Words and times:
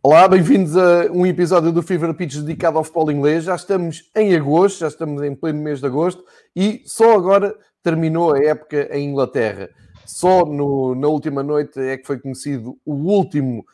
Olá, 0.00 0.28
bem-vindos 0.28 0.76
a 0.76 1.10
um 1.10 1.26
episódio 1.26 1.72
do 1.72 1.82
Fever 1.82 2.14
Pitch 2.14 2.36
dedicado 2.36 2.78
ao 2.78 2.84
futebol 2.84 3.10
inglês. 3.10 3.42
Já 3.42 3.56
estamos 3.56 4.08
em 4.14 4.32
agosto, 4.36 4.78
já 4.78 4.86
estamos 4.86 5.20
em 5.24 5.34
pleno 5.34 5.60
mês 5.60 5.80
de 5.80 5.86
agosto 5.86 6.24
e 6.54 6.82
só 6.86 7.16
agora 7.16 7.52
terminou 7.82 8.32
a 8.32 8.38
época 8.38 8.96
em 8.96 9.10
Inglaterra. 9.10 9.68
Só 10.06 10.46
no, 10.46 10.94
na 10.94 11.08
última 11.08 11.42
noite 11.42 11.80
é 11.80 11.96
que 11.96 12.06
foi 12.06 12.16
conhecido 12.16 12.78
o 12.86 12.94
último 12.94 13.66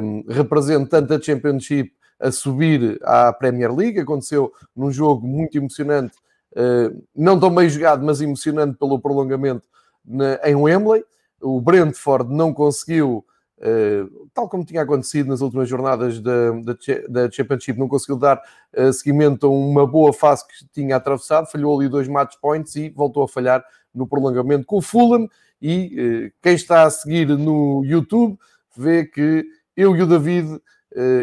um, 0.00 0.22
representante 0.28 1.08
da 1.08 1.20
Championship 1.20 1.90
a 2.20 2.30
subir 2.30 2.96
à 3.02 3.32
Premier 3.32 3.74
League. 3.74 3.98
Aconteceu 3.98 4.52
num 4.76 4.92
jogo 4.92 5.26
muito 5.26 5.58
emocionante, 5.58 6.14
uh, 6.52 7.04
não 7.16 7.38
tão 7.38 7.52
bem 7.52 7.68
jogado, 7.68 8.06
mas 8.06 8.20
emocionante 8.20 8.78
pelo 8.78 9.00
prolongamento 9.00 9.66
na, 10.04 10.38
em 10.44 10.54
Wembley. 10.54 11.04
O 11.42 11.60
Brentford 11.60 12.32
não 12.32 12.54
conseguiu 12.54 13.24
Uh, 13.58 14.28
tal 14.32 14.48
como 14.48 14.64
tinha 14.64 14.82
acontecido 14.82 15.26
nas 15.26 15.40
últimas 15.40 15.68
jornadas 15.68 16.20
da, 16.20 16.52
da, 16.52 16.76
da 17.08 17.30
Championship, 17.30 17.76
não 17.76 17.88
conseguiu 17.88 18.16
dar 18.16 18.40
uh, 18.76 18.92
seguimento 18.92 19.46
a 19.46 19.50
uma 19.50 19.84
boa 19.84 20.12
fase 20.12 20.46
que 20.46 20.64
tinha 20.72 20.94
atravessado, 20.94 21.50
falhou 21.50 21.78
ali 21.78 21.88
dois 21.88 22.06
match 22.06 22.36
points 22.40 22.76
e 22.76 22.88
voltou 22.90 23.24
a 23.24 23.28
falhar 23.28 23.64
no 23.92 24.06
prolongamento 24.06 24.64
com 24.64 24.76
o 24.76 24.82
Fulham. 24.82 25.28
E 25.60 26.28
uh, 26.28 26.32
quem 26.40 26.54
está 26.54 26.84
a 26.84 26.90
seguir 26.90 27.26
no 27.26 27.84
YouTube 27.84 28.38
vê 28.76 29.04
que 29.04 29.44
eu 29.76 29.96
e 29.96 30.02
o 30.02 30.06
David 30.06 30.60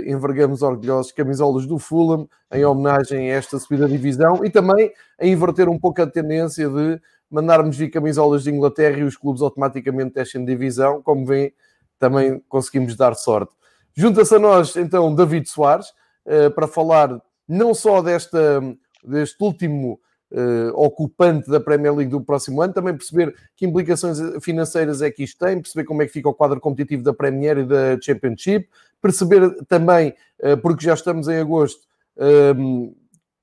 envergamos 0.06 0.62
orgulhosos 0.62 1.12
camisolas 1.12 1.66
do 1.66 1.78
Fulham 1.80 2.30
em 2.54 2.64
homenagem 2.64 3.32
a 3.32 3.36
esta 3.36 3.60
subida 3.60 3.90
divisão 3.90 4.46
e 4.46 4.50
também 4.50 4.94
a 5.20 5.26
inverter 5.26 5.68
um 5.68 5.78
pouco 5.78 6.02
a 6.02 6.08
tendência 6.08 6.70
de 6.70 7.02
mandarmos 7.30 7.76
vir 7.76 7.90
camisolas 7.90 8.44
de 8.44 8.52
Inglaterra 8.52 9.00
e 9.00 9.04
os 9.04 9.18
clubes 9.18 9.42
automaticamente 9.42 10.14
descem 10.14 10.46
de 10.46 10.52
divisão, 10.52 11.02
como 11.02 11.26
vêem 11.26 11.52
também 12.00 12.42
conseguimos 12.48 12.96
dar 12.96 13.16
sorte. 13.16 13.54
Junta-se 13.94 14.36
a 14.36 14.40
nós, 14.40 14.76
então, 14.76 15.14
David 15.16 15.48
Soares, 15.48 15.88
uh, 16.26 16.52
para 16.54 16.68
falar 16.68 17.18
não 17.48 17.74
só 17.74 18.02
desta, 18.02 18.62
deste 19.04 19.42
último 19.42 20.00
uh, 20.32 20.70
ocupante 20.74 21.50
da 21.50 21.60
Premier 21.60 21.94
League 21.94 22.12
do 22.12 22.20
próximo 22.20 22.62
ano, 22.62 22.74
também 22.74 22.96
perceber 22.96 23.34
que 23.56 23.66
implicações 23.66 24.20
financeiras 24.44 25.02
é 25.02 25.10
que 25.10 25.24
isto 25.24 25.46
tem, 25.46 25.62
perceber 25.62 25.86
como 25.86 26.02
é 26.02 26.06
que 26.06 26.12
fica 26.12 26.28
o 26.28 26.34
quadro 26.34 26.60
competitivo 26.60 27.04
da 27.04 27.14
Premier 27.14 27.60
e 27.60 27.66
da 27.66 28.00
Championship, 28.02 28.68
perceber 29.02 29.64
também, 29.66 30.14
uh, 30.40 30.58
porque 30.58 30.86
já 30.86 30.94
estamos 30.94 31.28
em 31.28 31.38
agosto, 31.38 31.86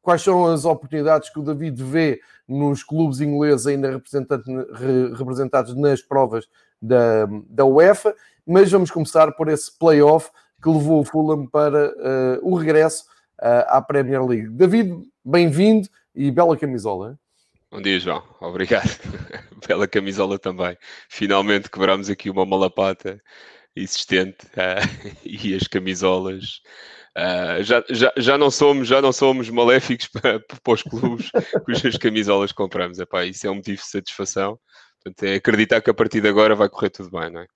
quais 0.00 0.23
são 0.23 0.47
as 0.47 0.64
oportunidades 0.64 1.28
que 1.28 1.39
o 1.39 1.42
David 1.42 1.83
vê 1.83 2.20
nos 2.48 2.83
clubes 2.83 3.20
ingleses 3.20 3.67
ainda 3.67 4.00
representados 5.14 5.75
nas 5.77 6.00
provas 6.00 6.48
da, 6.80 7.27
da 7.48 7.64
UEFA 7.64 8.14
mas 8.47 8.71
vamos 8.71 8.91
começar 8.91 9.33
por 9.33 9.48
esse 9.48 9.77
playoff 9.79 10.31
que 10.62 10.69
levou 10.69 11.01
o 11.01 11.05
Fulham 11.05 11.47
para 11.47 11.91
uh, 11.91 12.39
o 12.43 12.57
regresso 12.57 13.05
uh, 13.41 13.67
à 13.69 13.83
Premier 13.83 14.25
League. 14.25 14.48
David, 14.48 14.95
bem-vindo 15.25 15.89
e 16.15 16.31
bela 16.31 16.57
camisola. 16.57 17.19
Bom 17.70 17.81
dia, 17.81 17.98
João. 17.98 18.23
Obrigado. 18.41 18.89
bela 19.67 19.89
camisola 19.89 20.39
também. 20.39 20.77
Finalmente 21.09 21.70
quebramos 21.70 22.11
aqui 22.11 22.31
uma 22.31 22.45
malapata 22.45 23.20
existente 23.75 24.47
uh, 24.47 25.17
e 25.25 25.55
as 25.55 25.67
camisolas. 25.67 26.61
Uh, 27.17 27.63
já, 27.63 27.85
já, 27.91 28.13
já, 28.17 28.39
não 28.39 28.51
somos, 28.51 28.89
já 28.89 29.03
não 29.03 29.13
somos 29.13 29.51
maléficos 29.51 30.09
para, 30.13 30.41
para 30.41 30.73
os 30.73 30.83
clubes 30.83 31.31
cujas 31.65 31.97
camisolas 31.97 32.53
compramos. 32.53 32.98
Epá, 32.98 33.25
isso 33.25 33.47
é 33.47 33.51
um 33.51 33.57
motivo 33.57 33.83
de 33.83 33.89
satisfação. 33.89 34.59
Portanto, 35.03 35.25
é 35.25 35.35
acreditar 35.35 35.81
que 35.81 35.91
a 35.91 35.95
partir 35.95 36.20
de 36.20 36.29
agora 36.29 36.55
vai 36.55 36.69
correr 36.69 36.91
tudo 36.91 37.11
bem, 37.11 37.31
não 37.31 37.41
é? 37.41 37.47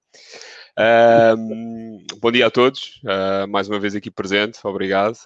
Bom 2.21 2.31
dia 2.31 2.47
a 2.47 2.51
todos, 2.51 3.01
uh, 3.05 3.49
mais 3.49 3.67
uma 3.67 3.81
vez 3.81 3.95
aqui 3.95 4.11
presente, 4.11 4.59
obrigado. 4.63 5.17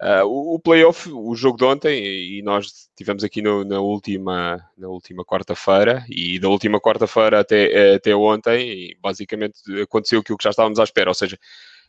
Uh, 0.00 0.54
o, 0.54 0.58
playoff, 0.58 1.10
o 1.10 1.34
jogo 1.34 1.58
de 1.58 1.64
ontem, 1.64 2.38
e 2.38 2.42
nós 2.42 2.88
tivemos 2.96 3.22
aqui 3.22 3.42
no, 3.42 3.64
na 3.64 3.80
última, 3.80 4.64
na 4.78 4.88
última 4.88 5.24
quarta-feira, 5.24 6.06
e 6.08 6.38
da 6.38 6.48
última 6.48 6.80
quarta-feira 6.80 7.40
até, 7.40 7.96
até 7.96 8.14
ontem, 8.14 8.96
basicamente 9.02 9.60
aconteceu 9.82 10.20
aquilo 10.20 10.38
que 10.38 10.44
já 10.44 10.50
estávamos 10.50 10.78
à 10.78 10.84
espera, 10.84 11.10
ou 11.10 11.14
seja, 11.14 11.36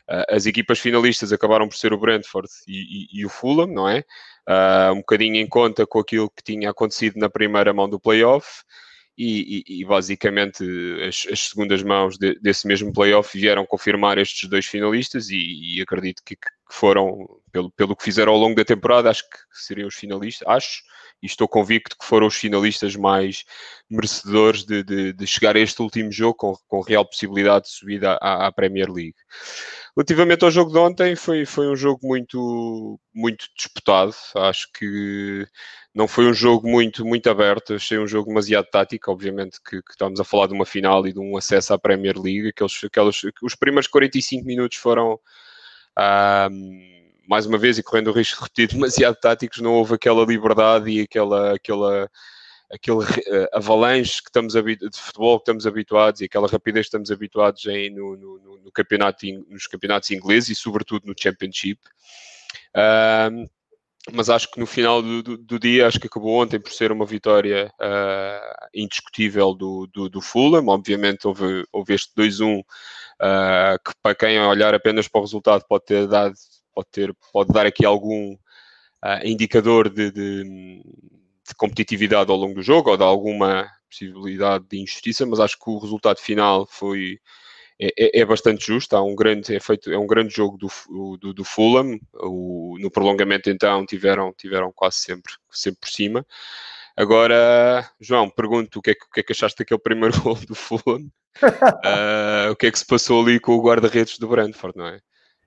uh, 0.08 0.34
as 0.34 0.44
equipas 0.44 0.78
finalistas 0.78 1.32
acabaram 1.32 1.68
por 1.68 1.76
ser 1.76 1.94
o 1.94 1.98
Brentford 1.98 2.48
e, 2.68 3.06
e, 3.14 3.20
e 3.20 3.24
o 3.24 3.30
Fulham, 3.30 3.68
não 3.68 3.88
é? 3.88 4.04
Uh, 4.46 4.92
um 4.92 4.98
bocadinho 4.98 5.36
em 5.36 5.46
conta 5.46 5.86
com 5.86 6.00
aquilo 6.00 6.28
que 6.28 6.42
tinha 6.42 6.68
acontecido 6.68 7.18
na 7.18 7.30
primeira 7.30 7.72
mão 7.72 7.88
do 7.88 8.00
playoff 8.00 8.62
e, 9.20 9.62
e, 9.68 9.80
e 9.82 9.84
basicamente 9.84 10.64
as, 11.06 11.26
as, 11.30 11.40
segundas 11.48 11.82
mãos 11.82 12.16
de, 12.16 12.38
desse 12.40 12.66
mesmo 12.66 12.90
playoff 12.90 13.38
vieram 13.38 13.66
confirmar 13.66 14.16
estes 14.16 14.48
dois 14.48 14.64
finalistas 14.64 15.28
e, 15.28 15.76
e 15.76 15.82
acredito 15.82 16.22
que, 16.24 16.34
que, 16.36 16.48
foram, 16.74 17.28
pelo, 17.52 17.70
pelo 17.72 17.96
que 17.96 18.04
fizeram 18.04 18.32
ao 18.32 18.38
longo 18.38 18.54
da 18.54 18.64
temporada, 18.64 19.10
acho 19.10 19.22
que 19.28 19.36
seriam 19.52 19.88
os 19.88 19.94
finalistas, 19.94 20.46
acho, 20.48 20.82
e 21.22 21.26
estou 21.26 21.46
convicto 21.46 21.96
que 21.98 22.04
foram 22.04 22.26
os 22.26 22.36
finalistas 22.36 22.96
mais 22.96 23.44
merecedores 23.88 24.64
de, 24.64 24.82
de, 24.82 25.12
de 25.12 25.26
chegar 25.26 25.56
a 25.56 25.60
este 25.60 25.82
último 25.82 26.10
jogo 26.10 26.34
com, 26.34 26.54
com 26.66 26.80
real 26.80 27.04
possibilidade 27.04 27.66
de 27.66 27.72
subida 27.72 28.18
à, 28.20 28.46
à 28.46 28.52
Premier 28.52 28.90
League. 28.90 29.16
Relativamente 29.96 30.44
ao 30.44 30.50
jogo 30.50 30.72
de 30.72 30.78
ontem, 30.78 31.16
foi, 31.16 31.44
foi 31.44 31.68
um 31.68 31.76
jogo 31.76 32.06
muito, 32.06 32.98
muito 33.12 33.46
disputado. 33.56 34.14
Acho 34.36 34.68
que 34.72 35.46
não 35.94 36.06
foi 36.06 36.26
um 36.26 36.32
jogo 36.32 36.68
muito, 36.68 37.04
muito 37.04 37.28
aberto. 37.28 37.74
Achei 37.74 37.98
um 37.98 38.06
jogo 38.06 38.28
demasiado 38.28 38.66
tático. 38.66 39.10
Obviamente 39.10 39.58
que, 39.60 39.82
que 39.82 39.90
estamos 39.90 40.20
a 40.20 40.24
falar 40.24 40.46
de 40.46 40.54
uma 40.54 40.64
final 40.64 41.06
e 41.06 41.12
de 41.12 41.18
um 41.18 41.36
acesso 41.36 41.74
à 41.74 41.78
Premier 41.78 42.16
League. 42.16 42.48
Aqueles, 42.48 42.84
aqueles, 42.84 43.20
os 43.42 43.54
primeiros 43.54 43.88
45 43.88 44.46
minutos 44.46 44.78
foram. 44.78 45.18
Mais 47.28 47.46
uma 47.46 47.58
vez, 47.58 47.78
e 47.78 47.82
correndo 47.82 48.08
o 48.08 48.12
risco 48.12 48.36
de 48.36 48.42
repetir, 48.42 48.68
demasiado 48.68 49.16
táticos, 49.16 49.60
não 49.60 49.74
houve 49.74 49.94
aquela 49.94 50.24
liberdade 50.24 50.90
e 50.90 51.00
aquela, 51.02 51.54
aquela, 51.54 52.10
aquele 52.72 52.98
uh, 52.98 53.48
avalanche 53.52 54.22
que 54.22 54.28
estamos 54.28 54.54
de 54.54 54.90
futebol 54.94 55.38
que 55.38 55.42
estamos 55.42 55.66
habituados 55.66 56.20
e 56.20 56.24
aquela 56.24 56.48
rapidez 56.48 56.86
que 56.86 56.88
estamos 56.88 57.10
habituados 57.10 57.64
em, 57.66 57.90
no, 57.90 58.16
no, 58.16 58.58
no 58.64 58.72
campeonato, 58.72 59.24
nos 59.48 59.66
campeonatos 59.66 60.10
ingleses 60.10 60.50
e 60.50 60.60
sobretudo 60.60 61.06
no 61.06 61.14
Championship. 61.16 61.80
Uh, 62.76 63.48
mas 64.12 64.30
acho 64.30 64.50
que 64.50 64.58
no 64.58 64.66
final 64.66 65.02
do, 65.02 65.22
do, 65.22 65.36
do, 65.36 65.58
dia, 65.58 65.86
acho 65.86 66.00
que 66.00 66.06
acabou 66.06 66.40
ontem 66.40 66.58
por 66.58 66.72
ser 66.72 66.90
uma 66.90 67.04
vitória 67.04 67.72
uh, 67.80 68.68
indiscutível 68.74 69.54
do, 69.54 69.86
do, 69.92 70.08
do, 70.08 70.20
Fulham. 70.20 70.66
Obviamente 70.68 71.26
houve, 71.26 71.64
houve 71.70 71.94
este 71.94 72.12
2-1 72.16 72.62
ah, 73.20 73.76
que 73.84 73.92
para 74.02 74.14
quem 74.14 74.40
olhar 74.40 74.74
apenas 74.74 75.08
para 75.08 75.20
o 75.20 75.24
resultado 75.24 75.64
pode 75.68 75.84
ter 75.84 76.06
dado, 76.06 76.34
pode, 76.74 76.88
ter, 76.90 77.14
pode 77.32 77.52
dar 77.52 77.66
aqui 77.66 77.84
algum 77.84 78.36
indicador 79.24 79.88
de, 79.88 80.10
de 80.10 80.82
de 81.50 81.54
competitividade 81.56 82.30
ao 82.30 82.36
longo 82.36 82.54
do 82.54 82.62
jogo 82.62 82.90
ou 82.90 82.96
de 82.96 83.02
alguma 83.02 83.68
possibilidade 83.88 84.64
de 84.68 84.80
injustiça, 84.80 85.26
mas 85.26 85.40
acho 85.40 85.58
que 85.58 85.68
o 85.68 85.78
resultado 85.78 86.18
final 86.18 86.64
foi 86.66 87.18
é, 87.78 87.88
é, 87.98 88.20
é 88.20 88.24
bastante 88.24 88.66
justo. 88.66 88.94
Há 88.94 89.02
um 89.02 89.16
grande, 89.16 89.54
é, 89.54 89.60
feito, 89.60 89.90
é 89.90 89.98
um 89.98 90.06
grande 90.06 90.34
jogo 90.34 90.56
do, 90.56 91.16
do, 91.16 91.34
do 91.34 91.44
Fulham. 91.44 91.98
O, 92.14 92.76
no 92.78 92.90
prolongamento, 92.90 93.50
então, 93.50 93.84
tiveram, 93.84 94.32
tiveram 94.32 94.70
quase 94.72 94.98
sempre, 94.98 95.32
sempre 95.50 95.80
por 95.80 95.88
cima. 95.88 96.26
Agora, 96.96 97.88
João, 98.00 98.28
pergunto 98.28 98.78
o 98.78 98.82
que 98.82 98.90
é 98.90 98.94
que, 98.94 99.10
que, 99.12 99.20
é 99.20 99.22
que 99.22 99.32
achaste 99.32 99.58
daquele 99.58 99.80
primeiro 99.80 100.18
gol 100.22 100.34
do 100.34 100.54
Fulham? 100.54 101.10
uh, 101.42 102.50
o 102.50 102.56
que 102.56 102.66
é 102.66 102.70
que 102.70 102.78
se 102.78 102.86
passou 102.86 103.22
ali 103.22 103.38
com 103.38 103.52
o 103.52 103.62
guarda-redes 103.62 104.18
do 104.18 104.28
Brentford, 104.28 104.76
não 104.76 104.86
é? 104.86 104.96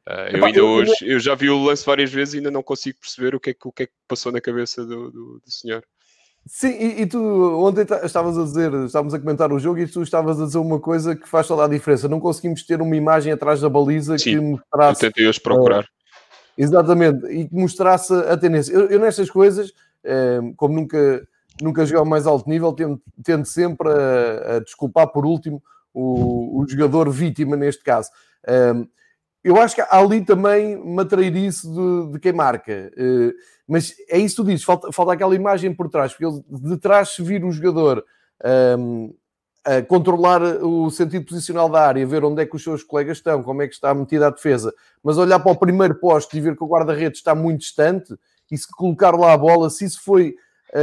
Uh, 0.07 0.35
eu 0.35 0.45
ainda 0.45 0.63
hoje, 0.63 0.93
eu 1.01 1.19
já 1.19 1.33
vi 1.33 1.49
o 1.49 1.63
lance 1.63 1.85
várias 1.85 2.11
vezes 2.11 2.33
e 2.33 2.37
ainda 2.37 2.51
não 2.51 2.61
consigo 2.61 2.99
perceber 2.99 3.35
o 3.35 3.39
que 3.39 3.51
é 3.51 3.53
que, 3.53 3.67
o 3.67 3.71
que, 3.71 3.83
é 3.83 3.85
que 3.85 3.93
passou 4.07 4.31
na 4.31 4.41
cabeça 4.41 4.85
do, 4.85 5.09
do, 5.09 5.39
do 5.39 5.51
senhor. 5.51 5.83
Sim, 6.45 6.71
e, 6.71 7.01
e, 7.01 7.05
tu 7.05 7.19
ontem 7.65 7.85
estavas 8.03 8.37
a 8.37 8.43
dizer, 8.43 8.73
estávamos 8.85 9.13
a 9.13 9.19
comentar 9.19 9.51
o 9.53 9.59
jogo 9.59 9.79
e 9.79 9.87
tu 9.87 10.03
estavas 10.03 10.41
a 10.41 10.45
dizer 10.45 10.57
uma 10.57 10.77
coisa 10.77 11.15
que 11.15 11.27
faz 11.27 11.47
toda 11.47 11.63
a 11.63 11.69
diferença. 11.69 12.09
Não 12.09 12.19
conseguimos 12.19 12.63
ter 12.63 12.81
uma 12.81 12.95
imagem 12.97 13.31
atrás 13.31 13.61
da 13.61 13.69
baliza 13.69 14.17
Sim, 14.17 14.31
que 14.31 14.39
mostrasse. 14.41 15.05
Eu 15.05 15.11
tentei 15.11 15.27
hoje 15.27 15.39
procurar. 15.39 15.83
Uh, 15.83 15.87
exatamente, 16.57 17.25
e 17.27 17.47
que 17.47 17.55
mostrasse 17.55 18.13
a 18.13 18.35
tendência. 18.35 18.73
Eu, 18.73 18.87
eu 18.89 18.99
nestas 18.99 19.29
coisas, 19.29 19.69
uh, 19.69 20.53
como 20.57 20.75
nunca, 20.75 21.25
nunca 21.61 21.85
joguei 21.85 21.99
ao 21.99 22.05
mais 22.05 22.25
alto 22.25 22.49
nível, 22.49 22.73
tento, 22.73 23.01
tento 23.23 23.45
sempre 23.45 23.89
a, 23.89 24.55
a, 24.55 24.59
desculpar 24.59 25.07
por 25.07 25.25
último 25.25 25.61
o, 25.93 26.61
o 26.61 26.67
jogador 26.67 27.09
vítima 27.09 27.55
neste 27.55 27.83
caso. 27.83 28.09
Uh, 28.43 28.87
eu 29.43 29.59
acho 29.61 29.75
que 29.75 29.83
ali 29.89 30.23
também 30.23 30.77
matreirice 30.77 31.67
de, 31.69 32.11
de 32.13 32.19
quem 32.19 32.31
marca. 32.31 32.91
Uh, 32.97 33.33
mas 33.67 33.93
é 34.09 34.17
isso 34.17 34.37
que 34.37 34.41
tu 34.41 34.47
dizes, 34.47 34.63
falta, 34.63 34.91
falta 34.91 35.13
aquela 35.13 35.35
imagem 35.35 35.73
por 35.73 35.89
trás, 35.89 36.13
porque 36.13 36.25
ele, 36.25 36.43
de 36.49 36.77
trás 36.77 37.09
se 37.09 37.21
vir 37.21 37.43
o 37.43 37.51
jogador 37.51 38.03
um, 38.77 39.13
a 39.65 39.81
controlar 39.81 40.41
o 40.41 40.89
sentido 40.89 41.25
posicional 41.25 41.69
da 41.69 41.81
área, 41.81 42.05
ver 42.05 42.23
onde 42.25 42.41
é 42.41 42.45
que 42.45 42.55
os 42.55 42.63
seus 42.63 42.83
colegas 42.83 43.17
estão, 43.17 43.41
como 43.41 43.61
é 43.61 43.67
que 43.67 43.73
está 43.73 43.93
metida 43.93 44.27
a 44.27 44.29
defesa, 44.29 44.73
mas 45.01 45.17
olhar 45.17 45.39
para 45.39 45.51
o 45.51 45.57
primeiro 45.57 45.95
posto 45.95 46.35
e 46.35 46.41
ver 46.41 46.57
que 46.57 46.63
o 46.63 46.67
guarda-redes 46.67 47.19
está 47.19 47.33
muito 47.33 47.61
distante, 47.61 48.13
e 48.51 48.57
se 48.57 48.67
colocar 48.67 49.15
lá 49.15 49.33
a 49.33 49.37
bola, 49.37 49.67
se 49.69 49.85
isso 49.85 50.03
foi 50.03 50.35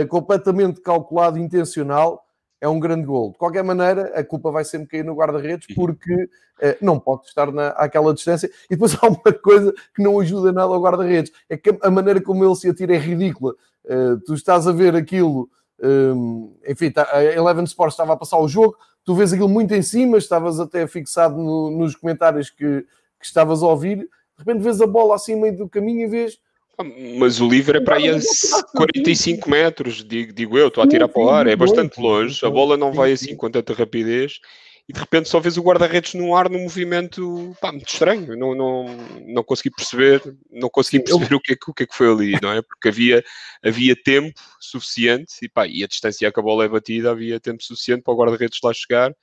completamente 0.08 0.81
calculado, 0.81 1.38
intencional, 1.38 2.25
é 2.60 2.69
um 2.69 2.78
grande 2.78 3.06
gol. 3.06 3.32
De 3.32 3.38
qualquer 3.38 3.64
maneira, 3.64 4.12
a 4.14 4.22
culpa 4.22 4.50
vai 4.50 4.64
sempre 4.64 4.88
cair 4.88 5.04
no 5.04 5.14
guarda-redes 5.14 5.75
porque 5.75 6.25
uh, 6.25 6.76
não 6.81 7.00
pode 7.00 7.26
estar 7.26 7.50
na, 7.50 7.69
àquela 7.69 8.12
distância. 8.12 8.50
E 8.66 8.75
depois 8.75 8.94
há 9.00 9.08
uma 9.08 9.32
coisa 9.32 9.72
que 9.94 10.02
não 10.02 10.20
ajuda 10.20 10.52
nada 10.52 10.72
ao 10.72 10.81
guarda-redes: 10.81 11.32
é 11.48 11.56
que 11.56 11.76
a 11.81 11.90
maneira 11.90 12.20
como 12.20 12.44
ele 12.44 12.54
se 12.54 12.69
atira 12.69 12.94
é 12.94 12.98
ridícula. 12.98 13.54
Uh, 13.84 14.19
tu 14.26 14.34
estás 14.34 14.66
a 14.66 14.72
ver 14.72 14.94
aquilo, 14.94 15.48
um, 15.82 16.54
enfim, 16.69 16.90
tá, 16.90 17.08
a 17.10 17.25
Eleven 17.25 17.64
Sports 17.64 17.94
estava 17.94 18.12
a 18.12 18.16
passar 18.16 18.38
o 18.38 18.46
jogo, 18.46 18.76
tu 19.04 19.14
vês 19.14 19.32
aquilo 19.32 19.48
muito 19.48 19.72
em 19.72 19.81
cima, 19.81 20.19
estavas 20.19 20.60
até 20.60 20.87
fixado 20.87 21.37
no, 21.38 21.70
nos 21.70 21.96
comentários 21.96 22.50
que, 22.50 22.82
que 23.19 23.25
estavas 23.25 23.62
a 23.62 23.66
ouvir, 23.66 23.96
de 23.96 24.08
repente 24.38 24.62
vês 24.62 24.82
a 24.82 24.87
bola 24.87 25.14
assim 25.14 25.34
meio 25.34 25.56
do 25.56 25.69
caminho 25.69 26.02
e 26.02 26.06
vês 26.06 26.38
mas 27.18 27.40
o 27.40 27.48
livre 27.48 27.78
é 27.78 27.80
para 27.80 27.96
aí 27.96 28.08
a 28.08 28.18
45 28.74 29.48
metros, 29.48 30.04
digo, 30.04 30.32
digo 30.32 30.58
eu, 30.58 30.68
estou 30.68 30.82
a 30.82 30.88
tirar 30.88 31.08
para 31.08 31.22
o 31.22 31.30
ar, 31.30 31.46
é 31.46 31.56
bastante 31.56 32.00
longe, 32.00 32.44
a 32.44 32.50
bola 32.50 32.76
não 32.76 32.92
vai 32.92 33.12
assim 33.12 33.36
com 33.36 33.50
tanta 33.50 33.72
rapidez 33.72 34.40
e 34.90 34.92
de 34.92 34.98
repente 34.98 35.28
só 35.28 35.38
vês 35.38 35.56
o 35.56 35.62
guarda-redes 35.62 36.14
no 36.14 36.34
ar 36.34 36.50
num 36.50 36.62
movimento 36.62 37.56
pá, 37.60 37.70
muito 37.70 37.88
estranho, 37.88 38.36
não, 38.36 38.56
não, 38.56 38.86
não 39.24 39.44
consegui 39.44 39.70
perceber, 39.70 40.20
não 40.50 40.68
consegui 40.68 41.04
perceber 41.04 41.32
o 41.32 41.40
que, 41.40 41.52
é, 41.52 41.56
o 41.68 41.72
que 41.72 41.84
é 41.84 41.86
que 41.86 41.94
foi 41.94 42.10
ali, 42.10 42.36
não 42.42 42.52
é? 42.52 42.60
Porque 42.60 42.88
havia, 42.88 43.22
havia 43.64 43.94
tempo 43.94 44.40
suficiente 44.58 45.32
e, 45.42 45.48
pá, 45.48 45.64
e 45.68 45.84
a 45.84 45.86
distância 45.86 46.32
que 46.32 46.40
a 46.40 46.42
bola 46.42 46.64
é 46.64 46.68
batida, 46.68 47.12
havia 47.12 47.38
tempo 47.38 47.62
suficiente 47.62 48.02
para 48.02 48.12
o 48.12 48.16
guarda-redes 48.16 48.58
lá 48.64 48.72
chegar 48.72 49.14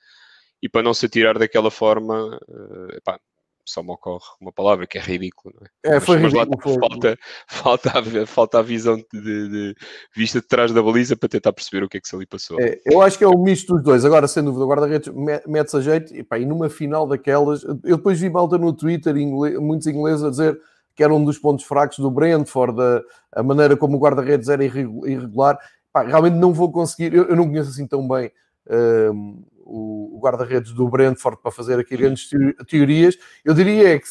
e 0.62 0.70
para 0.70 0.82
não 0.82 0.94
se 0.94 1.04
atirar 1.04 1.38
daquela 1.38 1.70
forma, 1.70 2.38
uh, 2.48 3.02
pá, 3.04 3.20
só 3.68 3.82
me 3.82 3.90
ocorre 3.92 4.24
uma 4.40 4.52
palavra 4.52 4.86
que 4.86 4.98
é 4.98 5.00
ridículo, 5.00 5.54
não 5.54 5.92
é? 5.92 5.96
é 5.96 6.00
foi 6.00 6.18
mas, 6.18 6.32
ridículo, 6.32 6.60
mas 6.64 6.76
lá, 6.76 6.88
falta, 6.88 7.18
falta, 7.46 7.90
a, 7.98 8.26
falta 8.26 8.58
a 8.58 8.62
visão 8.62 8.96
de, 8.96 9.48
de, 9.48 9.74
vista 10.14 10.40
de 10.40 10.46
trás 10.46 10.72
da 10.72 10.82
baliza 10.82 11.16
para 11.16 11.28
tentar 11.28 11.52
perceber 11.52 11.84
o 11.84 11.88
que 11.88 11.98
é 11.98 12.00
que 12.00 12.08
se 12.08 12.16
ali 12.16 12.26
passou. 12.26 12.60
É, 12.60 12.80
eu 12.86 13.02
acho 13.02 13.18
que 13.18 13.24
é 13.24 13.28
o 13.28 13.38
misto 13.38 13.74
dos 13.74 13.82
dois. 13.82 14.04
Agora, 14.04 14.26
sem 14.26 14.42
dúvida, 14.42 14.64
o 14.64 14.68
guarda-redes 14.68 15.12
mete-se 15.46 15.76
a 15.76 15.80
jeito 15.80 16.16
e, 16.16 16.22
pá, 16.22 16.38
e 16.38 16.46
numa 16.46 16.70
final 16.70 17.06
daquelas, 17.06 17.62
eu 17.64 17.96
depois 17.96 18.18
vi 18.18 18.30
malta 18.30 18.56
no 18.56 18.72
Twitter, 18.72 19.16
inglês, 19.16 19.58
muitos 19.58 19.86
ingleses 19.86 20.24
a 20.24 20.30
dizer 20.30 20.58
que 20.96 21.04
era 21.04 21.14
um 21.14 21.24
dos 21.24 21.38
pontos 21.38 21.64
fracos 21.64 21.98
do 21.98 22.10
Brentford, 22.10 22.80
a, 22.80 23.40
a 23.40 23.42
maneira 23.42 23.76
como 23.76 23.96
o 23.96 24.00
guarda-redes 24.00 24.48
era 24.48 24.64
irregular. 24.64 25.56
Pá, 25.92 26.02
realmente 26.02 26.34
não 26.34 26.52
vou 26.52 26.72
conseguir, 26.72 27.14
eu, 27.14 27.28
eu 27.28 27.36
não 27.36 27.46
conheço 27.46 27.70
assim 27.70 27.86
tão 27.86 28.06
bem. 28.08 28.32
Um, 28.68 29.44
o, 29.68 30.18
guarda-redes 30.20 30.72
do 30.72 30.88
Brentford 30.88 31.40
para 31.40 31.50
fazer 31.50 31.78
aqui 31.78 31.96
grandes 31.96 32.30
teorias. 32.66 33.16
Eu 33.44 33.54
diria 33.54 33.94
é 33.94 33.98
que 33.98 34.06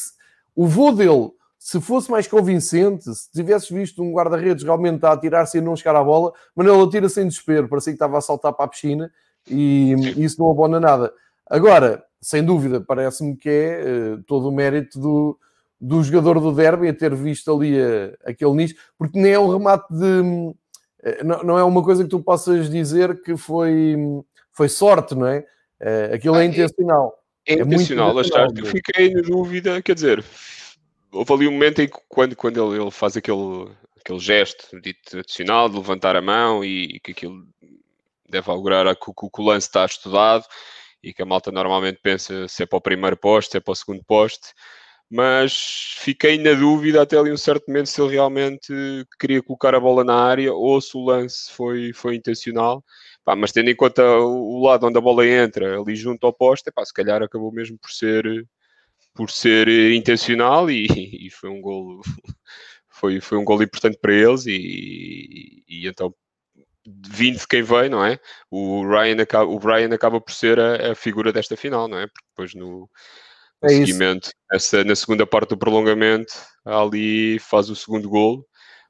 o 0.55 0.67
voo 0.67 0.93
dele, 0.93 1.31
se 1.57 1.81
fosse 1.81 2.09
mais 2.09 2.27
convincente, 2.27 3.13
se 3.13 3.31
tivesses 3.31 3.69
visto 3.69 4.01
um 4.01 4.13
guarda-redes 4.13 4.63
realmente 4.63 5.05
a 5.05 5.11
atirar-se 5.11 5.57
e 5.57 5.61
não 5.61 5.75
chegar 5.75 5.95
à 5.95 6.03
bola, 6.03 6.31
mas 6.55 6.67
ele 6.67 6.81
atira 6.81 7.09
sem 7.09 7.27
desespero, 7.27 7.67
parecia 7.67 7.91
que 7.91 7.95
estava 7.95 8.17
a 8.17 8.21
saltar 8.21 8.53
para 8.53 8.65
a 8.65 8.67
piscina 8.67 9.11
e, 9.49 9.93
e 10.15 10.23
isso 10.23 10.39
não 10.39 10.49
abona 10.49 10.79
nada. 10.79 11.11
Agora, 11.49 12.03
sem 12.21 12.43
dúvida, 12.43 12.81
parece-me 12.81 13.35
que 13.35 13.49
é 13.49 14.15
uh, 14.15 14.23
todo 14.23 14.49
o 14.49 14.51
mérito 14.51 14.99
do, 14.99 15.39
do 15.79 16.03
jogador 16.03 16.39
do 16.39 16.51
derby 16.51 16.89
a 16.89 16.93
ter 16.93 17.13
visto 17.15 17.53
ali 17.53 17.79
uh, 17.79 18.15
aquele 18.25 18.53
nicho, 18.53 18.75
porque 18.97 19.19
nem 19.19 19.33
é 19.33 19.39
um 19.39 19.51
remate 19.51 19.85
de. 19.93 20.21
Uh, 20.21 20.55
não, 21.23 21.43
não, 21.43 21.59
é 21.59 21.63
uma 21.63 21.83
coisa 21.83 22.03
que 22.03 22.09
tu 22.09 22.19
possas 22.19 22.69
dizer 22.69 23.21
que 23.21 23.37
foi 23.37 23.95
foi 24.57 24.67
sorte, 24.67 25.13
não 25.13 25.27
é? 25.27 25.45
Uh, 25.79 26.15
aquilo 26.15 26.35
é 26.35 26.39
ah, 26.39 26.43
é 26.43 26.45
intencional. 26.47 27.23
É, 27.47 27.53
é 27.53 27.61
intencional, 27.61 28.17
achaste? 28.17 28.59
Eu 28.59 28.65
fiquei 28.65 29.13
na 29.13 29.21
dúvida, 29.21 29.79
quer 29.83 29.93
dizer, 29.93 30.25
houve 31.11 31.33
ali 31.33 31.47
um 31.47 31.51
momento 31.51 31.79
em 31.79 31.87
que 31.87 31.97
quando, 32.09 32.35
quando 32.35 32.73
ele, 32.73 32.81
ele 32.81 32.91
faz 32.91 33.15
aquele, 33.15 33.69
aquele 33.99 34.19
gesto 34.19 34.81
dito 34.81 34.99
tradicional 35.11 35.69
de 35.69 35.75
levantar 35.75 36.15
a 36.15 36.21
mão 36.21 36.65
e, 36.65 36.95
e 36.95 36.99
que 36.99 37.11
aquilo 37.11 37.45
deve 38.27 38.49
augurar 38.49 38.87
a, 38.87 38.95
que, 38.95 39.05
que 39.05 39.41
o 39.41 39.45
lance 39.45 39.67
está 39.67 39.85
estudado 39.85 40.43
e 41.03 41.13
que 41.13 41.21
a 41.21 41.25
malta 41.25 41.51
normalmente 41.51 41.99
pensa 42.01 42.47
se 42.47 42.63
é 42.63 42.65
para 42.65 42.77
o 42.77 42.81
primeiro 42.81 43.15
poste, 43.15 43.51
se 43.51 43.57
é 43.57 43.61
para 43.61 43.71
o 43.71 43.75
segundo 43.75 44.03
poste, 44.03 44.47
mas 45.09 45.93
fiquei 45.99 46.37
na 46.39 46.53
dúvida 46.53 47.03
até 47.03 47.15
ali 47.15 47.31
um 47.31 47.37
certo 47.37 47.67
momento 47.67 47.87
se 47.87 48.01
ele 48.01 48.13
realmente 48.13 48.73
queria 49.19 49.41
colocar 49.43 49.75
a 49.75 49.79
bola 49.79 50.03
na 50.03 50.15
área 50.15 50.51
ou 50.51 50.81
se 50.81 50.97
o 50.97 51.05
lance 51.05 51.51
foi, 51.51 51.93
foi 51.93 52.15
intencional. 52.15 52.83
Pá, 53.27 53.35
mas 53.35 53.51
tendo 53.51 53.69
em 53.69 53.75
conta 53.75 54.01
o 54.21 54.63
lado 54.63 54.87
onde 54.87 54.97
a 54.97 55.01
bola 55.01 55.27
entra, 55.27 55.77
ali 55.77 55.97
junto 55.97 56.25
ao 56.25 56.31
poste, 56.31 56.71
pá, 56.71 56.85
se 56.85 56.93
calhar 56.93 57.21
acabou 57.21 57.51
mesmo 57.51 57.77
por 57.77 57.91
ser, 57.91 58.47
por 59.13 59.29
ser 59.29 59.67
intencional 59.91 60.71
e, 60.71 60.87
e 61.27 61.29
foi 61.29 61.49
um 61.49 61.59
gol 61.59 61.99
foi, 62.87 63.19
foi 63.19 63.37
um 63.37 63.43
gol 63.43 63.61
importante 63.61 63.97
para 64.01 64.13
eles 64.13 64.45
e, 64.45 65.61
e, 65.67 65.89
então 65.89 66.15
vindo 66.85 67.37
de 67.37 67.45
quem 67.45 67.61
vem, 67.61 67.89
não 67.89 68.05
é? 68.05 68.17
O 68.49 68.87
Ryan 68.87 69.21
acaba, 69.21 69.51
o 69.51 69.57
Ryan 69.57 69.93
acaba 69.93 70.21
por 70.21 70.31
ser 70.31 70.57
a, 70.57 70.93
a 70.93 70.95
figura 70.95 71.33
desta 71.33 71.57
final, 71.57 71.89
não 71.89 71.99
é? 71.99 72.07
Porque 72.07 72.25
depois 72.29 72.55
no, 72.55 72.89
no 73.61 73.69
é 73.69 73.69
seguimento, 73.69 74.29
essa, 74.53 74.85
na 74.85 74.95
segunda 74.95 75.27
parte 75.27 75.49
do 75.49 75.57
prolongamento, 75.57 76.31
ali 76.63 77.39
faz 77.39 77.69
o 77.69 77.75
segundo 77.75 78.07
gol 78.07 78.47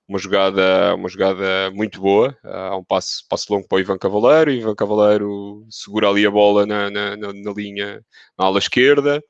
uma 0.08 0.18
jogada, 0.18 0.96
uma 0.96 1.10
jogada 1.10 1.70
muito 1.72 2.00
boa. 2.00 2.36
Há 2.44 2.78
um 2.78 2.84
passo, 2.84 3.26
passo 3.30 3.54
longo 3.54 3.68
para 3.68 3.76
o 3.76 3.80
Ivan 3.80 3.98
Cavaleiro. 3.98 4.52
Ivan 4.52 4.76
Cavaleiro 4.76 5.66
segura 5.70 6.10
ali 6.10 6.26
a 6.26 6.32
bola 6.32 6.66
na, 6.66 6.90
na, 6.90 7.18
na, 7.18 7.34
na 7.34 7.52
linha, 7.52 8.02
na 8.38 8.46
ala 8.46 8.60
esquerda, 8.60 9.22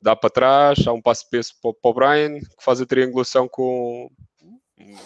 dá 0.00 0.14
para 0.14 0.30
trás. 0.30 0.86
Há 0.86 0.92
um 0.92 1.00
passo 1.00 1.24
de 1.24 1.30
peso 1.30 1.52
para, 1.62 1.72
para 1.72 1.90
o 1.90 1.94
Brian, 1.94 2.38
que 2.38 2.62
faz 2.62 2.80
a 2.80 2.86
triangulação 2.86 3.48
com 3.48 4.10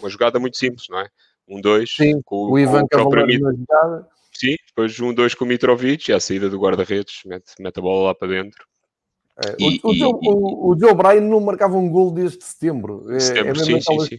uma 0.00 0.10
jogada 0.10 0.40
muito 0.40 0.56
simples, 0.56 0.86
não 0.88 0.98
é? 0.98 1.08
Um, 1.48 1.60
dois, 1.60 1.94
com 2.24 2.50
o 2.50 2.58
Ivan 2.58 2.80
com 2.80 2.86
o 2.86 3.10
Cavaleiro 3.10 3.56
jogada. 3.56 4.08
Sim, 4.32 4.56
depois 4.66 4.98
um, 4.98 5.14
dois 5.14 5.32
com 5.34 5.44
o 5.44 5.48
Mitrovic 5.48 6.10
e 6.10 6.14
a 6.14 6.18
saída 6.18 6.50
do 6.50 6.58
guarda-redes, 6.58 7.20
mete, 7.24 7.52
mete 7.60 7.78
a 7.78 7.82
bola 7.82 8.06
lá 8.06 8.14
para 8.14 8.28
dentro. 8.28 8.66
É, 9.46 9.54
e, 9.60 9.80
o, 9.82 9.88
o, 9.88 9.92
e, 9.92 9.98
Joe, 9.98 10.12
e... 10.22 10.28
o, 10.28 10.70
o, 10.70 10.78
Joe 10.78 10.94
Bryan 10.94 11.20
não 11.20 11.40
marcava 11.40 11.76
um 11.76 11.88
gol 11.88 12.10
desde 12.10 12.42
setembro. 12.42 13.12
É, 13.12 13.20
setembro 13.20 13.50
é 13.50 13.66
mesmo 13.66 13.82
sim, 13.82 14.00
sim, 14.00 14.06
sim 14.06 14.18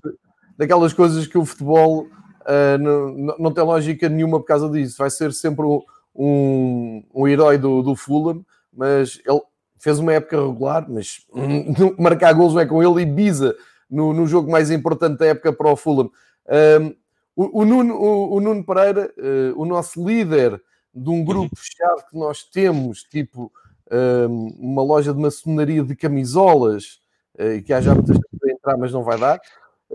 daquelas 0.58 0.94
coisas 0.94 1.28
que 1.28 1.38
o 1.38 1.46
futebol 1.46 2.08
uh, 2.42 2.78
não, 2.80 3.38
não, 3.38 3.52
tem 3.52 3.64
lógica 3.64 4.10
nenhuma 4.10 4.40
por 4.40 4.46
causa 4.46 4.70
disso. 4.70 4.98
Vai 4.98 5.10
ser 5.10 5.34
sempre 5.34 5.66
um, 5.66 5.82
um, 6.16 7.04
um 7.14 7.28
herói 7.28 7.58
do, 7.58 7.82
do 7.82 7.96
Fulham, 7.96 8.46
mas 8.74 9.20
ele 9.26 9.42
fez 9.80 10.00
uma 10.00 10.14
época 10.14 10.42
regular, 10.42 10.86
mas 10.90 11.26
marcar 12.00 12.34
gols 12.34 12.54
não 12.54 12.62
é 12.62 12.66
com 12.66 12.82
ele 12.82 13.02
e 13.02 13.06
Biza 13.06 13.56
no, 13.90 14.14
no 14.14 14.26
jogo 14.26 14.52
mais 14.52 14.72
importante 14.72 15.20
da 15.20 15.28
época 15.28 15.54
para 15.54 15.72
o 15.72 15.76
Fulham. 15.76 16.10
Um, 16.82 16.96
o, 17.36 17.62
o, 17.62 17.66
Nuno, 17.66 17.96
o, 17.96 18.36
o, 18.36 18.42
Nuno 18.42 18.64
Pereira, 18.64 19.14
uh, 19.18 19.62
o 19.62 19.66
nosso 19.66 20.06
líder 20.06 20.62
de 20.94 21.10
um 21.10 21.24
grupo 21.24 21.56
fechado 21.56 22.06
que 22.10 22.18
nós 22.18 22.44
temos, 22.44 23.04
tipo 23.04 23.52
um, 24.30 24.48
uma 24.58 24.82
loja 24.82 25.14
de 25.14 25.20
maçonaria 25.20 25.84
de 25.84 25.96
camisolas, 25.96 27.00
uh, 27.36 27.62
que 27.64 27.74
há 27.74 27.82
já 27.82 27.94
muitas 27.94 28.18
pessoas 28.18 28.44
a 28.44 28.52
entrar, 28.52 28.78
mas 28.78 28.94
não 28.94 29.04
vai 29.04 29.20
dar. 29.20 29.40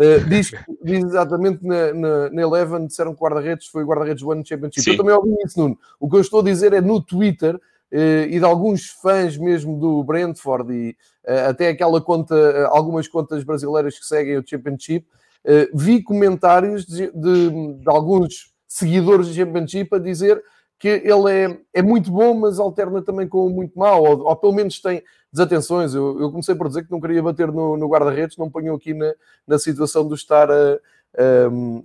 Uh, 0.00 0.26
diz, 0.30 0.50
diz, 0.82 1.04
exatamente 1.04 1.62
na, 1.62 1.92
na, 1.92 2.30
na 2.30 2.42
Eleven, 2.42 2.86
disseram 2.86 3.14
que 3.14 3.20
o 3.20 3.22
guarda-redes 3.22 3.66
foi 3.66 3.84
o 3.84 3.86
guarda-redes 3.86 4.22
do 4.22 4.32
ano 4.32 4.46
Championship. 4.46 4.82
Sim. 4.82 4.92
Eu 4.92 4.96
também 4.96 5.14
ouvi 5.14 5.36
isso, 5.44 5.60
Nuno. 5.60 5.78
O 6.00 6.08
que 6.08 6.16
eu 6.16 6.22
estou 6.22 6.40
a 6.40 6.42
dizer 6.42 6.72
é 6.72 6.80
no 6.80 7.02
Twitter 7.02 7.56
uh, 7.56 8.24
e 8.26 8.38
de 8.38 8.44
alguns 8.44 8.86
fãs 8.88 9.36
mesmo 9.36 9.78
do 9.78 10.02
Brentford 10.02 10.72
e 10.72 10.96
uh, 11.28 11.50
até 11.50 11.68
aquela 11.68 12.00
conta, 12.00 12.66
algumas 12.68 13.06
contas 13.08 13.44
brasileiras 13.44 13.98
que 13.98 14.06
seguem 14.06 14.38
o 14.38 14.46
Championship, 14.46 15.06
vi 15.74 16.02
comentários 16.02 16.84
de, 16.86 17.10
de, 17.12 17.74
de, 17.76 17.88
alguns 17.88 18.52
seguidores 18.68 19.28
do 19.28 19.34
Championship 19.34 19.94
a 19.94 19.98
dizer 19.98 20.42
que 20.78 20.88
ele 20.88 21.30
é, 21.30 21.58
é 21.74 21.82
muito 21.82 22.10
bom, 22.10 22.34
mas 22.34 22.58
alterna 22.58 23.02
também 23.02 23.28
com 23.28 23.48
muito 23.48 23.78
mau, 23.78 24.02
ou, 24.02 24.20
ou 24.20 24.36
pelo 24.36 24.52
menos 24.52 24.80
tem 24.80 25.02
desatenções. 25.32 25.94
Eu, 25.94 26.20
eu, 26.20 26.30
comecei 26.30 26.54
por 26.54 26.68
dizer 26.68 26.84
que 26.84 26.90
não 26.90 27.00
queria 27.00 27.22
bater 27.22 27.48
no, 27.48 27.76
no 27.76 27.88
guarda-redes, 27.88 28.36
não 28.36 28.50
ponho 28.50 28.74
aqui 28.74 28.94
na, 28.94 29.12
na 29.46 29.58
situação 29.58 30.06
de 30.06 30.14
estar 30.14 30.50
a, 30.50 30.78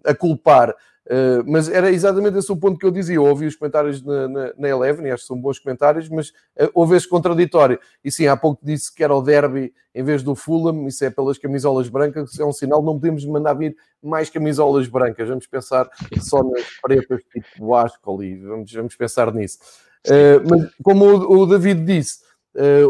a, 0.05 0.11
a 0.11 0.15
culpar. 0.15 0.75
Uh, 1.05 1.45
mas 1.45 1.69
era 1.69 1.91
exatamente 1.91 2.35
esse 2.35 2.51
o 2.51 2.57
ponto 2.57 2.79
que 2.79 2.85
eu 2.85 2.89
dizia. 2.89 3.15
Eu 3.15 3.25
ouvi 3.25 3.45
os 3.45 3.55
comentários 3.55 4.01
na, 4.01 4.27
na, 4.27 4.53
na 4.57 4.67
Eleven, 4.67 5.05
e 5.05 5.11
acho 5.11 5.23
que 5.23 5.27
são 5.27 5.39
bons 5.39 5.59
comentários, 5.59 6.09
mas 6.09 6.29
uh, 6.29 6.69
houve 6.73 6.95
esse 6.95 7.07
contraditório. 7.07 7.79
E 8.03 8.11
sim, 8.11 8.25
há 8.25 8.35
pouco 8.35 8.65
disse 8.65 8.93
que 8.93 9.03
era 9.03 9.13
o 9.13 9.21
derby 9.21 9.71
em 9.93 10.03
vez 10.03 10.23
do 10.23 10.35
Fulham, 10.35 10.87
isso 10.87 11.05
é 11.05 11.09
pelas 11.09 11.37
camisolas 11.37 11.87
brancas, 11.87 12.37
é 12.37 12.43
um 12.43 12.51
sinal, 12.51 12.81
não 12.81 12.95
podemos 12.95 13.23
mandar 13.25 13.53
vir 13.53 13.77
mais 14.03 14.29
camisolas 14.29 14.87
brancas, 14.87 15.29
vamos 15.29 15.47
pensar 15.47 15.89
só 16.19 16.43
nas 16.43 16.63
pretas, 16.81 17.21
tipo 17.31 17.73
Ascoli, 17.75 18.37
vamos, 18.39 18.73
vamos 18.73 18.95
pensar 18.95 19.33
nisso. 19.33 19.59
Uh, 20.05 20.43
mas 20.49 20.71
como 20.83 21.05
o, 21.05 21.43
o 21.43 21.45
David 21.45 21.85
disse, 21.85 22.24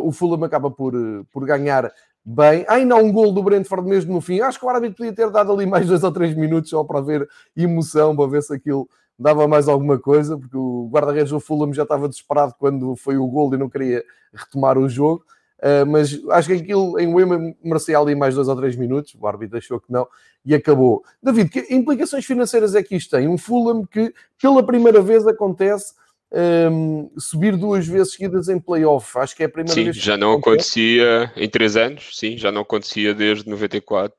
o 0.01 0.11
Fulham 0.11 0.43
acaba 0.43 0.69
por, 0.69 0.93
eh, 0.95 1.23
por 1.31 1.45
ganhar 1.45 1.91
bem. 2.23 2.65
Ainda 2.67 2.95
há 2.95 2.97
um 2.97 3.11
gol 3.11 3.31
do 3.31 3.43
Brentford 3.43 3.87
mesmo 3.87 4.13
no 4.13 4.21
fim. 4.21 4.39
Acho 4.41 4.59
que 4.59 4.65
o 4.65 4.69
árbitro 4.69 4.97
podia 4.97 5.13
ter 5.13 5.29
dado 5.29 5.51
ali 5.51 5.65
mais 5.67 5.87
dois 5.87 6.03
ou 6.03 6.11
três 6.11 6.35
minutos 6.35 6.69
só 6.69 6.83
para 6.83 7.01
ver 7.01 7.27
emoção, 7.55 8.15
para 8.15 8.27
ver 8.27 8.43
se 8.43 8.53
aquilo 8.53 8.87
dava 9.17 9.47
mais 9.47 9.67
alguma 9.67 9.97
coisa, 9.97 10.37
porque 10.37 10.57
o 10.57 10.89
guarda-redes 10.91 11.31
do 11.31 11.39
Fulham 11.39 11.73
já 11.73 11.83
estava 11.83 12.09
desesperado 12.09 12.53
quando 12.59 12.95
foi 12.97 13.17
o 13.17 13.27
gol 13.27 13.53
e 13.53 13.57
não 13.57 13.69
queria 13.69 14.03
retomar 14.33 14.77
o 14.77 14.89
jogo. 14.89 15.23
Uh, 15.57 15.85
mas 15.87 16.19
acho 16.31 16.49
que 16.49 16.55
aquilo 16.55 16.99
em 16.99 17.07
Wembley 17.11 17.55
merecia 17.63 17.97
ali 17.97 18.13
mais 18.13 18.35
dois 18.35 18.47
ou 18.47 18.55
três 18.55 18.75
minutos. 18.75 19.15
O 19.19 19.25
árbitro 19.25 19.57
achou 19.57 19.79
que 19.79 19.91
não 19.91 20.07
e 20.45 20.53
acabou. 20.53 21.03
David, 21.23 21.49
que 21.49 21.73
implicações 21.73 22.25
financeiras 22.25 22.75
é 22.75 22.83
que 22.83 22.95
isto 22.95 23.15
tem? 23.15 23.27
Um 23.27 23.37
Fulham 23.37 23.85
que 23.85 24.13
pela 24.39 24.63
primeira 24.63 25.01
vez 25.01 25.25
acontece 25.25 25.93
um, 26.31 27.11
subir 27.17 27.55
duas 27.55 27.87
vezes 27.87 28.13
seguidas 28.13 28.49
em 28.49 28.59
playoff. 28.59 29.17
Acho 29.17 29.35
que 29.35 29.43
é 29.43 29.45
a 29.45 29.49
primeira 29.49 29.73
sim, 29.73 29.85
vez. 29.85 29.95
Sim, 29.95 30.01
já 30.01 30.17
não 30.17 30.33
acontecia 30.33 31.31
em 31.35 31.49
três 31.49 31.77
anos, 31.77 32.17
sim, 32.17 32.37
já 32.37 32.51
não 32.51 32.61
acontecia 32.61 33.13
desde 33.13 33.49
94, 33.49 34.15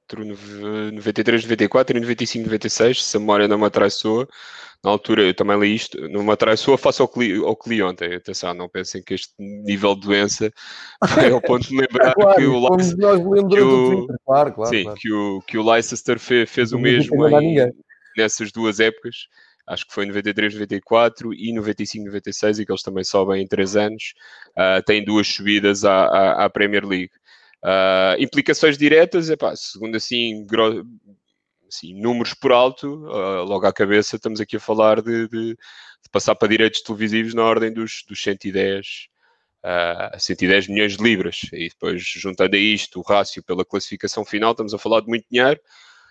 93, 0.93 1.43
94 1.45 1.97
e 1.97 2.01
95, 2.01 2.45
96, 2.47 3.05
se 3.05 3.17
a 3.17 3.21
memória 3.21 3.49
não 3.49 3.59
me 3.59 3.67
atraiçoa. 3.67 4.29
Na 4.85 4.91
altura 4.91 5.23
eu 5.23 5.35
também 5.35 5.59
li 5.59 5.75
isto, 5.75 5.99
não 6.09 6.23
me 6.23 6.31
atraiçoa, 6.31 6.79
faço 6.79 7.03
ao 7.03 7.09
que, 7.09 7.45
ao 7.45 7.57
que 7.57 7.71
li 7.71 7.83
ontem. 7.83 8.15
Atenção, 8.15 8.55
não 8.55 8.69
pensem 8.69 9.03
que 9.03 9.15
este 9.15 9.35
nível 9.39 9.95
de 9.95 10.03
doença 10.03 10.53
foi 11.09 11.31
ao 11.33 11.41
ponto 11.41 11.67
de 11.67 11.75
lembrar 11.81 12.15
claro, 12.15 12.37
que 12.37 12.47
o 12.47 12.71
Leicester. 12.71 13.49
Que 13.49 13.61
o, 13.61 14.07
claro, 14.25 14.53
claro, 14.53 14.71
sim, 14.71 14.85
claro. 14.85 14.99
Que, 15.01 15.13
o, 15.13 15.43
que 15.43 15.59
o 15.59 15.71
Leicester 15.71 16.21
fez, 16.21 16.49
fez 16.49 16.73
o 16.73 16.79
mesmo 16.79 17.27
em, 17.27 17.57
nessas 18.17 18.53
duas 18.53 18.79
épocas 18.79 19.27
acho 19.67 19.87
que 19.87 19.93
foi 19.93 20.07
93, 20.07 20.55
94 20.55 21.35
e 21.35 21.53
95, 21.53 22.07
96, 22.07 22.59
e 22.59 22.67
que 22.67 22.73
eles 22.73 22.83
também 22.83 23.05
sobem 23.05 23.43
em 23.43 23.47
3 23.47 23.77
anos, 23.77 24.15
uh, 24.51 24.83
têm 24.85 25.05
duas 25.05 25.27
subidas 25.27 25.85
à, 25.85 26.07
à, 26.07 26.45
à 26.45 26.51
Premier 26.51 26.87
League. 26.87 27.11
Uh, 27.63 28.21
implicações 28.21 28.79
diretas, 28.79 29.29
epá, 29.29 29.57
segundo 29.57 29.97
assim, 29.97 30.47
assim, 31.69 32.01
números 32.01 32.33
por 32.35 32.53
alto, 32.53 33.07
uh, 33.07 33.45
logo 33.45 33.67
à 33.67 33.73
cabeça 33.73 34.17
estamos 34.17 34.41
aqui 34.41 34.57
a 34.57 34.61
falar 34.61 35.03
de, 35.03 35.27
de, 35.27 35.49
de, 35.55 36.11
passar 36.13 36.37
para 36.37 36.49
direitos 36.49 36.83
televisivos 36.83 37.35
na 37.35 37.43
ordem 37.43 37.73
dos, 37.73 38.05
dos 38.09 38.23
110, 38.23 39.09
uh, 39.65 40.21
110 40.21 40.69
milhões 40.69 40.97
de 40.97 41.03
libras. 41.03 41.41
E 41.53 41.69
depois, 41.69 42.03
juntando 42.03 42.55
a 42.55 42.59
isto 42.59 43.01
o 43.01 43.03
rácio 43.03 43.43
pela 43.43 43.65
classificação 43.65 44.25
final, 44.25 44.53
estamos 44.53 44.73
a 44.73 44.79
falar 44.79 45.01
de 45.01 45.09
muito 45.09 45.27
dinheiro, 45.29 45.59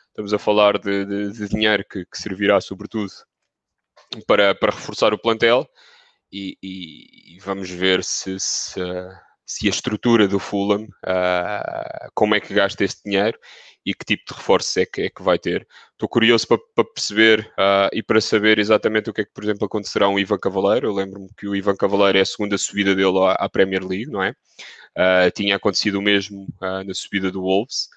estamos 0.09 0.33
a 0.33 0.39
falar 0.39 0.77
de, 0.77 1.05
de, 1.05 1.31
de 1.31 1.47
dinheiro 1.47 1.85
que, 1.89 2.05
que 2.05 2.17
servirá 2.17 2.59
sobretudo 2.59 3.11
para, 4.27 4.55
para 4.55 4.71
reforçar 4.71 5.13
o 5.13 5.17
plantel 5.17 5.67
e, 6.31 6.57
e, 6.61 7.35
e 7.35 7.39
vamos 7.39 7.69
ver 7.69 8.03
se, 8.03 8.37
se, 8.39 8.81
se, 9.45 9.67
a 9.67 9.69
estrutura 9.69 10.27
do 10.27 10.39
Fulham, 10.39 10.83
uh, 10.83 12.09
como 12.13 12.35
é 12.35 12.39
que 12.39 12.53
gasta 12.53 12.83
este 12.83 13.03
dinheiro 13.05 13.39
e 13.85 13.93
que 13.93 14.03
tipo 14.03 14.23
de 14.27 14.33
reforço 14.33 14.79
é 14.79 14.85
que, 14.85 15.01
é 15.03 15.09
que 15.09 15.21
vai 15.21 15.37
ter. 15.37 15.67
Estou 15.91 16.09
curioso 16.09 16.47
para, 16.47 16.57
para 16.73 16.85
perceber 16.85 17.41
uh, 17.51 17.89
e 17.93 18.01
para 18.01 18.19
saber 18.19 18.57
exatamente 18.57 19.09
o 19.09 19.13
que 19.13 19.21
é 19.21 19.25
que, 19.25 19.33
por 19.33 19.43
exemplo, 19.43 19.65
acontecerá 19.65 20.09
um 20.09 20.17
Ivan 20.17 20.39
Cavaleiro. 20.39 20.87
Eu 20.87 20.93
lembro-me 20.93 21.29
que 21.37 21.47
o 21.47 21.55
Ivan 21.55 21.75
Cavaleiro 21.75 22.17
é 22.17 22.21
a 22.21 22.25
segunda 22.25 22.57
subida 22.57 22.95
dele 22.95 23.19
à, 23.19 23.33
à 23.33 23.49
Premier 23.49 23.85
League, 23.85 24.11
não 24.11 24.23
é? 24.23 24.31
Uh, 24.97 25.29
tinha 25.35 25.55
acontecido 25.55 25.95
o 25.95 26.01
mesmo 26.01 26.47
na 26.59 26.93
subida 26.93 27.31
do 27.31 27.41
Wolves. 27.41 27.89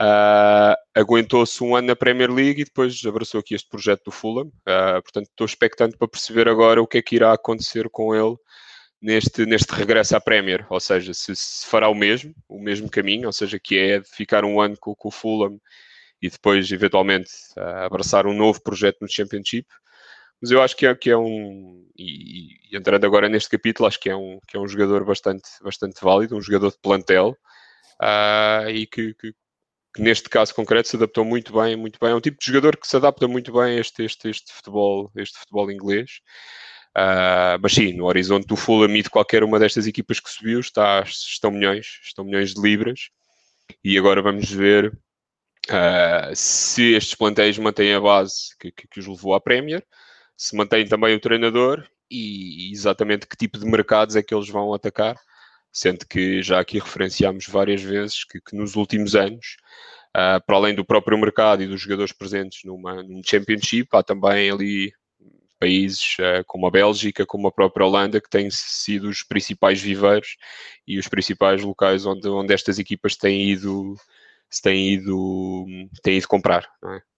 Uh, 0.00 0.74
Aguentou-se 0.94 1.62
um 1.62 1.76
ano 1.76 1.88
na 1.88 1.96
Premier 1.96 2.30
League 2.30 2.62
e 2.62 2.64
depois 2.64 3.00
abraçou 3.04 3.38
aqui 3.38 3.54
este 3.54 3.68
projeto 3.68 4.04
do 4.04 4.10
Fulham. 4.10 4.46
Uh, 4.46 5.02
portanto, 5.02 5.26
estou 5.28 5.44
expectante 5.44 5.96
para 5.96 6.08
perceber 6.08 6.48
agora 6.48 6.80
o 6.80 6.86
que 6.86 6.98
é 6.98 7.02
que 7.02 7.16
irá 7.16 7.32
acontecer 7.32 7.88
com 7.90 8.14
ele 8.14 8.36
neste, 9.00 9.44
neste 9.44 9.70
regresso 9.74 10.16
à 10.16 10.20
Premier. 10.20 10.66
Ou 10.70 10.80
seja, 10.80 11.12
se, 11.12 11.36
se 11.36 11.66
fará 11.66 11.88
o 11.88 11.94
mesmo, 11.94 12.34
o 12.48 12.58
mesmo 12.58 12.88
caminho, 12.90 13.26
ou 13.26 13.32
seja, 13.32 13.58
que 13.58 13.78
é 13.78 14.02
ficar 14.02 14.44
um 14.44 14.60
ano 14.60 14.76
com, 14.80 14.94
com 14.94 15.08
o 15.08 15.12
Fulham 15.12 15.60
e 16.22 16.30
depois, 16.30 16.70
eventualmente, 16.72 17.30
uh, 17.58 17.84
abraçar 17.84 18.26
um 18.26 18.34
novo 18.34 18.62
projeto 18.62 18.98
no 19.02 19.08
Championship. 19.10 19.66
Mas 20.40 20.50
eu 20.50 20.62
acho 20.62 20.76
que 20.76 20.86
é, 20.86 20.94
que 20.94 21.10
é 21.10 21.16
um, 21.16 21.86
e, 21.96 22.56
e, 22.72 22.76
entrando 22.76 23.04
agora 23.04 23.28
neste 23.28 23.50
capítulo, 23.50 23.86
acho 23.86 24.00
que 24.00 24.08
é 24.08 24.16
um, 24.16 24.38
que 24.48 24.56
é 24.56 24.60
um 24.60 24.66
jogador 24.66 25.04
bastante, 25.04 25.48
bastante 25.62 26.02
válido, 26.02 26.36
um 26.36 26.40
jogador 26.40 26.70
de 26.70 26.78
plantel, 26.78 27.36
Uh, 28.02 28.70
e 28.70 28.86
que, 28.86 29.12
que, 29.12 29.34
que 29.94 30.02
neste 30.02 30.28
caso 30.28 30.54
concreto 30.54 30.88
se 30.88 30.96
adaptou 30.96 31.24
muito 31.24 31.52
bem, 31.52 31.76
muito 31.76 31.98
bem. 32.00 32.10
É 32.10 32.14
um 32.14 32.20
tipo 32.20 32.38
de 32.38 32.46
jogador 32.46 32.76
que 32.76 32.86
se 32.86 32.96
adapta 32.96 33.26
muito 33.26 33.52
bem 33.52 33.76
a 33.76 33.80
este, 33.80 34.04
este, 34.04 34.28
este 34.28 34.52
futebol, 34.52 35.10
este 35.16 35.38
futebol 35.38 35.70
inglês. 35.70 36.20
Uh, 36.96 37.58
mas 37.60 37.72
sim, 37.72 37.92
no 37.92 38.06
horizonte 38.06 38.46
do 38.46 38.56
Fulham 38.56 38.94
e 38.96 39.02
de 39.02 39.10
qualquer 39.10 39.44
uma 39.44 39.58
destas 39.58 39.86
equipas 39.86 40.18
que 40.20 40.30
subiu 40.30 40.60
está, 40.60 41.02
estão 41.02 41.50
milhões, 41.50 42.00
estão 42.02 42.24
milhões 42.24 42.54
de 42.54 42.60
libras. 42.60 43.10
E 43.84 43.96
agora 43.98 44.22
vamos 44.22 44.50
ver 44.50 44.92
uh, 45.68 46.34
se 46.34 46.94
estes 46.94 47.14
plantéis 47.14 47.58
mantêm 47.58 47.94
a 47.94 48.00
base 48.00 48.56
que, 48.58 48.72
que, 48.72 48.88
que, 48.88 49.00
os 49.00 49.06
levou 49.06 49.34
à 49.34 49.40
Premier, 49.40 49.84
se 50.36 50.56
mantém 50.56 50.86
também 50.86 51.14
o 51.14 51.20
treinador 51.20 51.86
e 52.10 52.72
exatamente 52.72 53.26
que 53.26 53.36
tipo 53.36 53.58
de 53.58 53.66
mercados 53.66 54.16
é 54.16 54.22
que 54.22 54.34
eles 54.34 54.48
vão 54.48 54.74
atacar 54.74 55.16
sendo 55.72 56.06
que 56.06 56.42
já 56.42 56.60
aqui 56.60 56.78
referenciámos 56.78 57.46
várias 57.46 57.82
vezes 57.82 58.24
que, 58.24 58.40
que 58.40 58.56
nos 58.56 58.76
últimos 58.76 59.14
anos, 59.14 59.56
uh, 60.16 60.44
para 60.44 60.56
além 60.56 60.74
do 60.74 60.84
próprio 60.84 61.18
mercado 61.18 61.62
e 61.62 61.66
dos 61.66 61.80
jogadores 61.80 62.12
presentes 62.12 62.60
numa, 62.64 63.02
num 63.02 63.22
Championship, 63.24 63.88
há 63.92 64.02
também 64.02 64.50
ali 64.50 64.92
países 65.60 66.16
uh, 66.18 66.42
como 66.46 66.66
a 66.66 66.70
Bélgica, 66.70 67.26
como 67.26 67.46
a 67.46 67.52
própria 67.52 67.86
Holanda, 67.86 68.20
que 68.20 68.30
têm 68.30 68.48
sido 68.50 69.08
os 69.08 69.22
principais 69.22 69.80
viveiros 69.80 70.36
e 70.88 70.98
os 70.98 71.06
principais 71.06 71.62
locais 71.62 72.06
onde, 72.06 72.26
onde 72.28 72.54
estas 72.54 72.78
equipas 72.78 73.14
têm 73.14 73.50
ido, 73.50 73.94
se 74.48 74.62
têm 74.62 74.94
ido, 74.94 75.66
têm 76.02 76.16
ido 76.16 76.26
comprar. 76.26 76.66
É? 76.84 77.09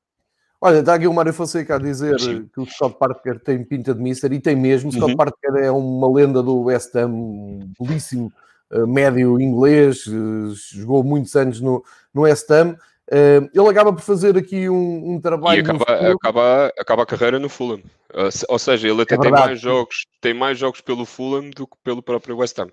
Olha, 0.65 0.79
está 0.79 0.95
aqui 0.95 1.09
o 1.09 1.13
Mário 1.13 1.33
Fonseca 1.33 1.75
a 1.75 1.79
dizer 1.79 2.21
Sim. 2.21 2.49
que 2.55 2.61
o 2.61 2.67
Scott 2.67 2.97
Parker 2.97 3.41
tem 3.41 3.65
pinta 3.65 3.93
de 3.93 4.01
mister 4.01 4.33
e 4.33 4.39
tem 4.39 4.55
mesmo. 4.55 4.93
Uhum. 4.93 4.97
Scott 4.97 5.17
Parker 5.17 5.57
é 5.57 5.73
uma 5.73 6.09
lenda 6.09 6.41
do 6.41 6.63
West 6.63 6.95
Ham, 6.95 7.09
um 7.09 7.73
belíssimo 7.81 8.33
uh, 8.71 8.87
médio 8.87 9.41
inglês, 9.41 10.07
uh, 10.07 10.55
jogou 10.73 11.03
muitos 11.03 11.35
anos 11.35 11.61
no, 11.61 11.83
no 12.15 12.23
West 12.23 12.49
Ham. 12.49 12.77
Uh, 13.13 13.47
ele 13.53 13.69
acaba 13.69 13.93
por 13.93 14.01
fazer 14.01 14.39
aqui 14.39 14.71
um, 14.71 15.13
um 15.13 15.21
trabalho. 15.21 15.59
E 15.59 15.61
acaba, 15.61 16.13
acaba, 16.15 16.73
acaba 16.79 17.03
a 17.03 17.07
carreira 17.07 17.39
no 17.39 17.51
Fulham. 17.51 17.83
Ou 18.49 18.59
seja, 18.59 18.89
ele 18.89 19.03
até 19.03 19.17
é 19.17 19.19
tem 19.19 19.31
mais 19.31 19.61
jogos, 19.61 20.07
tem 20.19 20.33
mais 20.33 20.59
jogos 20.59 20.81
pelo 20.81 21.05
Fulham 21.05 21.51
do 21.51 21.67
que 21.67 21.77
pelo 21.85 22.03
próprio 22.03 22.39
West 22.39 22.59
Ham. 22.59 22.71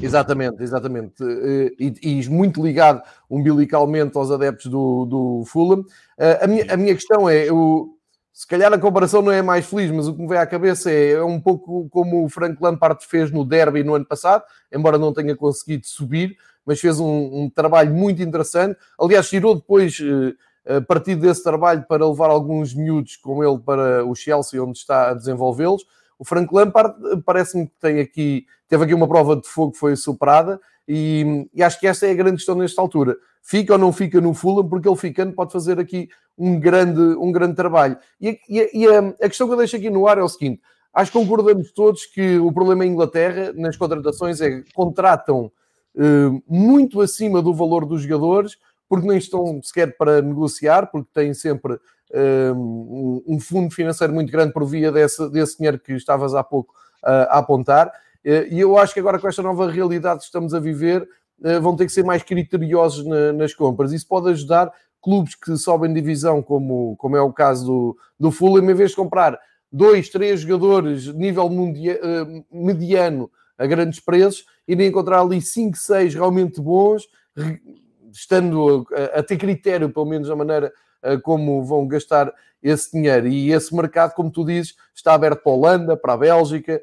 Exatamente, 0.00 0.62
exatamente. 0.62 1.22
Eh, 1.22 1.72
e, 1.78 1.94
e, 2.02 2.28
muito 2.28 2.64
ligado 2.64 3.00
umbilicalmente 3.30 4.16
aos 4.16 4.30
adeptos 4.30 4.66
do, 4.66 5.04
do 5.04 5.44
Fulham. 5.46 5.84
Eh, 6.18 6.40
a 6.42 6.46
minha, 6.46 6.74
a 6.74 6.76
minha 6.76 6.94
questão 6.94 7.28
é: 7.28 7.48
eu, 7.48 7.90
se 8.32 8.46
calhar 8.46 8.72
a 8.72 8.78
comparação 8.78 9.22
não 9.22 9.30
é 9.30 9.40
mais 9.40 9.64
feliz, 9.66 9.90
mas 9.92 10.08
o 10.08 10.14
que 10.14 10.20
me 10.20 10.28
vem 10.28 10.38
à 10.38 10.46
cabeça 10.46 10.90
é, 10.90 11.12
é 11.12 11.22
um 11.22 11.40
pouco 11.40 11.88
como 11.90 12.24
o 12.24 12.28
Frank 12.28 12.56
Lampard 12.60 13.06
fez 13.06 13.30
no 13.30 13.44
Derby 13.44 13.84
no 13.84 13.94
ano 13.94 14.04
passado, 14.04 14.42
embora 14.72 14.98
não 14.98 15.12
tenha 15.12 15.36
conseguido 15.36 15.86
subir, 15.86 16.36
mas 16.64 16.80
fez 16.80 16.98
um, 17.00 17.44
um 17.44 17.50
trabalho 17.50 17.94
muito 17.94 18.22
interessante. 18.22 18.78
Aliás, 18.98 19.28
tirou 19.28 19.54
depois. 19.54 19.98
Eh, 20.00 20.34
a 20.66 20.80
partir 20.80 21.14
desse 21.16 21.42
trabalho 21.42 21.84
para 21.86 22.08
levar 22.08 22.30
alguns 22.30 22.72
miúdos 22.74 23.16
com 23.16 23.44
ele 23.44 23.58
para 23.58 24.04
o 24.06 24.14
Chelsea, 24.14 24.62
onde 24.62 24.78
está 24.78 25.10
a 25.10 25.14
desenvolvê-los. 25.14 25.84
O 26.18 26.24
Frank 26.24 26.52
Lampard 26.54 26.94
eh, 27.12 27.20
parece-me 27.24 27.66
que 27.66 27.74
tem 27.78 28.00
aqui, 28.00 28.46
teve 28.66 28.84
aqui 28.84 28.94
uma 28.94 29.06
prova 29.06 29.36
de 29.36 29.46
fogo 29.46 29.72
que 29.72 29.78
foi 29.78 29.94
superada 29.94 30.58
e, 30.86 31.48
e, 31.54 31.62
acho 31.62 31.80
que 31.80 31.86
essa 31.86 32.06
é 32.06 32.10
a 32.10 32.14
grande 32.14 32.36
questão 32.36 32.54
nesta 32.54 32.80
altura. 32.80 33.16
Fica 33.42 33.74
ou 33.74 33.78
não 33.78 33.92
fica 33.92 34.20
no 34.20 34.34
Fulham, 34.34 34.68
porque 34.68 34.88
ele 34.88 34.96
ficando 34.96 35.32
pode 35.32 35.52
fazer 35.52 35.78
aqui 35.78 36.08
um 36.36 36.58
grande, 36.58 37.00
um 37.00 37.32
grande 37.32 37.54
trabalho. 37.54 37.96
E, 38.20 38.38
e, 38.48 38.70
e 38.72 38.86
a, 38.86 38.98
a, 38.98 39.28
questão 39.28 39.46
que 39.46 39.52
eu 39.52 39.58
deixo 39.58 39.76
aqui 39.76 39.90
no 39.90 40.06
ar 40.06 40.18
é 40.18 40.22
o 40.22 40.28
seguinte: 40.28 40.60
acho 40.92 41.10
que 41.10 41.18
concordamos 41.18 41.72
todos 41.72 42.06
que 42.06 42.38
o 42.38 42.52
problema 42.52 42.84
em 42.84 42.90
Inglaterra 42.90 43.52
nas 43.54 43.76
contratações 43.76 44.40
é 44.40 44.62
que 44.62 44.72
contratam 44.72 45.50
muito 46.48 47.00
acima 47.00 47.40
do 47.40 47.54
valor 47.54 47.86
dos 47.86 48.02
jogadores, 48.02 48.56
porque 48.88 49.06
nem 49.06 49.18
estão 49.18 49.60
sequer 49.62 49.96
para 49.96 50.20
negociar, 50.20 50.86
porque 50.86 51.08
têm 51.12 51.32
sempre 51.32 51.78
um, 52.54 53.22
um 53.26 53.40
fundo 53.40 53.72
financeiro 53.74 54.12
muito 54.12 54.30
grande 54.30 54.52
por 54.52 54.64
via 54.64 54.90
desse, 54.92 55.28
desse 55.30 55.56
dinheiro 55.56 55.78
que 55.78 55.92
estavas 55.92 56.34
há 56.34 56.42
pouco 56.42 56.72
uh, 57.02 57.28
a 57.30 57.38
apontar. 57.38 57.92
E 58.24 58.58
eu 58.58 58.78
acho 58.78 58.94
que 58.94 59.00
agora 59.00 59.18
com 59.18 59.28
esta 59.28 59.42
nova 59.42 59.70
realidade 59.70 60.20
que 60.20 60.24
estamos 60.24 60.54
a 60.54 60.60
viver, 60.60 61.06
vão 61.60 61.76
ter 61.76 61.84
que 61.84 61.92
ser 61.92 62.04
mais 62.04 62.22
criteriosos 62.22 63.04
na, 63.04 63.34
nas 63.34 63.52
compras. 63.52 63.92
Isso 63.92 64.08
pode 64.08 64.30
ajudar 64.30 64.72
clubes 65.02 65.34
que 65.34 65.54
sobem 65.58 65.92
divisão, 65.92 66.42
como, 66.42 66.96
como 66.96 67.16
é 67.16 67.20
o 67.20 67.32
caso 67.32 67.66
do, 67.66 67.98
do 68.18 68.30
Fulham, 68.30 68.70
em 68.70 68.74
vez 68.74 68.90
de 68.90 68.96
comprar 68.96 69.38
dois, 69.70 70.08
três 70.08 70.40
jogadores 70.40 71.02
de 71.02 71.12
nível 71.12 71.50
mundia, 71.50 72.00
mediano 72.50 73.30
a 73.58 73.66
grandes 73.66 74.00
preços, 74.00 74.44
irem 74.66 74.88
encontrar 74.88 75.20
ali 75.20 75.40
cinco, 75.40 75.76
seis 75.76 76.14
realmente 76.14 76.60
bons, 76.60 77.08
estando 78.12 78.86
a, 78.92 79.20
a, 79.20 79.22
ter 79.22 79.36
critério, 79.36 79.90
pelo 79.90 80.06
menos 80.06 80.28
da 80.28 80.36
maneira 80.36 80.72
como 81.22 81.62
vão 81.62 81.86
gastar 81.86 82.32
esse 82.64 82.90
dinheiro. 82.92 83.28
E 83.28 83.52
esse 83.52 83.74
mercado, 83.74 84.14
como 84.14 84.30
tu 84.30 84.44
dizes, 84.44 84.74
está 84.94 85.12
aberto 85.12 85.42
para 85.42 85.52
a 85.52 85.54
Holanda, 85.54 85.96
para 85.96 86.14
a 86.14 86.16
Bélgica, 86.16 86.80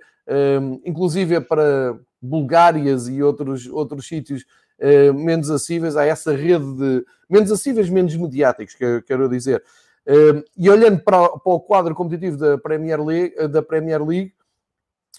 hum, 0.62 0.80
inclusive 0.86 1.42
para 1.42 1.98
Bulgárias 2.22 3.08
e 3.08 3.24
outros, 3.24 3.66
outros 3.68 4.08
sítios 4.08 4.46
hum, 4.80 5.14
menos 5.24 5.50
acessíveis. 5.50 5.98
Há 5.98 6.06
essa 6.06 6.36
rede 6.36 6.72
de 6.76 7.06
menos 7.28 7.52
acessíveis, 7.52 7.90
menos 7.90 8.16
mediáticos, 8.16 8.76
que 8.76 9.02
quero 9.02 9.28
dizer. 9.28 9.64
Hum, 10.08 10.44
e 10.56 10.70
olhando 10.70 11.00
para, 11.00 11.30
para 11.30 11.54
o 11.54 11.60
quadro 11.60 11.96
competitivo 11.96 12.38
da 12.38 12.60
Premier 12.60 13.04
League, 13.04 13.48
da 13.48 13.64
Premier 13.64 14.04
League 14.04 14.34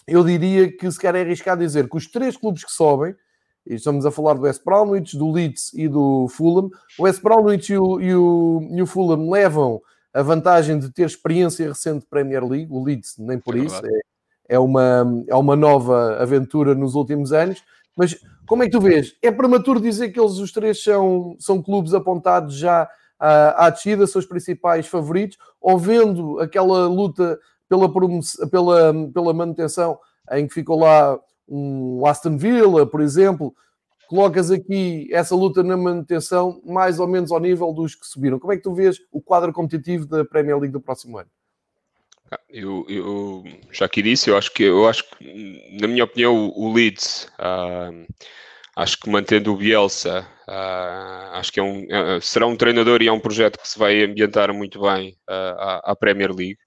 eu 0.07 0.23
diria 0.23 0.71
que 0.75 0.91
se 0.91 0.99
quer 0.99 1.15
arriscar 1.15 1.57
dizer 1.57 1.89
que 1.89 1.97
os 1.97 2.07
três 2.07 2.35
clubes 2.35 2.63
que 2.63 2.71
sobem, 2.71 3.15
e 3.65 3.75
estamos 3.75 4.05
a 4.05 4.11
falar 4.11 4.33
do 4.33 4.41
West 4.41 4.63
Bromwich, 4.63 5.17
do 5.17 5.31
Leeds 5.31 5.73
e 5.73 5.87
do 5.87 6.27
Fulham. 6.29 6.69
O 6.99 7.03
West 7.03 7.21
Bromwich 7.21 7.71
e 7.71 7.77
o, 7.77 7.99
e 8.01 8.13
o, 8.13 8.67
e 8.71 8.81
o 8.81 8.85
Fulham 8.85 9.29
levam 9.29 9.81
a 10.13 10.21
vantagem 10.21 10.77
de 10.77 10.91
ter 10.91 11.05
experiência 11.05 11.67
recente 11.67 12.01
de 12.01 12.07
Premier 12.07 12.43
League. 12.45 12.67
O 12.71 12.83
Leeds 12.83 13.15
nem 13.17 13.39
por 13.39 13.55
é 13.55 13.59
isso, 13.59 13.81
é, 13.85 14.55
é 14.55 14.59
uma, 14.59 15.23
é 15.27 15.35
uma 15.35 15.55
nova 15.55 16.17
aventura 16.21 16.75
nos 16.75 16.93
últimos 16.93 17.31
anos. 17.31 17.63
Mas 17.95 18.17
como 18.45 18.63
é 18.63 18.65
que 18.65 18.71
tu 18.71 18.81
vês? 18.81 19.15
É 19.21 19.31
prematuro 19.31 19.79
dizer 19.79 20.09
que 20.09 20.19
eles 20.19 20.33
os 20.33 20.51
três 20.51 20.83
são, 20.83 21.35
são 21.39 21.61
clubes 21.61 21.93
apontados 21.93 22.55
já 22.55 22.89
à, 23.19 23.67
à 23.67 23.69
descida, 23.69 24.03
os 24.03 24.25
principais 24.25 24.87
favoritos, 24.87 25.37
ou 25.61 25.77
vendo 25.77 26.39
aquela 26.39 26.87
luta 26.87 27.39
pela, 27.69 27.91
pela, 28.49 28.93
pela 29.13 29.33
manutenção 29.33 29.97
em 30.31 30.47
que 30.47 30.53
ficou 30.53 30.79
lá 30.79 31.19
um 31.47 32.05
Aston 32.05 32.37
Villa, 32.37 32.85
por 32.85 33.01
exemplo, 33.01 33.53
colocas 34.07 34.51
aqui 34.51 35.07
essa 35.11 35.35
luta 35.35 35.63
na 35.63 35.75
manutenção 35.75 36.61
mais 36.65 36.99
ou 36.99 37.07
menos 37.07 37.31
ao 37.31 37.39
nível 37.39 37.73
dos 37.73 37.95
que 37.95 38.05
subiram. 38.05 38.39
Como 38.39 38.53
é 38.53 38.57
que 38.57 38.63
tu 38.63 38.73
vês 38.73 38.99
o 39.11 39.21
quadro 39.21 39.51
competitivo 39.51 40.05
da 40.05 40.23
Premier 40.23 40.57
League 40.57 40.73
do 40.73 40.81
próximo 40.81 41.17
ano? 41.17 41.29
Ah, 42.31 42.39
eu, 42.49 42.85
eu 42.87 43.43
já 43.71 43.85
aqui 43.85 44.01
disse, 44.01 44.29
eu 44.29 44.37
acho 44.37 44.51
que, 44.53 44.63
eu 44.63 44.87
acho 44.87 45.03
que 45.09 45.77
na 45.79 45.87
minha 45.87 46.03
opinião, 46.03 46.35
o, 46.35 46.67
o 46.67 46.73
Leeds, 46.73 47.27
uh, 47.39 48.05
acho 48.75 48.99
que 48.99 49.09
mantendo 49.09 49.53
o 49.53 49.57
Bielsa, 49.57 50.25
uh, 50.47 51.35
acho 51.35 51.51
que 51.51 51.59
é 51.59 51.63
um, 51.63 51.83
uh, 51.83 52.21
será 52.21 52.47
um 52.47 52.55
treinador 52.55 53.01
e 53.01 53.07
é 53.07 53.11
um 53.11 53.19
projeto 53.19 53.59
que 53.59 53.67
se 53.67 53.77
vai 53.77 54.03
ambientar 54.03 54.53
muito 54.53 54.81
bem 54.81 55.17
à, 55.27 55.91
à 55.91 55.95
Premier 55.95 56.31
League. 56.31 56.57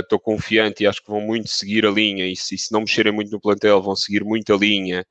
Estou 0.00 0.20
confiante 0.20 0.84
e 0.84 0.86
acho 0.86 1.02
que 1.02 1.10
vão 1.10 1.20
muito 1.20 1.48
seguir 1.48 1.84
a 1.86 1.90
linha, 1.90 2.26
e 2.26 2.36
se, 2.36 2.56
se 2.56 2.72
não 2.72 2.80
mexerem 2.80 3.12
muito 3.12 3.30
no 3.30 3.40
plantel, 3.40 3.82
vão 3.82 3.96
seguir 3.96 4.24
muito 4.24 4.52
a 4.54 4.56
linha 4.56 5.06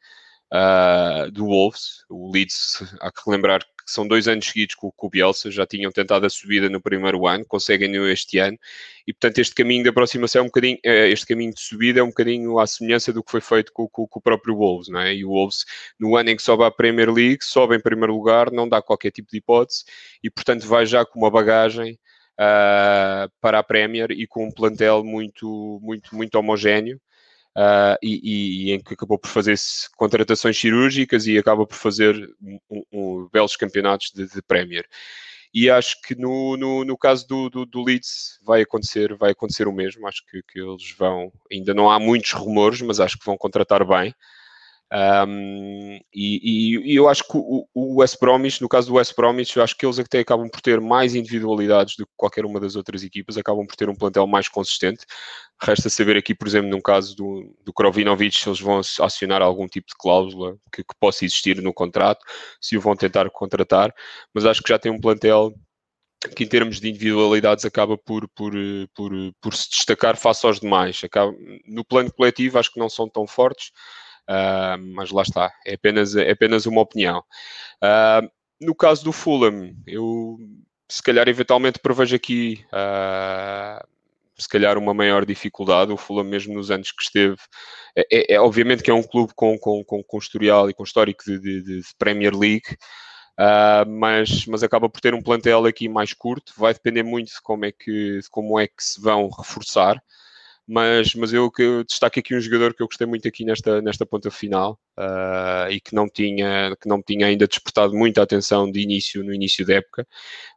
uh, 0.53 1.31
do 1.31 1.45
Wolves. 1.45 2.05
O 2.09 2.31
Leeds, 2.31 2.83
há 3.01 3.11
que 3.11 3.21
relembrar 3.25 3.61
que 3.85 3.91
são 3.91 4.07
dois 4.07 4.27
anos 4.27 4.47
seguidos 4.47 4.73
com, 4.75 4.91
com 4.91 5.07
o 5.07 5.09
Bielsa, 5.09 5.51
já 5.51 5.65
tinham 5.65 5.91
tentado 5.91 6.25
a 6.25 6.29
subida 6.29 6.67
no 6.69 6.81
primeiro 6.81 7.27
ano, 7.27 7.45
conseguem 7.45 7.93
este 8.11 8.39
ano, 8.39 8.57
e 9.05 9.13
portanto 9.13 9.37
este 9.37 9.53
caminho 9.53 9.83
de 9.83 9.89
aproximação 9.89 10.39
é 10.39 10.43
um 10.43 10.47
bocadinho, 10.47 10.79
eh, 10.83 11.09
este 11.09 11.27
caminho 11.27 11.53
de 11.53 11.61
subida 11.61 11.99
é 11.99 12.03
um 12.03 12.07
bocadinho 12.07 12.57
à 12.57 12.65
semelhança 12.65 13.13
do 13.13 13.23
que 13.23 13.29
foi 13.29 13.41
feito 13.41 13.71
com, 13.71 13.87
com, 13.87 14.07
com 14.07 14.19
o 14.19 14.21
próprio 14.21 14.55
Wolves, 14.55 14.87
não 14.89 15.01
é? 15.01 15.13
E 15.13 15.23
o 15.23 15.29
Wolves, 15.29 15.65
no 15.99 16.15
ano 16.15 16.31
em 16.31 16.35
que 16.35 16.41
sobe 16.41 16.63
à 16.63 16.71
Premier 16.71 17.11
League, 17.11 17.43
sobe 17.43 17.75
em 17.75 17.79
primeiro 17.79 18.13
lugar, 18.13 18.51
não 18.51 18.67
dá 18.67 18.81
qualquer 18.81 19.11
tipo 19.11 19.29
de 19.31 19.37
hipótese, 19.37 19.83
e 20.23 20.31
portanto 20.31 20.65
vai 20.65 20.85
já 20.87 21.05
com 21.05 21.19
uma 21.19 21.29
bagagem 21.29 21.99
Uh, 22.37 23.31
para 23.39 23.59
a 23.59 23.63
Premier 23.63 24.11
e 24.11 24.27
com 24.27 24.45
um 24.45 24.51
plantel 24.51 25.05
muito, 25.05 25.79
muito, 25.81 26.13
muito 26.13 26.35
homogéneo 26.35 26.99
uh, 27.55 27.97
e, 28.01 28.67
e, 28.67 28.71
em 28.73 28.79
que 28.79 28.93
acabou 28.93 29.17
por 29.17 29.29
fazer 29.29 29.55
contratações 29.95 30.59
cirúrgicas 30.59 31.25
e 31.27 31.37
acaba 31.37 31.65
por 31.65 31.75
fazer 31.75 32.29
um, 32.69 32.83
um, 32.91 33.29
belos 33.31 33.55
campeonatos 33.55 34.11
de, 34.13 34.27
de 34.27 34.41
Premier. 34.41 34.85
E 35.53 35.69
acho 35.69 36.01
que 36.01 36.15
no, 36.15 36.57
no, 36.57 36.83
no 36.83 36.97
caso 36.97 37.25
do, 37.25 37.49
do, 37.49 37.65
do, 37.65 37.81
Leeds 37.81 38.39
vai 38.43 38.61
acontecer, 38.61 39.15
vai 39.15 39.31
acontecer 39.31 39.69
o 39.69 39.71
mesmo. 39.71 40.05
Acho 40.05 40.21
que, 40.25 40.43
que 40.43 40.59
eles 40.59 40.93
vão, 40.97 41.31
ainda 41.49 41.73
não 41.73 41.89
há 41.89 41.97
muitos 41.97 42.33
rumores, 42.33 42.81
mas 42.81 42.99
acho 42.99 43.17
que 43.17 43.25
vão 43.25 43.37
contratar 43.37 43.87
bem. 43.87 44.13
Um, 44.93 45.99
e, 46.13 46.83
e, 46.85 46.95
eu 46.95 47.09
acho 47.09 47.23
que 47.23 47.35
o, 47.35 47.67
o 47.73 47.95
West 47.99 48.19
Bromwich, 48.19 48.61
no 48.61 48.69
caso 48.69 48.87
do 48.87 48.95
West 48.95 49.15
Bromwich, 49.15 49.57
eu 49.57 49.63
acho 49.63 49.75
que 49.75 49.85
eles 49.85 49.97
até 49.97 50.19
acabam 50.19 50.47
por 50.47 50.61
ter 50.61 50.79
mais 50.79 51.15
individualidades 51.15 51.95
do 51.97 52.05
que 52.05 52.11
qualquer 52.15 52.45
uma 52.45 52.59
das 52.59 52.75
outras 52.75 53.03
equipas, 53.03 53.37
acabam 53.37 53.65
por 53.65 53.75
ter 53.75 53.89
um 53.89 53.95
plantel 53.95 54.27
mais 54.27 54.47
consistente. 54.47 55.05
Resta 55.61 55.89
saber 55.89 56.17
aqui, 56.17 56.35
por 56.35 56.47
exemplo, 56.47 56.69
num 56.69 56.81
caso 56.81 57.15
do, 57.15 57.55
do 57.63 57.73
Krovinovic, 57.73 58.37
se 58.37 58.47
eles 58.47 58.59
vão 58.59 58.79
acionar 59.01 59.41
algum 59.41 59.67
tipo 59.67 59.87
de 59.87 59.95
cláusula 59.97 60.55
que, 60.71 60.83
que 60.83 60.95
possa 60.99 61.25
existir 61.25 61.61
no 61.61 61.73
contrato, 61.73 62.23
se 62.61 62.77
o 62.77 62.81
vão 62.81 62.95
tentar 62.95 63.29
contratar, 63.31 63.93
mas 64.33 64.45
acho 64.45 64.61
que 64.61 64.69
já 64.69 64.77
tem 64.77 64.91
um 64.91 64.99
plantel 64.99 65.53
que 66.35 66.43
em 66.43 66.47
termos 66.47 66.79
de 66.79 66.89
individualidades 66.89 67.65
acaba 67.65 67.97
por, 67.97 68.27
por, 68.29 68.53
por, 68.95 69.11
por 69.41 69.53
se 69.53 69.69
destacar 69.69 70.17
face 70.17 70.45
aos 70.45 70.59
demais. 70.59 71.01
Acaba, 71.03 71.33
no 71.65 71.83
plano 71.83 72.11
coletivo 72.11 72.57
acho 72.57 72.71
que 72.71 72.79
não 72.79 72.89
são 72.89 73.09
tão 73.09 73.27
fortes, 73.27 73.71
Uh, 74.29 74.77
mas 74.95 75.11
lá 75.11 75.21
está, 75.21 75.53
é 75.65 75.75
apenas, 75.75 76.15
é 76.15 76.31
apenas 76.31 76.65
uma 76.65 76.81
opinião. 76.81 77.23
Uh, 77.83 78.29
no 78.59 78.73
caso 78.73 79.03
do 79.03 79.11
Fulham, 79.11 79.75
eu 79.85 80.37
se 80.89 81.01
calhar 81.01 81.27
eventualmente 81.27 81.79
prevejo 81.79 82.15
aqui 82.15 82.65
uh, 82.67 83.85
se 84.37 84.49
calhar 84.49 84.77
uma 84.77 84.93
maior 84.93 85.25
dificuldade. 85.25 85.91
O 85.91 85.97
Fulham, 85.97 86.23
mesmo 86.23 86.53
nos 86.53 86.71
anos 86.71 86.91
que 86.91 87.03
esteve, 87.03 87.37
é, 87.95 88.05
é, 88.11 88.35
é 88.35 88.39
obviamente 88.39 88.83
que 88.83 88.91
é 88.91 88.93
um 88.93 89.03
clube 89.03 89.33
com, 89.35 89.57
com, 89.57 89.83
com, 89.83 90.03
com 90.03 90.17
historial 90.17 90.69
e 90.69 90.73
com 90.73 90.83
histórico 90.83 91.23
de, 91.25 91.39
de, 91.39 91.61
de 91.63 91.81
Premier 91.97 92.35
League. 92.35 92.75
Uh, 93.37 93.89
mas, 93.89 94.45
mas 94.45 94.63
acaba 94.63 94.89
por 94.89 95.01
ter 95.01 95.13
um 95.13 95.21
plantel 95.21 95.65
aqui 95.65 95.89
mais 95.89 96.13
curto, 96.13 96.53
vai 96.57 96.73
depender 96.73 97.03
muito 97.03 97.27
de 97.27 97.41
como 97.41 97.65
é 97.65 97.71
que, 97.71 98.21
como 98.31 98.57
é 98.57 98.65
que 98.65 98.81
se 98.81 99.01
vão 99.01 99.29
reforçar 99.29 100.01
mas, 100.67 101.13
mas 101.13 101.31
eu 101.31 101.51
destaco 101.87 102.19
aqui 102.19 102.35
um 102.35 102.39
jogador 102.41 102.73
que 102.73 102.81
eu 102.81 102.87
gostei 102.87 103.05
muito 103.05 103.27
aqui 103.27 103.45
nesta, 103.45 103.81
nesta 103.81 104.05
ponta 104.05 104.31
final 104.31 104.79
uh, 104.97 105.69
e 105.69 105.79
que 105.79 105.93
não, 105.93 106.09
tinha, 106.09 106.75
que 106.81 106.89
não 106.89 107.01
tinha 107.01 107.27
ainda 107.27 107.47
despertado 107.47 107.93
muita 107.93 108.23
atenção 108.23 108.71
de 108.71 108.81
início, 108.81 109.23
no 109.23 109.33
início 109.33 109.65
da 109.65 109.75
época, 109.75 110.07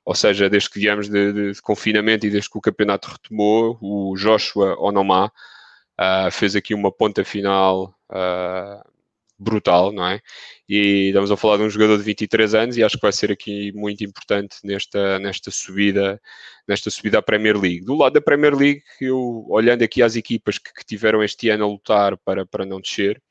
ou 0.05 0.15
seja, 0.15 0.49
desde 0.49 0.71
que 0.71 0.81
viemos 0.81 1.09
de, 1.09 1.33
de, 1.33 1.53
de 1.53 1.63
confinamento 1.63 2.27
e 2.27 2.31
desde 2.31 2.51
que 2.51 2.59
o 2.59 2.63
campeonato 2.63 3.09
retomou, 3.11 3.79
o 3.83 4.15
Joshua 4.17 4.77
Onomá 4.79 5.27
uh, 5.27 6.31
fez 6.31 6.57
aqui 6.57 6.73
uma 6.73 6.91
ponta 6.91 7.23
final 7.25 7.95
uh, 8.11 8.98
brutal, 9.39 9.93
não 9.93 10.07
é? 10.07 10.21
E 10.69 11.09
estamos 11.09 11.31
a 11.31 11.37
falar 11.37 11.59
de 11.59 11.63
um 11.63 11.71
jogador 11.71 11.97
de 11.97 12.03
23 12.03 12.55
anos 12.55 12.77
e 12.77 12.83
acho 12.83 12.97
que 12.97 13.03
vai 13.03 13.13
ser 13.13 13.31
aqui 13.31 13.73
muito 13.73 14.03
importante 14.03 14.57
nesta, 14.65 15.19
nesta 15.19 15.51
subida 15.51 16.21
nesta 16.67 16.91
subida 16.91 17.19
à 17.19 17.23
Premier 17.23 17.57
League. 17.57 17.81
Do 17.81 17.95
lado 17.95 18.13
da 18.13 18.21
Premier 18.21 18.55
League, 18.55 18.83
eu 19.01 19.47
olhando 19.49 19.83
aqui 19.83 20.03
às 20.03 20.17
equipas 20.17 20.59
que, 20.59 20.73
que 20.73 20.85
tiveram 20.85 21.23
este 21.23 21.49
ano 21.49 21.65
a 21.65 21.69
lutar 21.69 22.17
para, 22.19 22.45
para 22.45 22.67
não 22.67 22.81
descer. 22.81 23.23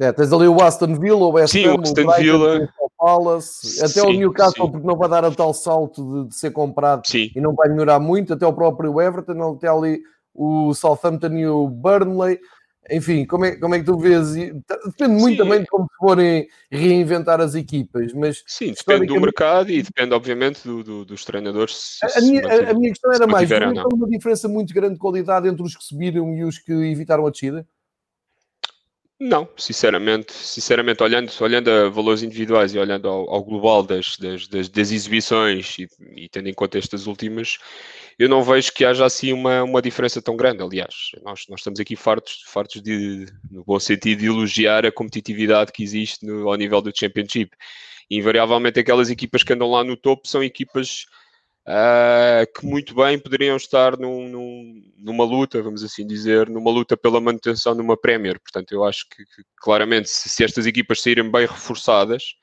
É, 0.00 0.10
tens 0.12 0.32
ali 0.32 0.48
o 0.48 0.62
Aston 0.62 0.98
Villa, 0.98 1.26
o 1.26 1.32
West 1.32 1.52
Sim, 1.52 1.66
Ham, 1.66 1.74
o 1.76 1.82
Aston 1.82 2.16
Villa. 2.16 2.72
O 2.80 2.90
Palace, 2.96 3.80
até 3.80 4.00
sim, 4.00 4.00
o 4.00 4.12
Newcastle, 4.12 4.64
sim. 4.64 4.72
porque 4.72 4.86
não 4.86 4.96
vai 4.96 5.10
dar 5.10 5.26
a 5.26 5.30
tal 5.30 5.52
salto 5.52 6.22
de, 6.22 6.28
de 6.30 6.36
ser 6.36 6.52
comprado 6.52 7.06
sim. 7.06 7.30
e 7.36 7.40
não 7.40 7.54
vai 7.54 7.68
melhorar 7.68 8.00
muito, 8.00 8.32
até 8.32 8.46
o 8.46 8.52
próprio 8.52 8.98
Everton, 8.98 9.52
até 9.52 9.68
ali 9.68 10.00
o 10.34 10.72
Southampton 10.72 11.34
e 11.34 11.46
o 11.46 11.68
Burnley 11.68 12.38
enfim, 12.88 13.24
como 13.26 13.44
é, 13.44 13.56
como 13.56 13.74
é 13.74 13.78
que 13.78 13.84
tu 13.84 13.98
vês? 13.98 14.34
Tá, 14.66 14.76
depende 14.84 15.14
muito 15.20 15.36
Sim. 15.36 15.36
também 15.36 15.60
de 15.60 15.66
como 15.66 15.86
forem 15.98 16.48
reinventar 16.70 17.40
as 17.40 17.54
equipas, 17.54 18.12
mas... 18.12 18.42
Sim, 18.46 18.72
depende 18.72 19.06
do 19.06 19.20
mercado 19.20 19.70
e 19.70 19.82
depende, 19.82 20.14
obviamente, 20.14 20.62
do, 20.64 20.82
do, 20.82 21.04
dos 21.04 21.24
treinadores. 21.24 21.98
A, 22.02 22.18
a, 22.18 22.20
minha, 22.22 22.70
a, 22.70 22.74
minha, 22.74 22.90
questão 22.90 23.12
era 23.12 23.26
mais, 23.26 23.48
não 23.50 23.88
uma 23.92 24.08
diferença 24.08 24.48
muito 24.48 24.72
grande 24.72 24.94
de 24.94 25.00
qualidade 25.00 25.48
entre 25.48 25.62
os 25.62 25.76
que 25.76 25.84
subiram 25.84 26.34
e 26.34 26.44
os 26.44 26.58
que 26.58 26.72
evitaram 26.72 27.26
a 27.26 27.30
descida? 27.30 27.66
Não, 29.22 29.46
sinceramente, 29.54 30.32
sinceramente 30.32 31.02
olhando, 31.02 31.30
olhando 31.42 31.70
a 31.70 31.90
valores 31.90 32.22
individuais 32.22 32.74
e 32.74 32.78
olhando 32.78 33.06
ao, 33.06 33.28
ao 33.28 33.44
global 33.44 33.82
das, 33.82 34.16
das, 34.16 34.48
das, 34.48 34.66
das 34.66 34.90
exibições 34.90 35.78
e, 35.78 35.86
e, 36.16 36.26
tendo 36.30 36.48
em 36.48 36.54
conta 36.54 36.78
estas 36.78 37.06
últimas, 37.06 37.58
eu 38.18 38.30
não 38.30 38.42
vejo 38.42 38.72
que 38.72 38.82
haja 38.82 39.04
assim 39.04 39.34
uma, 39.34 39.62
uma 39.62 39.82
diferença 39.82 40.22
tão 40.22 40.38
grande. 40.38 40.62
Aliás, 40.62 41.10
nós, 41.22 41.44
nós 41.50 41.60
estamos 41.60 41.78
aqui 41.78 41.96
fartos, 41.96 42.44
fartos 42.46 42.80
de, 42.80 43.26
no 43.50 43.62
bom 43.62 43.78
sentido, 43.78 44.20
de 44.20 44.26
elogiar 44.26 44.86
a 44.86 44.92
competitividade 44.92 45.70
que 45.70 45.82
existe 45.82 46.24
no, 46.24 46.48
ao 46.48 46.56
nível 46.56 46.80
do 46.80 46.90
Championship. 46.90 47.50
Invariavelmente, 48.10 48.80
aquelas 48.80 49.10
equipas 49.10 49.42
que 49.42 49.52
andam 49.52 49.70
lá 49.70 49.84
no 49.84 49.98
topo 49.98 50.26
são 50.26 50.42
equipas 50.42 51.04
uh, 51.70 52.52
que 52.52 52.66
muito 52.66 52.94
bem 52.94 53.18
poderiam 53.18 53.56
estar 53.56 53.96
num, 53.96 54.28
num, 54.28 54.92
numa 54.98 55.24
luta, 55.24 55.62
vamos 55.62 55.82
assim 55.82 56.06
dizer, 56.06 56.48
numa 56.48 56.70
luta 56.70 56.96
pela 56.96 57.20
manutenção 57.20 57.74
numa 57.74 57.96
Premier. 57.96 58.38
Portanto, 58.40 58.72
eu 58.72 58.84
acho 58.84 59.08
que, 59.08 59.24
que 59.24 59.42
claramente, 59.56 60.08
se, 60.08 60.28
se, 60.28 60.44
estas 60.44 60.66
equipas 60.66 61.00
saírem 61.00 61.30
bem 61.30 61.46
reforçadas, 61.46 62.34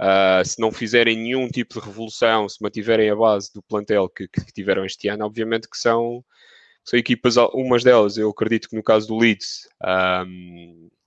uh, 0.00 0.44
se 0.44 0.60
não 0.60 0.70
fizerem 0.70 1.16
nenhum 1.16 1.48
tipo 1.48 1.80
de 1.80 1.86
revolução, 1.86 2.48
se 2.48 2.62
mantiverem 2.62 3.10
a 3.10 3.16
base 3.16 3.50
do 3.54 3.62
plantel 3.62 4.08
que, 4.08 4.28
que 4.28 4.52
tiveram 4.52 4.84
este 4.84 5.08
ano, 5.08 5.24
obviamente 5.24 5.68
que 5.68 5.78
são, 5.78 6.24
são 6.84 6.98
equipas, 6.98 7.36
umas 7.54 7.82
delas, 7.82 8.16
eu 8.18 8.30
acredito 8.30 8.68
que 8.68 8.76
no 8.76 8.82
caso 8.82 9.08
do 9.08 9.18
Leeds. 9.18 9.68
Um, 9.82 10.88
ah, 10.90 10.99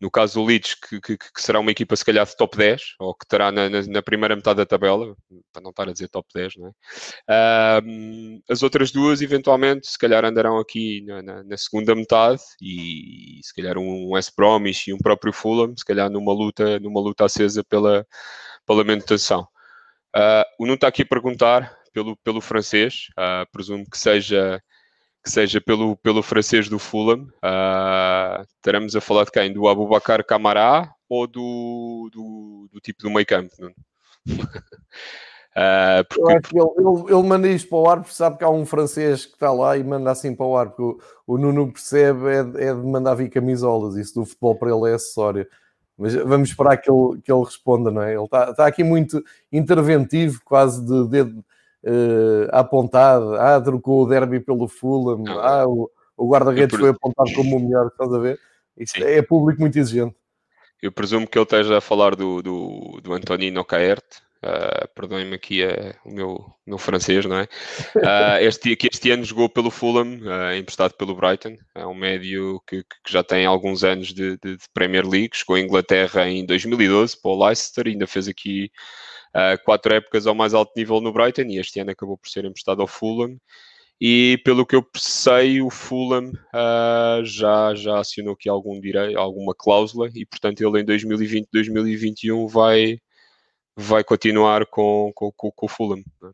no 0.00 0.10
caso 0.10 0.34
do 0.34 0.46
Leeds, 0.46 0.74
que, 0.74 1.00
que, 1.00 1.16
que, 1.16 1.42
será 1.42 1.60
uma 1.60 1.70
equipa 1.70 1.96
se 1.96 2.04
calhar 2.04 2.26
de 2.26 2.36
top 2.36 2.56
10, 2.56 2.94
ou 2.98 3.14
que 3.14 3.26
terá 3.26 3.50
na, 3.52 3.68
na, 3.70 3.82
na, 3.82 4.02
primeira 4.02 4.36
metade 4.36 4.58
da 4.58 4.66
tabela, 4.66 5.14
para 5.52 5.62
não 5.62 5.70
estar 5.70 5.88
a 5.88 5.92
dizer 5.92 6.08
top 6.08 6.28
10, 6.34 6.56
não 6.56 6.68
é? 6.68 7.80
Uh, 7.80 8.42
as 8.50 8.62
outras 8.62 8.90
duas, 8.90 9.22
eventualmente, 9.22 9.86
se 9.86 9.98
calhar 9.98 10.24
andarão 10.24 10.58
aqui 10.58 11.02
na, 11.06 11.42
na, 11.44 11.56
segunda 11.56 11.94
metade, 11.94 12.42
e, 12.60 13.40
se 13.42 13.54
calhar 13.54 13.78
um 13.78 14.10
West 14.12 14.32
Bromwich 14.36 14.90
e 14.90 14.94
um 14.94 14.98
próprio 14.98 15.32
Fulham, 15.32 15.74
se 15.76 15.84
calhar 15.84 16.10
numa 16.10 16.32
luta, 16.32 16.78
numa 16.80 17.00
luta 17.00 17.24
acesa 17.24 17.62
pela, 17.64 18.06
pela 18.66 18.84
manutenção. 18.84 19.46
Uh, 20.14 20.44
o 20.60 20.64
Nuno 20.64 20.74
está 20.74 20.88
aqui 20.88 21.02
a 21.02 21.06
perguntar 21.06 21.76
pelo, 21.92 22.16
pelo 22.18 22.40
francês, 22.40 23.06
uh, 23.18 23.50
presumo 23.52 23.84
que 23.88 23.98
seja 23.98 24.62
que 25.24 25.30
seja 25.30 25.58
pelo, 25.58 25.96
pelo 25.96 26.22
francês 26.22 26.68
do 26.68 26.78
Fulham. 26.78 27.22
Uh, 27.42 28.42
estaremos 28.56 28.94
a 28.94 29.00
falar 29.00 29.24
de 29.24 29.30
quem? 29.30 29.50
Do 29.50 29.66
Abubakar 29.66 30.22
Camará 30.22 30.94
ou 31.08 31.26
do, 31.26 32.10
do, 32.12 32.68
do 32.70 32.80
tipo 32.80 33.02
do 33.02 33.10
meio 33.10 33.24
campo? 33.24 33.54
uh, 33.56 33.72
porque... 36.10 36.58
Ele, 36.58 36.68
ele, 36.76 37.14
ele, 37.14 37.22
manda 37.26 37.48
isto 37.48 37.70
para 37.70 37.78
o 37.78 37.88
ar 37.88 38.00
porque 38.00 38.14
sabe 38.14 38.36
que 38.36 38.44
há 38.44 38.50
um 38.50 38.66
francês 38.66 39.24
que 39.24 39.32
está 39.32 39.50
lá 39.50 39.78
e 39.78 39.82
manda 39.82 40.10
assim 40.10 40.36
para 40.36 40.44
o 40.44 40.56
ar, 40.58 40.68
porque 40.68 40.82
o, 40.82 41.00
o 41.26 41.38
Nuno 41.38 41.72
percebe 41.72 42.28
é, 42.28 42.68
é, 42.68 42.74
de 42.74 42.86
mandar 42.86 43.14
vir 43.14 43.30
camisolas, 43.30 43.96
isso 43.96 44.14
do 44.14 44.26
futebol 44.26 44.56
para 44.56 44.76
ele 44.76 44.90
é 44.90 44.94
acessório. 44.94 45.46
Mas 45.96 46.14
vamos 46.14 46.50
esperar 46.50 46.76
que 46.76 46.90
ele, 46.90 47.22
que 47.22 47.32
ele 47.32 47.44
responda, 47.44 47.90
não 47.90 48.02
é? 48.02 48.14
Ele 48.14 48.24
está, 48.24 48.50
está 48.50 48.66
aqui 48.66 48.84
muito 48.84 49.24
interventivo, 49.50 50.40
quase 50.44 50.84
de 50.84 51.08
dedo 51.08 51.44
uh, 51.84 52.48
apontado. 52.50 53.34
Ah, 53.36 53.60
trocou 53.60 54.02
o 54.02 54.08
derby 54.08 54.40
pelo 54.40 54.68
Fulham. 54.68 55.18
Não. 55.18 55.38
Ah, 55.38 55.66
o, 55.66 55.90
o 56.16 56.28
guarda-redes 56.28 56.78
foi 56.78 56.90
apontado 56.90 57.32
como 57.34 57.56
o 57.56 57.60
melhor, 57.60 57.88
estás 57.88 58.12
a 58.12 58.18
ver? 58.18 58.38
Isto 58.76 59.04
é 59.04 59.22
público 59.22 59.60
muito 59.60 59.78
exigente. 59.78 60.16
Eu 60.82 60.92
presumo 60.92 61.26
que 61.26 61.38
ele 61.38 61.44
esteja 61.44 61.78
a 61.78 61.80
falar 61.80 62.14
do, 62.14 62.42
do, 62.42 63.00
do 63.02 63.12
Antonino 63.14 63.64
Caerte, 63.64 64.24
Uh, 64.44 64.86
Perdoem-me 64.94 65.36
aqui 65.36 65.64
uh, 65.64 65.94
o 66.04 66.12
meu, 66.12 66.54
meu 66.66 66.76
francês, 66.76 67.24
não 67.24 67.38
é? 67.38 67.44
Uh, 67.96 68.44
este, 68.44 68.76
que 68.76 68.90
este 68.92 69.10
ano 69.10 69.24
jogou 69.24 69.48
pelo 69.48 69.70
Fulham, 69.70 70.18
uh, 70.20 70.54
emprestado 70.54 70.92
pelo 70.92 71.14
Brighton. 71.14 71.56
É 71.74 71.86
um 71.86 71.94
médio 71.94 72.60
que, 72.66 72.82
que 72.82 73.10
já 73.10 73.24
tem 73.24 73.46
alguns 73.46 73.82
anos 73.82 74.08
de, 74.12 74.36
de, 74.36 74.58
de, 74.58 74.64
Premier 74.74 75.06
League. 75.08 75.30
Chegou 75.32 75.56
à 75.56 75.60
Inglaterra 75.60 76.28
em 76.28 76.44
2012 76.44 77.18
para 77.22 77.30
o 77.30 77.46
Leicester, 77.46 77.86
ainda 77.86 78.06
fez 78.06 78.28
aqui 78.28 78.70
quatro 79.64 79.94
épocas 79.94 80.26
ao 80.26 80.34
mais 80.34 80.54
alto 80.54 80.72
nível 80.76 81.00
no 81.00 81.12
Brighton 81.12 81.42
e 81.42 81.58
este 81.58 81.80
ano 81.80 81.90
acabou 81.90 82.16
por 82.16 82.28
ser 82.28 82.44
emprestado 82.44 82.80
ao 82.80 82.88
Fulham. 82.88 83.36
E 84.00 84.40
pelo 84.44 84.66
que 84.66 84.76
eu 84.76 84.84
sei, 84.96 85.62
o 85.62 85.70
Fulham 85.70 86.32
já, 87.24 87.74
já 87.74 87.98
assinou 87.98 88.34
aqui 88.34 88.48
algum 88.48 88.80
direito, 88.80 89.18
alguma 89.18 89.54
cláusula 89.54 90.08
e, 90.14 90.26
portanto, 90.26 90.60
ele 90.60 90.80
em 90.80 90.84
2020, 90.84 91.48
2021 91.52 92.46
vai 92.46 92.98
vai 93.76 94.04
continuar 94.04 94.66
com, 94.66 95.10
com, 95.14 95.32
com, 95.32 95.50
com 95.50 95.66
o 95.66 95.68
Fulham. 95.68 96.02
É? 96.22 96.30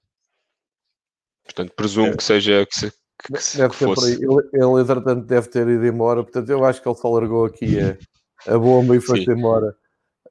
Portanto, 1.44 1.72
presumo 1.74 2.08
é. 2.08 2.16
que 2.16 2.22
seja 2.22 2.66
que, 2.66 2.78
se, 2.78 2.90
que, 3.22 3.58
deve 3.58 3.70
que 3.70 3.84
fosse. 3.84 4.14
Ele, 4.14 4.48
ele, 4.52 4.80
entretanto, 4.82 5.26
deve 5.26 5.48
ter 5.48 5.68
ido 5.68 5.86
embora. 5.86 6.22
Portanto, 6.22 6.50
eu 6.50 6.64
acho 6.64 6.82
que 6.82 6.88
ele 6.88 6.96
só 6.96 7.08
largou 7.08 7.46
aqui 7.46 7.78
a, 7.80 8.54
a 8.54 8.58
bomba 8.58 8.96
e 8.96 9.00
foi-se 9.00 9.30
embora. 9.30 9.74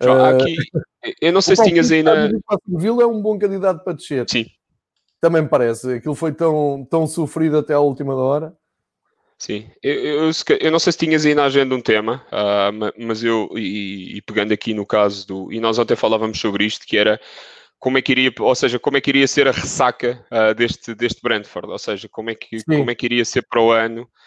Uh, 0.02 0.36
aqui, 0.36 0.56
eu 1.22 1.32
não 1.32 1.42
sei 1.42 1.56
se 1.56 1.64
tinhas 1.64 1.92
aí 1.92 2.04
na. 2.04 2.30
O 2.68 2.80
Vila 2.80 3.04
é 3.04 3.06
um 3.06 3.22
bom 3.22 3.38
candidato 3.38 3.84
para 3.84 3.94
descer. 3.94 4.26
Sim. 4.30 4.46
Também 5.22 5.42
me 5.42 5.50
parece. 5.50 5.94
Aquilo 5.94 6.16
foi 6.16 6.32
tão, 6.32 6.88
tão 6.90 7.06
sofrido 7.08 7.58
até 7.58 7.74
à 7.74 7.80
última 7.80 8.16
hora. 8.16 8.56
Sim, 9.38 9.70
eu, 9.82 9.94
eu, 9.94 10.32
eu, 10.60 10.72
não 10.72 10.80
sei 10.80 10.92
se 10.92 11.00
tinhas 11.00 11.26
aí 11.26 11.34
na 11.34 11.46
agenda 11.46 11.74
um 11.74 11.80
tema, 11.80 12.26
uh, 12.28 13.06
mas 13.06 13.24
eu, 13.24 13.50
e, 13.56 14.18
e, 14.18 14.22
pegando 14.22 14.54
aqui 14.54 14.74
no 14.74 14.86
caso 14.86 15.26
do, 15.26 15.54
e 15.54 15.62
nós 15.62 15.80
até 15.80 15.96
falávamos 15.96 16.38
sobre 16.38 16.66
isto, 16.66 16.86
que 16.86 16.98
era 16.98 17.18
como 17.80 17.98
é 17.98 18.02
que 18.02 18.12
iria, 18.12 18.34
ou 18.38 18.54
seja, 18.54 18.78
como 18.78 18.98
é 18.98 19.02
que 19.02 19.10
iria 19.10 19.26
ser 19.26 19.48
a 19.48 19.52
ressaca 19.52 20.26
uh, 20.30 20.54
deste, 20.54 20.94
deste 20.94 21.22
Brentford, 21.22 21.72
ou 21.72 21.80
seja, 21.80 22.10
como 22.10 22.30
é 22.30 22.36
que, 22.36 22.62
como 22.66 22.92
é 22.92 22.96
que 22.96 23.06
iria 23.06 23.24
ser 23.24 23.44
para 23.50 23.62
o 23.62 23.72
ano, 23.72 24.02
eh, 24.02 24.19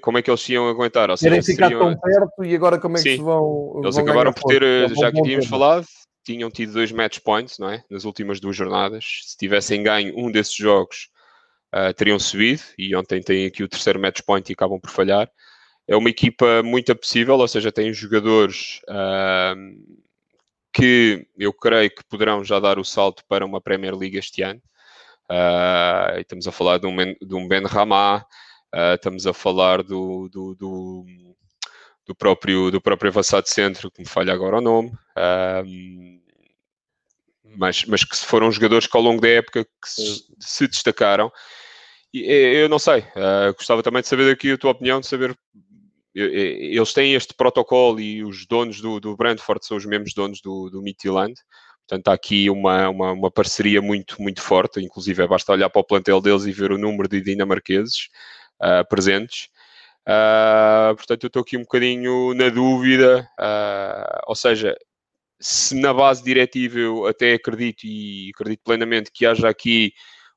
como 0.00 0.18
é 0.18 0.22
que 0.22 0.30
eles 0.30 0.48
iam 0.48 0.68
aguentar. 0.68 1.10
Ou 1.10 1.16
seja, 1.16 1.42
ficar 1.42 1.70
tão 1.70 1.96
perto 1.96 2.44
e 2.44 2.54
agora 2.54 2.78
como 2.78 2.96
é 2.96 3.02
que 3.02 3.10
Sim. 3.10 3.16
se 3.16 3.22
vão. 3.22 3.80
Eles 3.82 3.94
vão 3.94 4.04
acabaram 4.04 4.32
por 4.32 4.44
ter, 4.44 4.62
é 4.62 4.88
já 4.88 5.12
que 5.12 5.22
tínhamos 5.22 5.46
falado, 5.46 5.86
tinham 6.24 6.50
tido 6.50 6.72
dois 6.72 6.92
match 6.92 7.18
points, 7.20 7.58
não 7.58 7.68
é? 7.68 7.84
Nas 7.90 8.04
últimas 8.04 8.40
duas 8.40 8.56
jornadas. 8.56 9.04
Se 9.24 9.36
tivessem 9.36 9.82
ganho 9.82 10.14
um 10.16 10.30
desses 10.30 10.54
jogos, 10.54 11.08
uh, 11.74 11.92
teriam 11.94 12.18
subido 12.18 12.62
e 12.78 12.94
ontem 12.94 13.20
têm 13.20 13.46
aqui 13.46 13.62
o 13.62 13.68
terceiro 13.68 14.00
match 14.00 14.20
point 14.22 14.48
e 14.48 14.52
acabam 14.52 14.80
por 14.80 14.90
falhar. 14.90 15.30
É 15.86 15.96
uma 15.96 16.10
equipa 16.10 16.62
muito 16.62 16.92
apetecível, 16.92 17.36
ou 17.36 17.48
seja, 17.48 17.72
tem 17.72 17.92
jogadores 17.92 18.80
uh, 18.88 20.02
que 20.72 21.26
eu 21.36 21.52
creio 21.52 21.90
que 21.90 22.04
poderão 22.04 22.44
já 22.44 22.60
dar 22.60 22.78
o 22.78 22.84
salto 22.84 23.24
para 23.28 23.44
uma 23.44 23.60
Premier 23.60 23.94
League 23.96 24.16
este 24.16 24.42
ano. 24.42 24.60
Uh, 25.30 26.20
estamos 26.20 26.46
a 26.46 26.52
falar 26.52 26.78
de 26.78 26.86
um, 26.86 26.96
de 26.96 27.34
um 27.34 27.48
Ben 27.48 27.64
Ramá, 27.64 28.24
estamos 28.94 29.26
a 29.26 29.32
falar 29.32 29.82
do, 29.82 30.28
do, 30.28 30.54
do, 30.54 31.04
do, 32.06 32.14
próprio, 32.14 32.70
do 32.70 32.80
próprio 32.80 33.10
avançado 33.10 33.48
centro, 33.48 33.90
que 33.90 34.00
me 34.00 34.08
falha 34.08 34.32
agora 34.32 34.58
o 34.58 34.60
nome 34.60 34.92
mas, 37.56 37.84
mas 37.84 38.04
que 38.04 38.16
foram 38.16 38.50
jogadores 38.50 38.86
que 38.86 38.96
ao 38.96 39.02
longo 39.02 39.20
da 39.20 39.28
época 39.28 39.66
se, 39.84 40.24
se 40.40 40.66
destacaram. 40.66 41.30
E, 42.12 42.20
eu 42.62 42.68
não 42.68 42.78
sei, 42.78 43.00
uh, 43.00 43.54
gostava 43.56 43.82
também 43.82 44.02
de 44.02 44.08
saber 44.08 44.30
aqui 44.30 44.52
a 44.52 44.58
tua 44.58 44.72
opinião, 44.72 45.00
de 45.00 45.06
saber. 45.06 45.36
Eles 46.14 46.92
têm 46.92 47.14
este 47.14 47.32
protocolo 47.32 47.98
e 47.98 48.22
os 48.22 48.46
donos 48.46 48.82
do, 48.82 49.00
do 49.00 49.16
Brentford 49.16 49.64
são 49.64 49.78
os 49.78 49.86
mesmos 49.86 50.12
donos 50.12 50.42
do, 50.42 50.68
do 50.68 50.82
Midtjylland. 50.82 51.34
Portanto, 51.88 52.08
há 52.08 52.12
aqui 52.12 52.50
uma, 52.50 52.90
uma, 52.90 53.12
uma, 53.12 53.30
parceria 53.30 53.80
muito, 53.80 54.20
muito 54.20 54.42
forte. 54.42 54.78
Inclusive, 54.78 55.26
basta 55.26 55.52
olhar 55.52 55.70
para 55.70 55.80
o 55.80 55.84
plantel 55.84 56.20
deles 56.20 56.44
e 56.44 56.52
ver 56.52 56.70
o 56.70 56.76
número 56.76 57.08
de 57.08 57.22
dinamarqueses 57.22 58.08
uh, 58.62 58.86
presentes. 58.88 59.48
Uh, 60.02 60.94
portanto, 60.96 61.24
eu 61.24 61.26
estou 61.28 61.42
aqui 61.42 61.56
um 61.56 61.62
bocadinho 61.62 62.34
na 62.34 62.48
dúvida. 62.48 63.28
Uh, 63.38 64.20
ou 64.26 64.34
seja, 64.34 64.76
se 65.40 65.74
na 65.80 65.92
base 65.92 66.22
diretiva 66.22 66.78
eu 66.78 67.06
até 67.06 67.34
acredito 67.34 67.84
e 67.84 68.30
acredito 68.34 68.62
plenamente 68.64 69.10
que 69.12 69.26
haja 69.26 69.48
aqui 69.48 69.92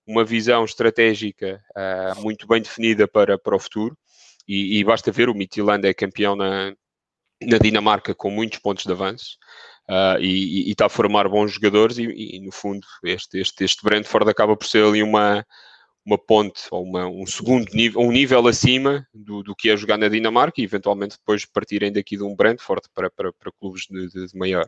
uma 0.08 0.24
visão 0.24 0.64
estratégica 0.64 1.62
uh, 1.76 2.22
muito 2.22 2.48
bem 2.48 2.62
definida 2.62 3.08
para, 3.08 3.38
para 3.38 3.56
o 3.56 3.60
futuro, 3.60 3.98
e, 4.48 4.80
e 4.80 4.84
basta 4.84 5.12
ver, 5.12 5.30
o 5.30 5.34
Midtjylland 5.34 5.88
é 5.88 5.94
campeão 5.94 6.36
na, 6.36 6.72
na 7.42 7.58
Dinamarca 7.58 8.14
com 8.14 8.30
muitos 8.30 8.60
pontos 8.60 8.84
de 8.84 8.92
avanço, 8.92 9.38
e, 10.20 10.70
está 10.70 10.86
a 10.86 10.90
formar 10.90 11.28
bons 11.28 11.54
jogadores, 11.54 11.98
e, 11.98 12.04
e, 12.04 12.40
no 12.40 12.52
fundo 12.52 12.86
este, 13.04 13.40
este, 13.40 13.64
este 13.64 13.84
Brentford 13.84 14.30
acaba 14.30 14.56
por 14.56 14.68
ser 14.68 14.84
ali 14.84 15.02
uma, 15.02 15.44
uma 16.06 16.18
ponte 16.18 16.62
ou 16.70 16.84
uma, 16.84 17.08
um 17.08 17.26
segundo 17.26 17.66
nível, 17.74 18.02
um 18.02 18.12
nível 18.12 18.48
acima 18.48 19.06
do, 19.14 19.42
do 19.42 19.56
que 19.56 19.70
é 19.70 19.78
jogar 19.78 19.98
na 19.98 20.08
Dinamarca 20.08 20.62
e 20.62 20.64
eventualmente 20.64 21.18
depois 21.18 21.46
partirem 21.46 21.92
daqui 21.92 22.16
de 22.16 22.24
um 22.24 22.36
Brentford 22.36 22.84
para, 22.94 23.10
para, 23.10 23.34
para 23.34 23.52
clubes 23.60 23.88
de, 23.90 24.08
de, 24.10 24.28
de 24.28 24.38
maior. 24.38 24.68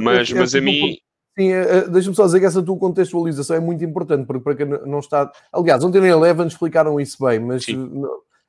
Mas, 0.00 0.30
eu, 0.30 0.36
eu, 0.36 0.42
mas 0.42 0.54
a 0.54 0.60
mim. 0.60 0.98
Sim, 1.36 1.52
eh, 1.52 1.78
eh, 1.78 1.88
deixa-me 1.88 2.16
só 2.16 2.24
dizer 2.24 2.40
que 2.40 2.46
essa 2.46 2.62
tua 2.62 2.78
contextualização 2.78 3.56
é 3.56 3.60
muito 3.60 3.84
importante, 3.84 4.26
porque 4.26 4.42
para 4.42 4.54
quem 4.54 4.66
não 4.66 5.00
está. 5.00 5.30
Aliás, 5.52 5.84
ontem 5.84 6.00
na 6.00 6.08
Eleven 6.08 6.46
explicaram 6.46 6.98
isso 6.98 7.22
bem, 7.22 7.40
mas 7.40 7.66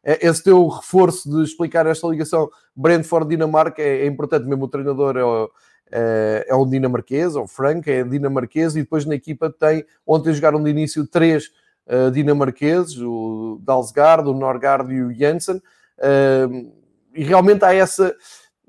é, 0.04 0.26
esse 0.26 0.44
teu 0.44 0.68
reforço 0.68 1.30
de 1.30 1.44
explicar 1.44 1.88
esta 1.88 2.08
ligação 2.08 2.48
Brentford-Dinamarca 2.76 3.82
é, 3.82 4.04
é, 4.04 4.06
importante, 4.06 4.48
mesmo 4.48 4.66
o 4.66 4.70
treinador 4.70 5.18
é 5.18 5.24
o, 5.24 5.50
é, 5.92 6.46
é 6.48 6.56
o 6.56 6.66
dinamarquês, 6.66 7.36
o 7.36 7.48
Frank, 7.48 7.90
é 7.90 8.04
dinamarquês, 8.04 8.76
e 8.76 8.82
depois 8.82 9.04
na 9.04 9.16
equipa 9.16 9.50
tem, 9.50 9.84
ontem 10.06 10.32
jogaram 10.32 10.64
de 10.64 10.70
início 10.70 11.08
três 11.08 11.52
uh, 11.88 12.12
dinamarqueses, 12.12 12.98
o 12.98 13.60
Dalsgaard, 13.64 14.30
o 14.30 14.34
Norgard 14.34 14.94
e 14.94 15.02
o 15.02 15.14
Jensen, 15.14 15.58
uh, 15.58 16.72
e 17.14 17.24
realmente 17.24 17.64
há 17.64 17.74
essa. 17.74 18.16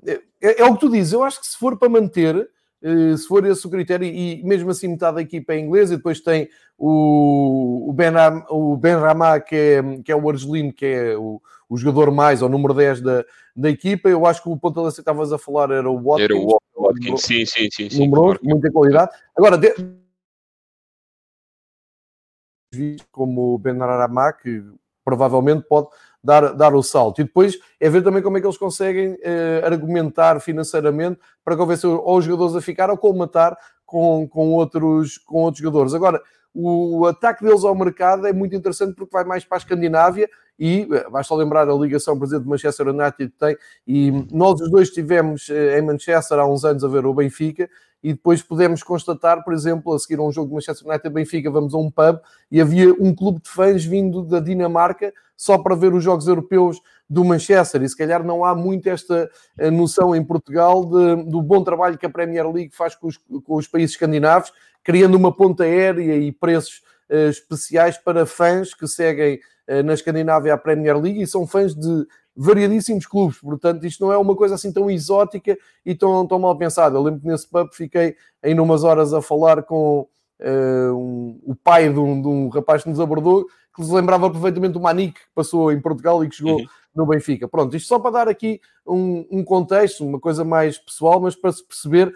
É, 0.05 0.61
é, 0.61 0.65
o 0.65 0.73
que 0.73 0.79
tu 0.79 0.89
dizes, 0.89 1.13
eu 1.13 1.23
acho 1.23 1.39
que 1.39 1.47
se 1.47 1.57
for 1.57 1.77
para 1.77 1.89
manter 1.89 2.49
eh, 2.81 3.17
se 3.17 3.27
for 3.27 3.45
esse 3.45 3.65
o 3.65 3.69
critério, 3.69 4.07
e 4.07 4.43
mesmo 4.43 4.69
assim 4.69 4.87
metade 4.87 5.15
da 5.15 5.21
equipa 5.21 5.53
é 5.53 5.59
inglesa, 5.59 5.93
e 5.93 5.97
depois 5.97 6.19
tem 6.19 6.47
o, 6.77 7.89
o, 7.89 7.93
ben, 7.93 8.13
o 8.49 8.77
ben 8.77 8.95
Ramá, 8.95 9.39
que 9.39 9.55
é, 9.55 9.81
que 10.03 10.11
é 10.11 10.15
o 10.15 10.29
argelino, 10.29 10.71
que 10.71 10.85
é 10.85 11.17
o, 11.17 11.41
o 11.67 11.77
jogador 11.77 12.11
mais, 12.11 12.41
ou 12.41 12.49
número 12.49 12.73
10 12.73 13.01
da, 13.01 13.25
da 13.55 13.69
equipa. 13.69 14.09
Eu 14.09 14.25
acho 14.25 14.43
que 14.43 14.49
o 14.49 14.57
ponto 14.57 14.83
que 14.83 14.99
estavas 14.99 15.33
a 15.33 15.39
falar 15.39 15.71
era 15.71 15.89
o 15.89 16.01
Watkins. 16.01 16.23
Era 16.23 16.35
o 16.35 16.59
Watkins, 16.77 17.21
sim, 17.21 17.45
sim, 17.45 17.67
sim. 17.71 17.89
sim 17.89 18.07
número 18.07 18.33
11, 18.33 18.39
muita 18.43 18.71
qualidade. 18.71 19.11
Agora, 19.35 19.57
de... 19.57 19.73
como 23.11 23.53
o 23.53 23.57
Ben 23.57 23.77
Ramá, 23.77 24.33
que 24.33 24.63
provavelmente 25.03 25.65
pode 25.67 25.87
dar, 26.23 26.53
dar 26.53 26.75
o 26.75 26.83
salto. 26.83 27.21
E 27.21 27.23
depois 27.23 27.57
é 27.79 27.89
ver 27.89 28.03
também 28.03 28.21
como 28.21 28.37
é 28.37 28.41
que 28.41 28.47
eles 28.47 28.57
conseguem 28.57 29.17
eh, 29.21 29.61
argumentar 29.63 30.39
financeiramente 30.41 31.19
para 31.45 31.55
convencer 31.55 31.89
ou 31.89 32.17
os 32.17 32.25
jogadores 32.25 32.55
a 32.55 32.61
ficar 32.61 32.89
ou 32.89 32.97
colmatar 32.97 33.57
com, 33.85 34.27
com, 34.27 34.51
outros, 34.51 35.17
com 35.17 35.37
outros 35.43 35.63
jogadores. 35.63 35.93
Agora, 35.93 36.21
o 36.53 37.05
ataque 37.05 37.45
deles 37.45 37.63
ao 37.63 37.75
mercado 37.75 38.27
é 38.27 38.33
muito 38.33 38.55
interessante 38.55 38.95
porque 38.95 39.13
vai 39.13 39.23
mais 39.23 39.45
para 39.45 39.57
a 39.57 39.59
Escandinávia 39.59 40.29
e 40.59 40.87
eh, 40.91 41.09
basta 41.09 41.35
lembrar 41.35 41.69
a 41.69 41.73
ligação, 41.73 42.17
por 42.17 42.25
exemplo, 42.25 42.43
de 42.43 42.49
Manchester 42.49 42.87
United 42.87 43.33
tem, 43.39 43.57
e 43.85 44.11
nós 44.31 44.59
os 44.61 44.69
dois 44.69 44.89
estivemos 44.89 45.49
eh, 45.49 45.79
em 45.79 45.81
Manchester 45.81 46.39
há 46.39 46.45
uns 46.45 46.65
anos 46.65 46.83
a 46.83 46.87
ver 46.87 47.05
o 47.05 47.13
Benfica 47.13 47.69
e 48.03 48.13
depois 48.13 48.41
podemos 48.41 48.83
constatar, 48.83 49.43
por 49.43 49.53
exemplo, 49.53 49.93
a 49.93 49.99
seguir 49.99 50.19
a 50.19 50.23
um 50.23 50.31
jogo 50.31 50.49
de 50.49 50.55
Manchester 50.55 50.87
United 50.87 51.13
Benfica, 51.13 51.49
vamos 51.49 51.73
a 51.73 51.77
um 51.77 51.89
pub 51.89 52.19
e 52.51 52.61
havia 52.61 52.93
um 52.93 53.13
clube 53.13 53.41
de 53.41 53.49
fãs 53.49 53.83
vindo 53.83 54.23
da 54.23 54.39
Dinamarca 54.39 55.13
só 55.35 55.57
para 55.57 55.75
ver 55.75 55.93
os 55.93 56.03
jogos 56.03 56.27
europeus 56.27 56.81
do 57.09 57.23
Manchester. 57.23 57.81
E 57.83 57.89
se 57.89 57.95
calhar 57.95 58.23
não 58.23 58.43
há 58.43 58.55
muito 58.55 58.87
esta 58.87 59.29
eh, 59.57 59.71
noção 59.71 60.15
em 60.15 60.23
Portugal 60.23 60.85
de, 60.85 61.29
do 61.29 61.41
bom 61.41 61.63
trabalho 61.63 61.97
que 61.97 62.05
a 62.05 62.09
Premier 62.09 62.49
League 62.49 62.75
faz 62.75 62.95
com 62.95 63.07
os, 63.07 63.17
com 63.17 63.55
os 63.55 63.67
países 63.67 63.91
escandinavos, 63.91 64.51
criando 64.83 65.15
uma 65.15 65.35
ponta 65.35 65.63
aérea 65.63 66.15
e 66.15 66.31
preços 66.31 66.81
uh, 67.09 67.29
especiais 67.29 67.97
para 67.97 68.25
fãs 68.25 68.73
que 68.73 68.87
seguem 68.87 69.39
na 69.83 69.93
Escandinávia 69.93 70.53
a 70.53 70.57
Premier 70.57 70.97
League 70.97 71.21
e 71.21 71.27
são 71.27 71.45
fãs 71.45 71.75
de 71.75 72.07
variadíssimos 72.35 73.07
clubes, 73.07 73.39
portanto 73.39 73.83
isto 73.85 74.05
não 74.05 74.13
é 74.13 74.17
uma 74.17 74.35
coisa 74.35 74.55
assim 74.55 74.71
tão 74.71 74.89
exótica 74.89 75.57
e 75.83 75.95
tão, 75.95 76.25
tão 76.27 76.37
mal 76.37 76.55
pensada. 76.55 76.95
Eu 76.95 77.01
lembro 77.01 77.19
que 77.19 77.27
nesse 77.27 77.47
pub 77.49 77.69
fiquei 77.73 78.15
em 78.43 78.59
umas 78.59 78.83
horas 78.83 79.11
a 79.11 79.21
falar 79.21 79.63
com 79.63 80.07
uh, 80.39 80.93
um, 80.93 81.39
o 81.43 81.55
pai 81.55 81.91
de 81.91 81.99
um, 81.99 82.21
de 82.21 82.27
um, 82.27 82.49
rapaz 82.49 82.83
que 82.83 82.89
nos 82.89 82.99
abordou, 82.99 83.45
que 83.75 83.81
nos 83.81 83.89
lembrava 83.89 84.29
perfeitamente 84.29 84.73
do 84.73 84.79
Manique, 84.79 85.19
que 85.19 85.33
passou 85.33 85.71
em 85.71 85.81
Portugal 85.81 86.23
e 86.23 86.29
que 86.29 86.35
chegou 86.35 86.59
uhum. 86.59 86.65
no 86.95 87.07
Benfica. 87.07 87.47
Pronto, 87.47 87.75
isto 87.75 87.87
só 87.87 87.99
para 87.99 88.11
dar 88.11 88.27
aqui 88.27 88.61
um, 88.85 89.25
um 89.31 89.43
contexto, 89.43 90.05
uma 90.05 90.19
coisa 90.19 90.43
mais 90.43 90.77
pessoal, 90.77 91.19
mas 91.19 91.35
para 91.35 91.51
se 91.51 91.65
perceber 91.65 92.13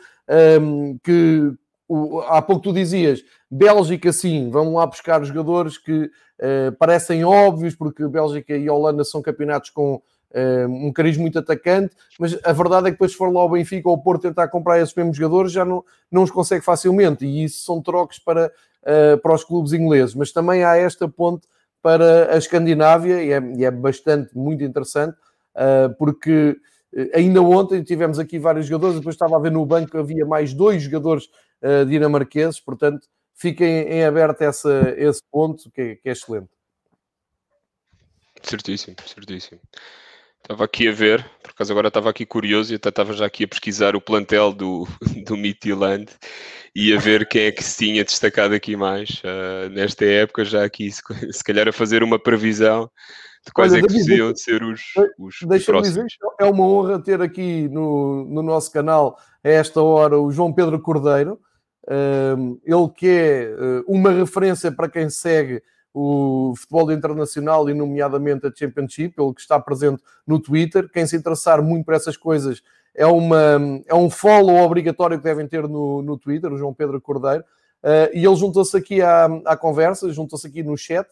um, 0.62 0.98
que 1.04 1.52
o, 1.92 2.22
há 2.22 2.42
pouco 2.42 2.62
tu 2.62 2.74
dizias, 2.74 3.24
Bélgica 3.50 4.14
sim, 4.14 4.50
vamos 4.50 4.74
lá 4.74 4.86
buscar 4.86 5.24
jogadores 5.24 5.78
que 5.78 6.04
uh, 6.04 6.72
parecem 6.80 7.24
óbvios, 7.26 7.76
porque 7.76 8.08
Bélgica 8.08 8.56
e 8.56 8.70
Holanda 8.70 9.04
são 9.04 9.22
campeonatos 9.22 9.70
com 9.70 10.02
um 10.70 10.94
carisma 10.94 11.24
muito 11.24 11.38
atacante, 11.38 11.94
mas 12.18 12.40
a 12.42 12.54
verdade 12.54 12.88
é 12.88 12.92
que 12.92 12.92
depois 12.92 13.12
se 13.12 13.18
for 13.18 13.30
lá 13.34 13.42
ao 13.42 13.50
Benfica 13.50 13.90
ou 13.90 13.96
ao 13.96 14.02
Porto 14.02 14.22
tentar 14.22 14.48
comprar 14.48 14.80
esses 14.80 14.96
mesmos 14.96 15.18
jogadores, 15.18 15.52
já 15.52 15.66
não, 15.66 15.84
não 16.10 16.24
os 16.24 16.32
consegue 16.32 16.64
facilmente, 16.64 17.26
e 17.26 17.44
isso 17.44 17.66
são 17.66 17.82
trocos 17.82 18.18
para, 18.18 18.48
uh, 18.48 19.18
para 19.22 19.34
os 19.34 19.44
clubes 19.44 19.74
ingleses, 19.74 20.16
mas 20.16 20.32
também 20.32 20.64
há 20.64 20.78
esta 20.78 21.06
ponte 21.06 21.46
para 21.82 22.34
a 22.34 22.38
Escandinávia, 22.38 23.22
e 23.22 23.32
é, 23.34 23.42
e 23.58 23.66
é 23.66 23.72
bastante, 23.72 24.30
muito 24.34 24.64
interessante, 24.64 25.18
uh, 25.54 25.94
porque 25.98 26.56
ainda 27.14 27.42
ontem 27.42 27.84
tivemos 27.84 28.20
aqui 28.20 28.38
vários 28.40 28.68
jogadores, 28.68 28.98
depois 28.98 29.16
estava 29.16 29.38
a 29.38 29.40
ver 29.40 29.52
no 29.52 29.66
banco 29.66 29.98
havia 29.98 30.26
mais 30.26 30.54
dois 30.54 30.84
jogadores 30.84 31.26
uh, 31.62 31.86
dinamarqueses, 31.86 32.60
portanto, 32.60 33.08
fiquem 33.36 33.88
em 33.88 34.04
aberto 34.04 34.42
essa, 34.42 34.94
esse 34.98 35.22
ponto, 35.32 35.70
que 35.72 35.82
é, 35.82 35.96
que 35.96 36.10
é 36.10 36.12
excelente. 36.12 36.50
Certíssimo, 38.44 38.96
certíssimo. 39.06 39.62
Estava 40.42 40.66
aqui 40.66 40.88
a 40.88 40.92
ver, 40.92 41.24
por 41.44 41.52
acaso 41.52 41.72
agora 41.72 41.88
estava 41.88 42.10
aqui 42.10 42.26
curioso 42.26 42.74
e 42.74 42.76
até 42.76 42.90
estava 42.90 43.14
já 43.14 43.26
aqui 43.26 43.44
a 43.44 43.48
pesquisar 43.48 43.96
o 43.96 44.02
plantel 44.02 44.52
do, 44.52 44.88
do 45.26 45.38
Midtjylland 45.38 46.12
e 46.76 46.94
a 46.94 47.00
ver 47.00 47.28
quem 47.28 47.44
é 47.44 47.52
que 47.52 47.64
se 47.64 47.86
tinha 47.86 48.04
destacado 48.04 48.56
aqui 48.56 48.76
mais 48.76 49.22
uh, 49.24 49.70
nesta 49.70 50.04
época, 50.04 50.44
já 50.44 50.66
aqui 50.66 50.92
se, 50.92 51.02
se, 51.32 51.44
calhar 51.44 51.68
a 51.68 51.74
fazer 51.74 52.02
uma 52.02 52.18
previsão 52.18 52.90
de 53.46 53.52
quais 53.54 53.74
Olha, 53.74 53.80
é 53.80 53.82
que 53.82 53.94
deveriam 53.94 54.36
ser 54.36 54.64
os, 54.64 54.82
os, 55.18 55.42
os 55.42 55.82
dizer, 55.82 56.06
é 56.40 56.46
uma 56.46 56.64
honra 56.66 57.02
ter 57.02 57.22
aqui 57.22 57.68
no, 57.70 58.26
no 58.26 58.44
nosso 58.44 58.72
canal 58.72 59.18
a 59.44 59.50
esta 59.50 59.82
hora 59.82 60.20
o 60.20 60.32
João 60.32 60.54
Pedro 60.54 60.80
Cordeiro, 60.80 61.40
ele 62.64 62.90
que 62.96 63.08
é 63.08 63.56
uh, 63.56 63.84
uma 63.88 64.12
referência 64.12 64.72
para 64.72 64.88
quem 64.88 65.10
segue 65.10 65.62
o 65.94 66.54
futebol 66.56 66.92
internacional 66.92 67.70
e, 67.70 67.74
nomeadamente, 67.74 68.48
a 68.48 68.52
Championship, 68.54 69.14
ele 69.18 69.34
que 69.34 69.42
está 69.42 69.60
presente 69.60 70.02
no 70.26 70.40
Twitter. 70.40 70.90
Quem 70.90 71.06
se 71.06 71.18
interessar 71.18 71.62
muito 71.62 71.86
por 71.86 71.94
essas 71.94 72.16
coisas 72.16 72.62
é, 72.96 73.06
uma, 73.06 73.82
é 73.86 73.96
um 73.96 74.10
follow 74.10 74.58
obrigatório 74.58 75.18
que 75.18 75.24
devem 75.24 75.48
ter 75.48 75.68
no, 75.68 76.02
no 76.02 76.18
Twitter, 76.18 76.52
o 76.52 76.58
João 76.58 76.74
Pedro 76.74 77.02
Cordeiro. 77.02 77.44
Uh, 77.84 78.14
e 78.14 78.24
ele 78.24 78.36
juntou-se 78.36 78.78
aqui 78.78 79.02
à, 79.02 79.26
à 79.46 79.58
conversa, 79.58 80.12
juntou-se 80.14 80.46
aqui 80.48 80.64
no 80.64 80.78
chat 80.78 81.08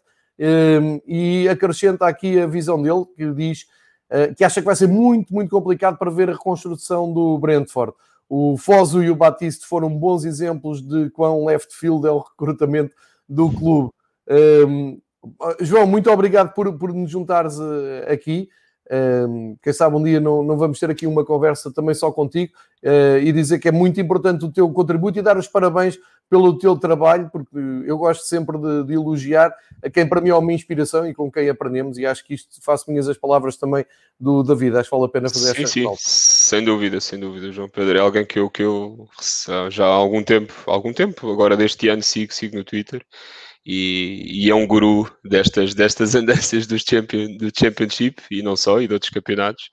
e 1.05 1.47
acrescenta 1.49 2.07
aqui 2.07 2.39
a 2.39 2.47
visão 2.47 2.81
dele, 2.81 3.05
que 3.15 3.31
diz 3.33 3.65
uh, 4.09 4.33
que 4.35 4.43
acha 4.43 4.61
que 4.61 4.65
vai 4.65 4.75
ser 4.75 4.87
muito, 4.87 5.33
muito 5.33 5.49
complicado 5.49 5.97
para 5.97 6.09
ver 6.09 6.29
a 6.29 6.33
reconstrução 6.33 7.11
do 7.13 7.37
Brentford. 7.37 7.93
O 8.29 8.57
Foso 8.57 9.03
e 9.03 9.09
o 9.09 9.15
Batiste 9.15 9.65
foram 9.65 9.89
bons 9.89 10.23
exemplos 10.23 10.81
de 10.81 11.09
quão 11.09 11.45
left 11.45 11.73
field 11.73 12.07
é 12.07 12.11
o 12.11 12.19
recrutamento 12.19 12.95
do 13.27 13.51
clube. 13.51 13.89
Um, 14.67 15.01
João, 15.59 15.85
muito 15.85 16.09
obrigado 16.09 16.53
por, 16.53 16.71
por 16.77 16.93
nos 16.93 17.09
juntares 17.09 17.57
uh, 17.57 18.11
aqui. 18.11 18.49
Um, 18.91 19.55
quem 19.61 19.71
sabe 19.71 19.95
um 19.95 20.03
dia 20.03 20.19
não, 20.19 20.41
não 20.41 20.57
vamos 20.57 20.79
ter 20.79 20.89
aqui 20.89 21.05
uma 21.05 21.23
conversa 21.23 21.71
também 21.71 21.93
só 21.93 22.11
contigo 22.11 22.53
uh, 22.83 23.19
e 23.19 23.31
dizer 23.31 23.59
que 23.59 23.67
é 23.67 23.71
muito 23.71 24.01
importante 24.01 24.43
o 24.43 24.51
teu 24.51 24.67
contributo 24.71 25.19
e 25.19 25.21
dar 25.21 25.37
os 25.37 25.47
parabéns 25.47 25.99
pelo 26.27 26.57
teu 26.57 26.75
trabalho, 26.75 27.29
porque 27.31 27.55
eu 27.85 27.97
gosto 27.97 28.23
sempre 28.23 28.57
de, 28.57 28.83
de, 28.85 28.93
elogiar 28.93 29.53
a 29.83 29.89
quem 29.89 30.07
para 30.07 30.21
mim 30.21 30.29
é 30.29 30.35
uma 30.35 30.53
inspiração 30.53 31.07
e 31.07 31.13
com 31.13 31.31
quem 31.31 31.49
aprendemos, 31.49 31.97
e 31.97 32.05
acho 32.05 32.23
que 32.23 32.35
isto 32.35 32.61
faço 32.61 32.89
minhas 32.89 33.07
as 33.07 33.17
palavras 33.17 33.57
também 33.57 33.83
do 34.19 34.43
David, 34.43 34.77
acho 34.77 34.89
que 34.89 34.95
vale 34.95 35.07
a 35.07 35.11
pena 35.11 35.29
fazer 35.29 35.55
sim, 35.55 35.63
esta 35.63 35.67
sim, 35.67 35.95
sem 35.97 36.63
dúvida, 36.63 37.01
sem 37.01 37.19
dúvida, 37.19 37.51
João 37.51 37.67
Pedro, 37.67 37.97
é 37.97 38.01
alguém 38.01 38.25
que 38.25 38.37
eu, 38.37 38.49
que 38.49 38.61
eu 38.61 39.07
já 39.71 39.85
há 39.85 39.89
algum 39.89 40.21
tempo, 40.21 40.53
algum 40.67 40.93
tempo, 40.93 41.31
agora 41.31 41.57
deste 41.57 41.89
ano 41.89 42.03
sigo, 42.03 42.31
sigo 42.31 42.55
no 42.55 42.63
Twitter 42.63 43.03
e, 43.71 44.45
e, 44.45 44.49
é 44.49 44.55
um 44.55 44.65
guru 44.65 45.07
destas, 45.23 45.75
destas 45.75 46.15
andanças 46.15 46.65
do, 46.65 46.79
champion, 46.79 47.37
do 47.37 47.51
Championship 47.55 48.19
e 48.31 48.41
não 48.41 48.55
só, 48.55 48.81
e 48.81 48.87
de 48.87 48.93
outros 48.95 49.11
campeonatos. 49.11 49.69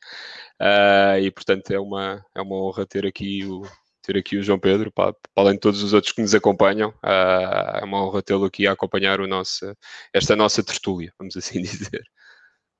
Uh, 0.61 1.19
e 1.19 1.31
portanto 1.31 1.71
é 1.71 1.81
uma, 1.81 2.23
é 2.35 2.43
uma 2.43 2.57
honra 2.57 2.85
ter 2.85 3.07
aqui 3.07 3.43
o, 3.47 3.63
ter 4.03 4.19
aqui 4.19 4.37
o 4.37 4.43
João 4.43 4.59
Pedro, 4.59 4.93
para, 4.93 5.15
para 5.15 5.23
além 5.37 5.55
de 5.55 5.61
todos 5.61 5.83
os 5.83 5.95
outros 5.95 6.13
que 6.13 6.21
nos 6.21 6.35
acompanham. 6.35 6.91
Uh, 7.03 7.79
é 7.81 7.85
uma 7.85 8.05
honra 8.05 8.23
tê-lo 8.23 8.45
aqui 8.45 8.67
a 8.67 8.73
acompanhar 8.73 9.19
o 9.19 9.27
nosso, 9.27 9.65
esta 10.13 10.37
nossa 10.37 10.63
tertúlia, 10.63 11.11
vamos 11.19 11.35
assim 11.35 11.63
dizer. 11.63 12.03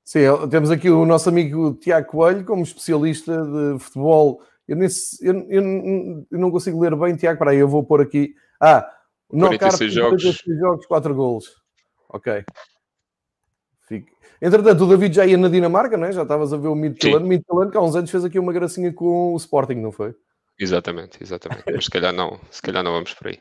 Sim, 0.05 0.21
temos 0.51 0.71
aqui 0.71 0.91
o 0.91 1.07
nosso 1.07 1.31
amigo 1.31 1.79
Tiago 1.81 2.09
Coelho 2.09 2.45
como 2.45 2.63
especialista 2.63 3.43
de 3.43 3.79
futebol. 3.79 4.43
Eu, 4.69 4.77
nesse, 4.77 5.27
eu, 5.27 5.35
eu, 5.49 6.27
eu 6.31 6.39
não 6.39 6.51
consigo 6.51 6.79
ler 6.79 6.95
bem, 6.95 7.17
Tiago, 7.17 7.39
para 7.39 7.53
aí, 7.53 7.59
eu 7.59 7.69
vou 7.69 7.83
pôr 7.83 8.03
aqui. 8.03 8.35
Ah, 8.61 8.87
não, 9.33 9.49
46 9.49 9.93
jogos. 9.93 10.23
46 10.23 10.59
jogos, 10.59 10.87
4 10.87 11.15
golos. 11.15 11.47
Ok. 12.09 12.45
Fique. 13.89 14.13
Entretanto, 14.41 14.85
o 14.85 14.89
David 14.89 15.15
já 15.15 15.27
ia 15.27 15.37
na 15.37 15.49
Dinamarca, 15.49 15.97
não 15.97 16.07
é? 16.07 16.13
Já 16.13 16.23
estavas 16.23 16.53
a 16.53 16.57
ver 16.57 16.69
o 16.69 16.75
Midtjylland. 16.75 17.27
Midtjylland 17.27 17.71
que 17.71 17.79
há 17.79 17.81
uns 17.81 17.97
anos 17.97 18.11
fez 18.11 18.25
aqui 18.25 18.39
uma 18.39 18.53
gracinha 18.53 18.93
com 18.93 19.33
o 19.33 19.37
Sporting, 19.37 19.77
não 19.77 19.93
foi? 19.93 20.15
Exatamente, 20.59 21.23
exatamente. 21.23 21.65
Mas 21.67 21.85
se 21.85 21.91
calhar 21.91 22.13
não, 22.13 22.41
se 22.51 22.63
calhar 22.63 22.83
não 22.83 22.93
vamos 22.93 23.13
por 23.15 23.29
aí. 23.29 23.39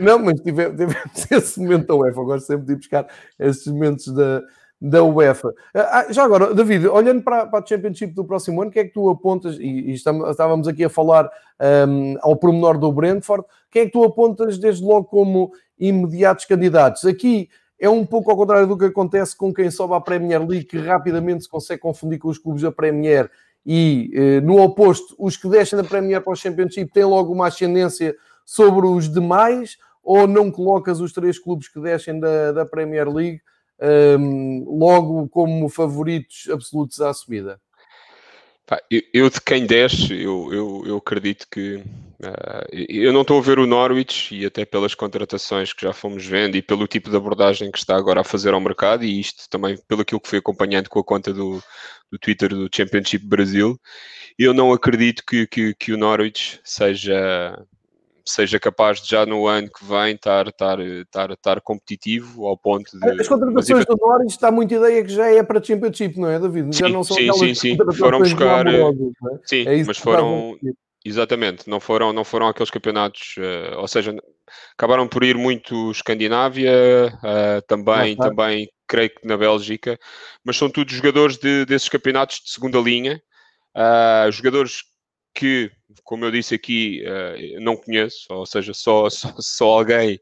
Não, 0.00 0.18
mas 0.18 0.40
tivemos, 0.40 0.76
tivemos 0.76 1.30
esse 1.30 1.60
momento 1.60 1.86
da 1.86 1.94
UEFA. 1.94 2.20
Eu 2.20 2.24
gosto 2.24 2.46
sempre 2.46 2.66
de 2.66 2.72
ir 2.72 2.76
buscar 2.76 3.08
esses 3.38 3.66
momentos 3.66 4.06
da, 4.14 4.42
da 4.80 5.02
UEFA. 5.02 5.52
Ah, 5.74 6.00
ah, 6.00 6.12
já 6.12 6.24
agora, 6.24 6.54
David, 6.54 6.86
olhando 6.86 7.22
para, 7.22 7.46
para 7.46 7.58
a 7.58 7.66
Championship 7.66 8.14
do 8.14 8.24
próximo 8.24 8.62
ano, 8.62 8.70
o 8.70 8.72
que 8.72 8.78
é 8.78 8.84
que 8.84 8.92
tu 8.92 9.10
apontas? 9.10 9.56
E, 9.58 9.90
e 9.90 9.92
estávamos 9.92 10.68
aqui 10.68 10.84
a 10.84 10.88
falar 10.88 11.28
um, 11.88 12.14
ao 12.20 12.36
pormenor 12.36 12.78
do 12.78 12.92
Brentford, 12.92 13.44
quem 13.70 13.82
é 13.82 13.86
que 13.86 13.92
tu 13.92 14.04
apontas 14.04 14.58
desde 14.58 14.84
logo 14.84 15.06
como 15.06 15.50
imediatos 15.78 16.44
candidatos? 16.44 17.04
Aqui 17.04 17.48
é 17.78 17.88
um 17.88 18.06
pouco 18.06 18.30
ao 18.30 18.36
contrário 18.36 18.66
do 18.66 18.78
que 18.78 18.86
acontece 18.86 19.36
com 19.36 19.52
quem 19.52 19.70
sobe 19.70 19.94
à 19.94 20.00
Premier 20.00 20.46
League, 20.46 20.64
que 20.64 20.78
rapidamente 20.78 21.44
se 21.44 21.48
consegue 21.48 21.80
confundir 21.80 22.18
com 22.18 22.28
os 22.28 22.38
clubes 22.38 22.62
da 22.62 22.72
Premier. 22.72 23.30
E 23.64 24.10
eh, 24.14 24.40
no 24.40 24.60
oposto, 24.60 25.14
os 25.18 25.36
que 25.36 25.48
descem 25.48 25.76
da 25.76 25.84
Premier 25.84 26.20
para 26.22 26.32
o 26.32 26.36
Championship 26.36 26.90
têm 26.92 27.04
logo 27.04 27.32
uma 27.32 27.48
ascendência 27.48 28.16
sobre 28.44 28.86
os 28.86 29.12
demais, 29.12 29.76
ou 30.02 30.26
não 30.26 30.50
colocas 30.50 31.00
os 31.00 31.12
três 31.12 31.38
clubes 31.38 31.68
que 31.68 31.78
descem 31.80 32.18
da, 32.18 32.50
da 32.50 32.64
Premier 32.64 33.08
League 33.08 33.40
um, 33.80 34.64
logo 34.78 35.28
como 35.28 35.68
favoritos 35.68 36.48
absolutos 36.50 37.00
à 37.00 37.12
subida? 37.12 37.60
Eu, 39.14 39.30
de 39.30 39.40
quem 39.40 39.64
desce, 39.64 40.12
eu, 40.12 40.52
eu, 40.52 40.82
eu 40.84 40.96
acredito 40.98 41.46
que 41.50 41.76
uh, 41.76 42.68
eu 42.70 43.14
não 43.14 43.22
estou 43.22 43.38
a 43.38 43.42
ver 43.42 43.58
o 43.58 43.66
Norwich 43.66 44.34
e 44.34 44.44
até 44.44 44.66
pelas 44.66 44.94
contratações 44.94 45.72
que 45.72 45.86
já 45.86 45.94
fomos 45.94 46.26
vendo 46.26 46.54
e 46.54 46.60
pelo 46.60 46.86
tipo 46.86 47.08
de 47.08 47.16
abordagem 47.16 47.70
que 47.70 47.78
está 47.78 47.96
agora 47.96 48.20
a 48.20 48.24
fazer 48.24 48.52
ao 48.52 48.60
mercado 48.60 49.04
e 49.04 49.18
isto 49.18 49.48
também 49.48 49.78
pelo 49.88 50.02
aquilo 50.02 50.20
que 50.20 50.28
fui 50.28 50.38
acompanhando 50.38 50.90
com 50.90 50.98
a 50.98 51.04
conta 51.04 51.32
do, 51.32 51.62
do 52.12 52.18
Twitter 52.18 52.50
do 52.50 52.68
Championship 52.70 53.24
Brasil, 53.24 53.80
eu 54.38 54.52
não 54.52 54.70
acredito 54.70 55.24
que, 55.26 55.46
que, 55.46 55.74
que 55.74 55.92
o 55.92 55.96
Norwich 55.96 56.60
seja 56.62 57.58
seja 58.30 58.58
capaz 58.60 59.00
de 59.00 59.08
já 59.10 59.26
no 59.26 59.46
ano 59.46 59.68
que 59.68 59.84
vem 59.84 60.14
estar, 60.14 60.48
estar, 60.48 60.80
estar, 60.80 61.30
estar 61.30 61.60
competitivo 61.60 62.46
ao 62.46 62.56
ponto 62.56 62.90
de. 62.98 63.20
As 63.20 63.28
contratações 63.28 63.84
do 63.86 63.96
Norwich 63.96 64.32
está 64.32 64.50
muita 64.50 64.74
ideia 64.74 65.02
que 65.02 65.10
já 65.10 65.26
é 65.26 65.42
para 65.42 65.62
Championship, 65.62 66.18
não 66.18 66.28
é, 66.28 66.38
David? 66.38 66.76
Já 66.76 66.86
sim, 66.86 66.92
não 66.92 67.04
são 67.04 67.16
sim, 67.16 67.32
sim, 67.32 67.54
sim. 67.54 67.76
Foram 67.96 68.18
buscar. 68.18 68.66
É? 68.66 68.80
Sim, 69.44 69.66
é 69.66 69.84
mas 69.84 69.98
foram. 69.98 70.56
Exatamente, 71.04 71.70
não 71.70 71.80
foram, 71.80 72.12
não 72.12 72.24
foram 72.24 72.48
aqueles 72.48 72.70
campeonatos, 72.70 73.36
uh, 73.38 73.78
ou 73.78 73.88
seja, 73.88 74.14
acabaram 74.76 75.08
por 75.08 75.22
ir 75.22 75.36
muito 75.36 75.90
Escandinávia, 75.90 76.72
uh, 77.14 77.62
também, 77.66 78.12
ah, 78.14 78.16
tá. 78.16 78.28
também 78.28 78.68
creio 78.86 79.08
que 79.08 79.26
na 79.26 79.36
Bélgica, 79.36 79.98
mas 80.44 80.56
são 80.56 80.68
todos 80.68 80.92
jogadores 80.92 81.38
de, 81.38 81.64
desses 81.64 81.88
campeonatos 81.88 82.40
de 82.44 82.50
segunda 82.50 82.78
linha, 82.78 83.22
uh, 83.76 84.30
jogadores 84.32 84.82
que, 85.38 85.70
como 86.02 86.24
eu 86.24 86.32
disse 86.32 86.52
aqui, 86.52 87.04
uh, 87.06 87.60
não 87.60 87.76
conheço, 87.76 88.26
ou 88.28 88.44
seja, 88.44 88.74
só, 88.74 89.06
só, 89.08 89.32
só 89.38 89.66
alguém 89.66 90.16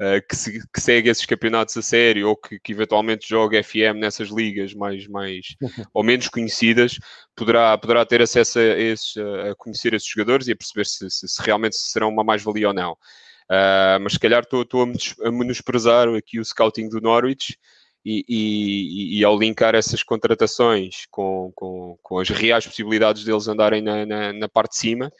uh, 0.00 0.24
que, 0.28 0.36
se, 0.36 0.60
que, 0.72 0.80
segue 0.80 1.08
esses 1.08 1.26
campeonatos 1.26 1.76
a 1.76 1.82
sério 1.82 2.28
ou 2.28 2.36
que, 2.36 2.60
que, 2.60 2.70
eventualmente 2.70 3.28
joga 3.28 3.60
FM 3.62 3.98
nessas 3.98 4.28
ligas 4.28 4.72
mais, 4.72 5.08
mais 5.08 5.56
ou 5.92 6.04
menos 6.04 6.28
conhecidas, 6.28 6.96
poderá, 7.34 7.76
poderá 7.76 8.06
ter 8.06 8.22
acesso 8.22 8.60
a, 8.60 8.62
esses, 8.62 9.16
a 9.16 9.56
conhecer 9.56 9.92
esses 9.92 10.08
jogadores 10.08 10.46
e 10.46 10.52
a 10.52 10.56
perceber 10.56 10.86
se, 10.86 11.10
se, 11.10 11.26
se 11.26 11.42
realmente 11.42 11.76
serão 11.76 12.08
uma 12.08 12.22
mais-valia 12.22 12.68
ou 12.68 12.74
não. 12.74 12.92
Uh, 12.92 13.98
mas 14.00 14.12
se 14.12 14.20
calhar 14.20 14.44
estou 14.44 14.84
a 15.24 15.32
menosprezar 15.32 16.08
aqui 16.14 16.38
o 16.38 16.44
scouting 16.44 16.88
do 16.88 17.00
Norwich 17.00 17.58
e, 18.04 18.24
e, 18.28 19.18
e, 19.18 19.24
ao 19.24 19.38
linkar 19.38 19.74
essas 19.74 20.02
contratações 20.02 21.06
com, 21.10 21.52
com, 21.54 21.98
com, 22.02 22.18
as 22.18 22.28
reais 22.30 22.66
possibilidades 22.66 23.24
deles 23.24 23.46
andarem 23.46 23.82
na, 23.82 24.06
na, 24.06 24.32
na, 24.32 24.48
parte 24.48 24.72
de 24.72 24.78
cima, 24.78 25.12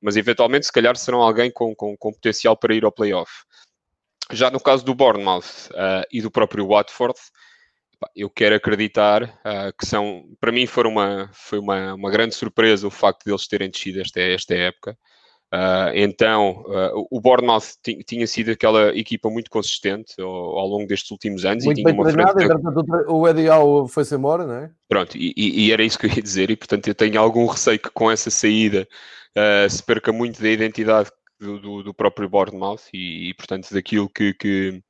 mas 0.00 0.16
eventualmente 0.16 0.66
se 0.66 0.72
calhar 0.72 0.96
serão 0.96 1.22
alguém 1.22 1.50
com, 1.50 1.74
com, 1.74 1.96
com 1.96 2.12
potencial 2.12 2.56
para 2.56 2.74
ir 2.74 2.84
ao 2.84 2.92
playoff. 2.92 3.32
já 4.32 4.50
no 4.50 4.60
caso 4.60 4.84
do 4.84 4.94
Bournemouth 4.94 5.70
uh, 5.70 6.04
e 6.12 6.20
do 6.20 6.30
próprio 6.30 6.66
Watford, 6.66 7.18
eu 8.14 8.28
quero 8.28 8.54
acreditar 8.54 9.22
uh, 9.24 9.72
que 9.78 9.86
são, 9.86 10.24
para 10.38 10.52
mim, 10.52 10.66
foi 10.66 10.84
uma, 10.84 11.30
foi 11.32 11.58
uma, 11.58 11.94
uma 11.94 12.10
grande 12.10 12.34
surpresa 12.34 12.86
o 12.86 12.90
facto 12.90 13.24
de 13.24 13.30
eles 13.30 13.48
terem 13.48 13.70
descido 13.70 14.00
esta, 14.00 14.20
esta 14.20 14.54
época. 14.54 14.98
Uh, 15.54 15.94
então, 15.94 16.64
uh, 16.66 17.06
o 17.08 17.20
Bournemouth 17.20 17.76
tinha 18.04 18.26
sido 18.26 18.50
aquela 18.50 18.88
equipa 18.96 19.30
muito 19.30 19.48
consistente 19.48 20.20
ao, 20.20 20.28
ao 20.28 20.66
longo 20.66 20.86
destes 20.86 21.10
últimos 21.12 21.44
anos. 21.44 21.64
Muito 21.64 21.78
e 21.78 21.82
tinha 21.82 21.92
bem 21.92 22.02
uma 22.02 22.10
treinado, 22.10 22.38
frente... 22.38 23.06
o 23.08 23.28
Eddie 23.28 23.48
Howe 23.48 23.88
foi-se 23.88 24.14
embora, 24.14 24.44
não 24.44 24.54
é? 24.54 24.70
Pronto, 24.88 25.16
e, 25.16 25.32
e, 25.36 25.72
era 25.72 25.84
isso 25.84 25.98
que 25.98 26.06
eu 26.06 26.10
ia 26.10 26.22
dizer, 26.22 26.50
e 26.50 26.56
portanto 26.56 26.88
eu 26.88 26.94
tenho 26.94 27.20
algum 27.20 27.46
receio 27.46 27.78
que 27.78 27.90
com 27.90 28.10
essa 28.10 28.28
saída 28.28 28.88
uh, 29.36 29.70
se 29.70 29.82
perca 29.82 30.12
muito 30.12 30.42
da 30.42 30.48
identidade 30.48 31.10
do, 31.38 31.60
do, 31.60 31.82
do 31.84 31.94
próprio 31.94 32.28
Bournemouth 32.28 32.88
e, 32.92 33.28
e, 33.28 33.34
portanto 33.34 33.72
daquilo 33.72 34.08
que, 34.08 34.34
que 34.34 34.82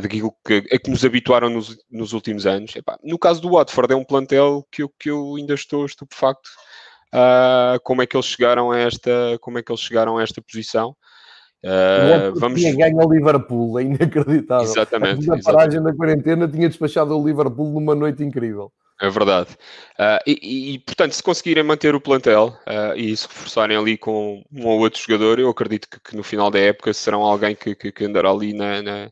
daquilo 0.00 0.32
que, 0.46 0.62
a 0.70 0.78
que 0.78 0.90
nos 0.90 1.04
habituaram 1.04 1.50
nos, 1.50 1.76
nos 1.90 2.12
últimos 2.12 2.46
anos. 2.46 2.76
Epá, 2.76 2.96
no 3.02 3.18
caso 3.18 3.40
do 3.40 3.50
Watford 3.50 3.92
é 3.92 3.96
um 3.96 4.04
plantel 4.04 4.64
que 4.70 4.82
eu, 4.82 4.88
que 5.00 5.10
eu 5.10 5.34
ainda 5.36 5.54
estou 5.54 5.84
estupefacto 5.84 6.48
uh, 7.14 7.80
como 7.82 8.02
é 8.02 8.06
que 8.06 8.16
eles 8.16 8.26
chegaram 8.26 8.72
a 8.72 8.78
esta, 8.78 9.38
como 9.40 9.58
é 9.58 9.62
que 9.62 9.70
eles 9.70 9.80
chegaram 9.80 10.18
a 10.18 10.22
esta 10.22 10.42
posição. 10.42 10.94
Uh, 11.64 12.38
vamos... 12.38 12.60
Tinha 12.60 12.76
ganho 12.76 13.00
ao 13.00 13.10
Liverpool, 13.10 13.78
é 13.78 13.84
inacreditável. 13.84 14.64
Exatamente. 14.64 15.26
Na 15.26 15.38
paragem 15.40 15.82
da 15.82 15.94
quarentena 15.94 16.46
tinha 16.46 16.68
despachado 16.68 17.18
o 17.18 17.26
Liverpool 17.26 17.72
numa 17.72 17.94
noite 17.94 18.22
incrível. 18.22 18.70
É 19.00 19.10
verdade. 19.10 19.50
Uh, 19.98 20.20
e, 20.26 20.74
e, 20.74 20.78
portanto, 20.80 21.12
se 21.12 21.22
conseguirem 21.22 21.64
manter 21.64 21.94
o 21.94 22.00
plantel 22.00 22.56
uh, 22.66 22.96
e 22.96 23.16
se 23.16 23.26
reforçarem 23.26 23.76
ali 23.76 23.98
com 23.98 24.44
um 24.52 24.66
ou 24.66 24.80
outro 24.80 25.00
jogador, 25.00 25.38
eu 25.38 25.48
acredito 25.48 25.88
que, 25.88 25.98
que 25.98 26.16
no 26.16 26.22
final 26.22 26.50
da 26.50 26.58
época 26.58 26.92
serão 26.92 27.22
alguém 27.22 27.56
que, 27.56 27.74
que, 27.74 27.90
que 27.90 28.04
andará 28.04 28.30
ali 28.30 28.52
na, 28.52 28.82
na, 28.82 29.10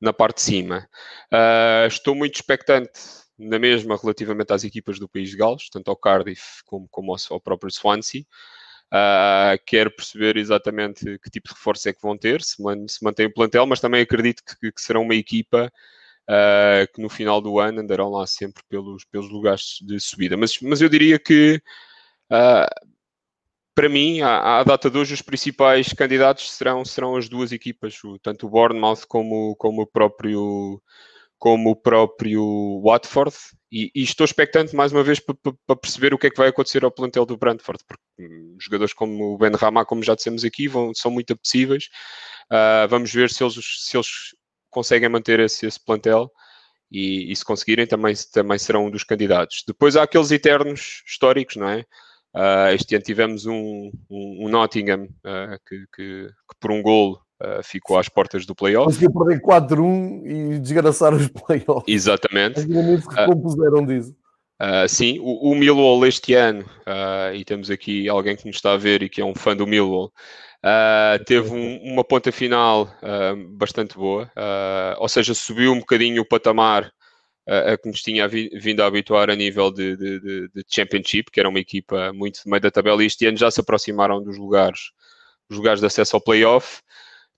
na, 0.00 0.12
parte 0.12 0.36
de 0.36 0.42
cima. 0.42 0.88
Estou 1.86 2.14
muito 2.14 2.34
expectante 2.34 3.19
na 3.40 3.58
mesma 3.58 3.96
relativamente 3.96 4.52
às 4.52 4.64
equipas 4.64 4.98
do 4.98 5.08
país 5.08 5.30
de 5.30 5.36
Gales, 5.36 5.70
tanto 5.70 5.90
ao 5.90 5.96
Cardiff 5.96 6.62
como, 6.64 6.86
como 6.90 7.12
ao, 7.12 7.18
ao 7.30 7.40
próprio 7.40 7.72
Swansea. 7.72 8.22
Uh, 8.92 9.54
quero 9.66 9.90
perceber 9.90 10.36
exatamente 10.36 11.18
que 11.20 11.30
tipo 11.30 11.48
de 11.48 11.54
reforço 11.54 11.88
é 11.88 11.92
que 11.92 12.02
vão 12.02 12.18
ter, 12.18 12.42
se, 12.42 12.60
man, 12.60 12.86
se 12.88 13.02
mantém 13.04 13.26
o 13.26 13.32
plantel, 13.32 13.64
mas 13.64 13.80
também 13.80 14.02
acredito 14.02 14.42
que, 14.44 14.72
que 14.72 14.80
serão 14.80 15.02
uma 15.02 15.14
equipa 15.14 15.72
uh, 16.28 16.92
que 16.92 17.00
no 17.00 17.08
final 17.08 17.40
do 17.40 17.58
ano 17.58 17.80
andarão 17.80 18.10
lá 18.10 18.26
sempre 18.26 18.62
pelos, 18.68 19.04
pelos 19.04 19.30
lugares 19.30 19.78
de 19.82 19.98
subida. 20.00 20.36
Mas, 20.36 20.58
mas 20.60 20.80
eu 20.80 20.88
diria 20.88 21.18
que, 21.18 21.62
uh, 22.32 22.90
para 23.74 23.88
mim, 23.88 24.20
à, 24.22 24.58
à, 24.58 24.64
data 24.64 24.90
de 24.90 24.98
hoje, 24.98 25.14
os 25.14 25.22
principais 25.22 25.92
candidatos 25.92 26.50
serão, 26.52 26.84
serão 26.84 27.16
as 27.16 27.28
duas 27.28 27.52
equipas, 27.52 27.94
tanto 28.22 28.46
o 28.46 28.50
Bournemouth 28.50 29.06
como, 29.08 29.54
como 29.56 29.82
o 29.82 29.86
próprio 29.86 30.82
como 31.40 31.70
o 31.70 31.76
próprio 31.76 32.82
Watford, 32.84 33.34
e, 33.72 33.90
e 33.94 34.02
estou 34.02 34.26
expectante 34.26 34.76
mais 34.76 34.92
uma 34.92 35.02
vez 35.02 35.18
para, 35.18 35.34
perceber 35.74 36.12
o 36.12 36.18
que 36.18 36.26
é 36.26 36.30
que 36.30 36.36
vai 36.36 36.48
acontecer 36.48 36.84
ao 36.84 36.90
plantel 36.90 37.24
do 37.24 37.36
Brentford, 37.36 37.82
porque 37.88 38.02
hum, 38.20 38.56
jogadores 38.60 38.92
como 38.92 39.34
o 39.34 39.38
Ben 39.38 39.52
Rama, 39.52 39.86
como 39.86 40.02
já 40.02 40.14
dissemos 40.14 40.44
aqui, 40.44 40.68
vão, 40.68 40.92
são 40.94 41.10
muito 41.10 41.32
apetecíveis. 41.32 41.88
Uh, 42.52 42.86
vamos 42.88 43.10
ver 43.10 43.30
se 43.30 43.42
eles, 43.42 43.54
se 43.54 43.96
eles 43.96 44.08
conseguem 44.68 45.08
manter 45.08 45.40
esse, 45.40 45.66
esse 45.66 45.82
plantel 45.82 46.30
e, 46.92 47.32
e, 47.32 47.34
se 47.36 47.44
conseguirem 47.44 47.86
também, 47.86 48.14
também 48.32 48.58
serão 48.58 48.86
um 48.86 48.90
dos 48.90 49.04
candidatos. 49.04 49.64
Depois 49.66 49.96
há 49.96 50.02
aqueles 50.02 50.30
eternos 50.30 51.02
históricos, 51.06 51.56
não 51.56 51.68
é? 51.70 51.86
Uh, 52.34 52.74
este 52.74 52.94
ano 52.94 53.04
tivemos 53.04 53.46
um, 53.46 53.90
um, 54.10 54.46
um 54.46 54.48
Nottingham 54.48 55.04
uh, 55.04 55.58
que, 55.66 55.86
que, 55.94 56.26
que, 56.28 56.56
por 56.60 56.70
um 56.70 56.82
golo 56.82 57.20
Uh, 57.42 57.62
ficou 57.62 57.98
às 57.98 58.06
portas 58.06 58.44
do 58.44 58.54
playoff. 58.54 58.86
Conseguiu 58.86 59.12
perder 59.12 59.40
4-1 59.40 60.26
e 60.26 60.58
desgraçar 60.58 61.14
os 61.14 61.26
playoffs. 61.28 61.84
Exatamente. 61.88 62.60
Os 62.60 63.04
se 63.04 63.08
recompuseram 63.08 63.82
uh, 63.82 63.86
disso. 63.86 64.14
Uh, 64.60 64.86
sim, 64.86 65.18
o, 65.20 65.52
o 65.52 65.54
Millwall 65.54 66.04
este 66.06 66.34
ano, 66.34 66.66
uh, 66.86 67.34
e 67.34 67.42
temos 67.46 67.70
aqui 67.70 68.10
alguém 68.10 68.36
que 68.36 68.46
nos 68.46 68.56
está 68.56 68.74
a 68.74 68.76
ver 68.76 69.02
e 69.02 69.08
que 69.08 69.22
é 69.22 69.24
um 69.24 69.34
fã 69.34 69.56
do 69.56 69.66
Millwall, 69.66 70.12
uh, 70.62 71.24
teve 71.24 71.48
um, 71.48 71.78
uma 71.82 72.04
ponta 72.04 72.30
final 72.30 72.94
bastante 73.56 73.96
boa, 73.96 74.30
ou 74.98 75.08
seja, 75.08 75.32
subiu 75.32 75.72
um 75.72 75.78
bocadinho 75.78 76.20
o 76.20 76.28
patamar 76.28 76.92
a 77.46 77.76
que 77.78 77.88
nos 77.88 78.02
tinha 78.02 78.28
vindo 78.28 78.82
a 78.82 78.86
habituar 78.86 79.30
a 79.30 79.34
nível 79.34 79.72
de, 79.72 79.96
de, 79.96 80.20
de, 80.20 80.48
de, 80.54 80.64
Championship, 80.68 81.30
que 81.32 81.40
era 81.40 81.48
uma 81.48 81.58
equipa 81.58 82.12
muito 82.12 82.42
de 82.44 82.50
meio 82.50 82.60
da 82.60 82.70
tabela, 82.70 83.02
e 83.02 83.06
este 83.06 83.26
ano 83.26 83.38
já 83.38 83.50
se 83.50 83.60
aproximaram 83.60 84.22
dos 84.22 84.36
lugares, 84.36 84.92
dos 85.48 85.56
lugares 85.56 85.80
de 85.80 85.86
acesso 85.86 86.14
ao 86.16 86.22
playoff. 86.22 86.82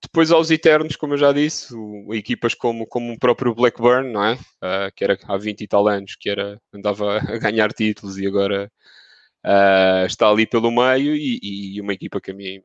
Depois 0.02 0.32
aos 0.32 0.50
eternos, 0.50 0.96
como 0.96 1.14
eu 1.14 1.18
já 1.18 1.32
disse, 1.32 1.72
o, 1.74 2.12
equipas 2.12 2.54
como, 2.54 2.86
como 2.86 3.12
o 3.12 3.18
próprio 3.18 3.54
Blackburn, 3.54 4.12
não 4.12 4.24
é? 4.24 4.34
Uh, 4.34 4.92
que 4.94 5.04
era 5.04 5.16
há 5.24 5.36
20 5.36 5.60
e 5.60 5.68
tal 5.68 5.86
anos, 5.86 6.16
que 6.16 6.28
era, 6.28 6.60
andava 6.72 7.18
a 7.30 7.38
ganhar 7.38 7.72
títulos 7.72 8.18
e 8.18 8.26
agora 8.26 8.70
uh, 9.44 10.06
está 10.06 10.28
ali 10.28 10.46
pelo 10.46 10.70
meio 10.70 11.14
e, 11.14 11.38
e, 11.76 11.80
uma 11.80 11.92
equipa 11.92 12.20
que 12.20 12.32
a 12.32 12.34
mim 12.34 12.62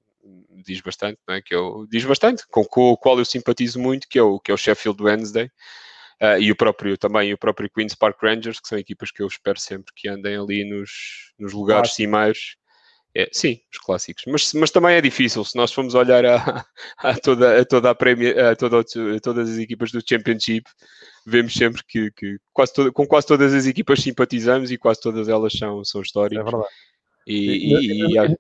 diz 0.66 0.82
bastante, 0.82 1.20
não 1.28 1.36
é? 1.36 1.42
Que 1.42 1.54
eu, 1.54 1.88
diz 1.90 2.04
bastante, 2.04 2.44
com, 2.50 2.66
com 2.66 2.92
o 2.92 2.98
qual 2.98 3.20
eu 3.20 3.26
simpatizo 3.26 3.80
muito, 3.80 4.08
que 4.10 4.18
é 4.18 4.24
o, 4.24 4.40
que 4.40 4.52
é 4.52 4.54
o 4.54 4.58
Sheffield 4.58 5.02
Wednesday. 5.02 5.50
Uh, 6.20 6.42
e 6.42 6.52
o 6.52 6.56
próprio 6.56 6.98
também 6.98 7.32
o 7.32 7.38
próprio 7.38 7.70
Queen's 7.70 7.94
Park 7.94 8.18
Rangers, 8.24 8.60
que 8.60 8.68
são 8.68 8.78
equipas 8.78 9.12
que 9.12 9.22
eu 9.22 9.28
espero 9.28 9.60
sempre 9.60 9.94
que 9.96 10.10
andem 10.10 10.36
ali 10.36 10.68
nos, 10.68 11.32
nos 11.38 11.54
lugares 11.54 11.92
claro. 11.92 11.96
cimeiros 11.96 12.58
é, 13.18 13.28
sim, 13.32 13.60
os 13.72 13.80
clássicos. 13.80 14.26
Mas, 14.28 14.54
mas 14.54 14.70
também 14.70 14.96
é 14.96 15.02
difícil, 15.02 15.44
se 15.44 15.56
nós 15.56 15.74
formos 15.74 15.96
olhar 15.96 16.24
a, 16.24 16.64
a 17.00 17.16
toda, 17.18 17.62
a, 17.62 17.66
toda 17.66 17.90
a, 17.90 17.96
Premier, 17.96 18.38
a, 18.38 18.56
toda, 18.56 18.80
a 18.80 19.20
todas 19.20 19.50
as 19.50 19.58
equipas 19.58 19.92
do 19.92 20.08
Championship, 20.08 20.70
vemos 21.26 21.56
sempre 21.56 21.82
que, 21.88 22.12
que 22.12 22.38
quase 22.54 22.74
toda, 22.74 22.92
com 22.92 23.08
quase 23.08 23.26
todas 23.26 23.56
as 23.56 23.66
equipas 23.66 24.04
simpatizamos 24.04 24.70
e 24.70 24.78
quase 24.78 25.02
todas 25.02 25.28
elas 25.28 25.54
são, 25.54 25.84
são 25.84 26.02
históricas. 26.02 26.46
É 26.46 26.52
verdade. 26.52 26.74
E, 27.26 27.34
e, 27.34 27.74
e, 27.74 28.18
e, 28.18 28.38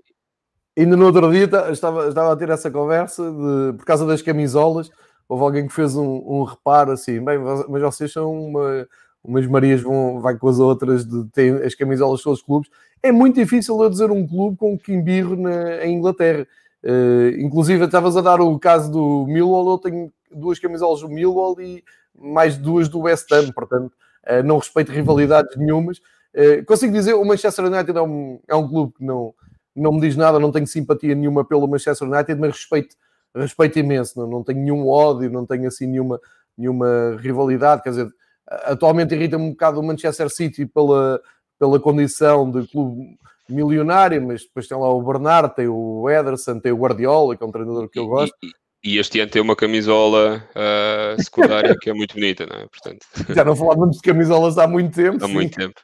ainda 0.78 0.96
no 0.96 1.06
outro 1.08 1.32
dia 1.32 1.50
estava, 1.72 2.08
estava 2.08 2.32
a 2.32 2.36
ter 2.36 2.50
essa 2.50 2.70
conversa 2.70 3.24
de, 3.24 3.78
por 3.78 3.84
causa 3.86 4.06
das 4.06 4.22
camisolas. 4.22 4.92
Houve 5.28 5.44
alguém 5.44 5.68
que 5.68 5.74
fez 5.74 5.96
um, 5.96 6.22
um 6.24 6.44
reparo 6.44 6.92
assim, 6.92 7.20
bem, 7.20 7.40
mas 7.40 7.82
vocês 7.82 8.14
são 8.14 8.32
uma, 8.32 8.88
umas 9.24 9.48
Marias 9.48 9.82
vão, 9.82 10.22
vai 10.22 10.38
com 10.38 10.48
as 10.48 10.60
outras, 10.60 11.04
de, 11.04 11.26
tem 11.32 11.50
as 11.64 11.74
camisolas 11.74 12.22
dos 12.22 12.44
clubes. 12.44 12.70
É 13.02 13.12
muito 13.12 13.36
difícil 13.36 13.82
eu 13.82 13.90
dizer 13.90 14.12
um 14.12 14.28
clube 14.28 14.58
com 14.58 14.78
Kimbirro 14.78 15.36
na, 15.36 15.86
em 15.86 15.96
Inglaterra. 15.96 16.48
Uh, 16.84 17.40
inclusive, 17.40 17.84
estavas 17.86 18.16
a 18.16 18.22
dar 18.22 18.40
o 18.42 18.58
caso 18.60 18.92
do 18.92 19.26
Millwall, 19.28 19.72
eu 19.72 19.78
tenho 19.78 20.14
duas 20.32 20.60
camisolas 20.60 21.02
do 21.02 21.10
Millwall 21.10 21.60
e 21.60 21.84
mais 22.18 22.58
duas 22.58 22.88
do 22.88 23.02
West 23.02 23.32
Ham, 23.32 23.52
portanto, 23.52 23.92
uh, 24.28 24.44
não 24.44 24.58
respeito 24.58 24.92
rivalidades 24.92 25.56
nenhumas. 25.58 26.00
Uh, 26.34 26.64
consigo 26.66 26.94
dizer, 26.94 27.14
o 27.14 27.26
Manchester 27.26 27.66
United 27.66 27.98
é 27.98 28.02
um, 28.02 28.40
é 28.48 28.56
um 28.56 28.68
clube 28.68 28.94
que 28.94 29.04
não, 29.04 29.34
não 29.76 29.94
me 29.94 30.02
diz 30.02 30.16
nada, 30.16 30.40
não 30.40 30.52
tenho 30.52 30.68
simpatia 30.68 31.16
nenhuma 31.16 31.44
pelo 31.44 31.68
Manchester 31.68 32.08
United, 32.08 32.40
mas 32.40 32.52
respeito, 32.52 32.96
respeito 33.36 33.80
imenso, 33.80 34.20
não, 34.20 34.28
não 34.28 34.44
tenho 34.44 34.60
nenhum 34.60 34.88
ódio, 34.88 35.32
não 35.32 35.46
tenho 35.46 35.68
assim 35.68 35.88
nenhuma, 35.88 36.20
nenhuma 36.58 37.18
rivalidade, 37.20 37.84
quer 37.84 37.90
dizer, 37.90 38.08
atualmente 38.48 39.14
irrita-me 39.14 39.44
um 39.44 39.52
bocado 39.52 39.80
o 39.80 39.84
Manchester 39.84 40.30
City 40.30 40.66
pela, 40.66 41.22
pela 41.60 41.80
condição 41.80 42.50
de 42.50 42.68
clube 42.68 43.18
milionário, 43.50 44.26
mas 44.26 44.44
depois 44.44 44.68
tem 44.68 44.78
lá 44.78 44.90
o 44.90 45.02
Bernard, 45.02 45.56
tem 45.56 45.68
o 45.68 46.10
Ederson, 46.10 46.60
tem 46.60 46.72
o 46.72 46.78
Guardiola, 46.78 47.36
que 47.36 47.44
é 47.44 47.48
um 47.48 47.52
treinador 47.52 47.90
que 47.90 48.00
eu 48.00 48.08
gosto. 48.08 48.36
E, 48.44 48.48
e, 48.48 48.96
e 48.96 49.00
este 49.00 49.20
ano 49.20 49.32
tem 49.32 49.42
uma 49.42 49.56
camisola 49.56 50.44
uh, 50.52 51.22
secundária 51.22 51.76
que 51.80 51.90
é 51.90 51.94
muito 51.94 52.16
bonita, 52.16 52.46
não 52.46 52.58
é? 52.58 52.68
Portanto... 52.68 53.06
Já 53.36 53.44
não 53.44 53.56
falávamos 53.56 53.98
de 53.98 54.02
camisolas 54.02 54.58
há 54.58 54.68
muito 54.68 54.96
tempo. 54.96 55.24
Há 55.24 55.28
sim. 55.28 55.34
muito 55.34 55.56
tempo. 55.56 55.80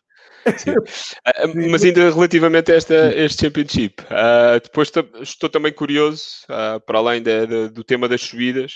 Uh, 0.46 1.70
mas 1.72 1.84
ainda 1.84 2.12
relativamente 2.12 2.72
a 2.72 2.76
esta, 2.76 3.16
este 3.16 3.46
Championship, 3.46 4.02
uh, 4.04 4.60
depois 4.62 4.92
estou 5.22 5.50
também 5.50 5.72
curioso, 5.72 6.24
uh, 6.50 6.80
para 6.86 7.00
além 7.00 7.22
de, 7.22 7.48
de, 7.48 7.70
do 7.70 7.84
tema 7.84 8.10
das 8.10 8.22
subidas, 8.22 8.74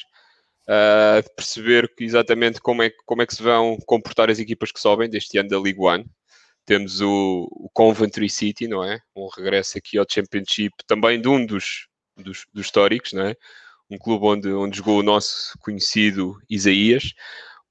uh, 0.67 1.35
perceber 1.35 1.91
exatamente 1.99 2.61
como 2.61 2.83
é, 2.83 2.91
como 3.05 3.21
é 3.21 3.25
que 3.25 3.35
se 3.35 3.43
vão 3.43 3.77
comportar 3.85 4.29
as 4.29 4.39
equipas 4.39 4.71
que 4.71 4.79
sobem 4.79 5.09
deste 5.09 5.37
ano 5.37 5.49
da 5.49 5.59
League 5.59 5.79
One. 5.79 6.05
Temos 6.67 7.01
o, 7.01 7.47
o 7.49 7.69
Coventry 7.73 8.29
City, 8.29 8.67
não 8.67 8.83
é? 8.83 8.99
Um 9.15 9.27
regresso 9.35 9.77
aqui 9.79 9.97
ao 9.97 10.05
Championship 10.07 10.75
também 10.85 11.19
de 11.19 11.27
um 11.27 11.43
dos, 11.43 11.87
dos, 12.15 12.45
dos 12.53 12.65
históricos, 12.65 13.13
não 13.13 13.23
é? 13.23 13.35
Um 13.89 13.97
clube 13.97 14.25
onde, 14.25 14.51
onde 14.51 14.77
jogou 14.77 14.99
o 14.99 15.03
nosso 15.03 15.57
conhecido 15.59 16.39
Isaías, 16.49 17.13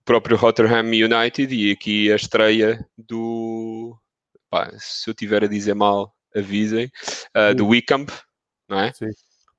o 0.01 0.05
próprio 0.05 0.37
Rotterdam 0.37 0.87
United 0.87 1.55
e 1.55 1.71
aqui 1.71 2.11
a 2.11 2.17
estreia 2.17 2.85
do. 2.99 3.97
Pá, 4.51 4.73
se 4.79 5.09
eu 5.09 5.15
tiver 5.15 5.45
a 5.45 5.49
dizer 5.49 5.75
mal, 5.75 6.13
avisem, 6.35 6.91
uh, 7.37 7.55
do 7.55 7.69
Wickham, 7.69 8.07
não 8.69 8.81
é? 8.81 8.93
Sim 8.93 9.11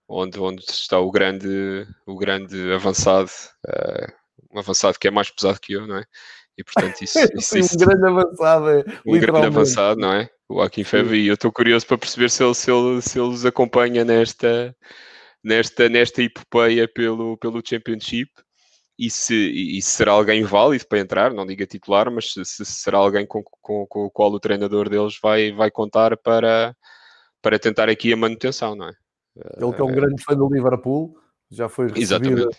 onde, 0.08 0.40
onde 0.40 0.64
está 0.64 1.00
o 1.00 1.12
grande, 1.12 1.86
o 2.06 2.16
grande 2.16 2.72
avançado, 2.72 3.30
uh, 3.68 4.14
um 4.52 4.60
avançado 4.60 4.98
que 4.98 5.08
é 5.08 5.12
mais 5.12 5.30
pesado 5.30 5.60
que 5.60 5.74
eu, 5.74 5.86
não 5.86 5.98
é? 5.98 6.06
E 6.58 6.64
portanto 6.64 7.02
isso, 7.02 7.20
isso, 7.36 7.58
isso 7.58 7.76
um 7.76 7.78
grande 7.78 8.08
avançado, 8.08 8.70
é, 8.70 8.84
um 9.06 9.20
grande 9.20 9.46
avançado, 9.46 10.00
não 10.00 10.14
é? 10.14 10.30
O 10.50 10.56
Joaquim 10.56 10.84
Feve, 10.84 11.18
e 11.18 11.28
eu 11.28 11.34
estou 11.34 11.52
curioso 11.52 11.86
para 11.86 11.98
perceber 11.98 12.30
se 12.30 12.44
ele, 12.44 12.54
se 12.56 12.72
ele, 12.72 13.02
se 13.02 13.20
ele 13.20 13.48
acompanha 13.48 14.04
nesta, 14.04 14.76
nesta, 15.44 15.90
nesta 15.90 16.24
epopeia 16.24 16.88
pelo, 16.88 17.38
pelo 17.38 17.62
Championship. 17.64 18.32
e 18.98 19.10
se, 19.10 19.36
e 19.36 19.82
se 19.82 19.92
será 19.92 20.14
alguém 20.14 20.44
válido 20.44 20.88
para 20.88 21.00
entrar, 21.00 21.34
não 21.34 21.46
diga 21.46 21.68
titular, 21.68 22.10
mas 22.10 22.32
se, 22.32 22.46
se 22.46 22.66
será 22.66 22.98
alguém 22.98 23.28
com, 23.28 23.44
com, 23.62 23.86
com, 23.88 24.06
o 24.06 24.10
qual 24.10 24.32
o 24.32 24.40
treinador 24.40 24.90
deles 24.90 25.20
vai, 25.22 25.52
vai 25.52 25.70
contar 25.70 26.18
para, 26.18 26.76
para 27.42 27.60
tentar 27.60 27.90
aqui 27.90 28.12
a 28.14 28.18
manutenção, 28.18 28.76
não 28.76 28.88
é? 28.88 28.94
Ele 29.58 29.74
que 29.74 29.82
é 29.82 29.84
um 29.84 29.92
grande 29.92 30.24
fã 30.24 30.34
do 30.34 30.50
Liverpool, 30.52 31.16
já 31.50 31.70
foi 31.70 31.88
recebido 31.88 32.50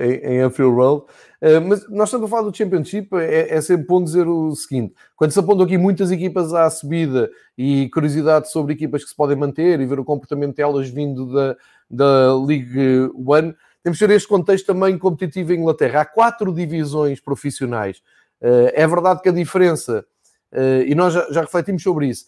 em, 0.00 0.34
em 0.34 0.40
Anfield 0.40 0.74
Road. 0.74 1.04
Uh, 1.40 1.60
mas 1.66 1.88
nós 1.88 2.08
estamos 2.08 2.26
a 2.26 2.28
falar 2.28 2.48
do 2.48 2.56
Championship, 2.56 3.08
é, 3.14 3.54
é 3.54 3.60
sempre 3.60 3.86
bom 3.86 4.02
dizer 4.02 4.26
o 4.26 4.54
seguinte: 4.54 4.94
quando 5.16 5.30
se 5.30 5.38
apontam 5.38 5.64
aqui 5.64 5.78
muitas 5.78 6.10
equipas 6.10 6.52
à 6.52 6.68
subida 6.68 7.30
e 7.56 7.88
curiosidade 7.90 8.50
sobre 8.50 8.72
equipas 8.74 9.04
que 9.04 9.10
se 9.10 9.16
podem 9.16 9.36
manter 9.36 9.80
e 9.80 9.86
ver 9.86 10.00
o 10.00 10.04
comportamento 10.04 10.56
delas 10.56 10.88
vindo 10.88 11.32
da, 11.32 11.56
da 11.88 12.36
League 12.36 13.10
One, 13.14 13.54
temos 13.82 13.98
que 13.98 14.06
ter 14.06 14.14
este 14.14 14.28
contexto 14.28 14.66
também 14.66 14.98
competitivo 14.98 15.52
em 15.52 15.60
Inglaterra. 15.60 16.00
Há 16.00 16.04
quatro 16.04 16.52
divisões 16.52 17.20
profissionais. 17.20 17.98
Uh, 18.40 18.70
é 18.74 18.86
verdade 18.86 19.22
que 19.22 19.28
a 19.28 19.32
diferença, 19.32 20.04
uh, 20.52 20.82
e 20.84 20.94
nós 20.94 21.14
já, 21.14 21.30
já 21.30 21.40
refletimos 21.42 21.82
sobre 21.82 22.08
isso, 22.08 22.26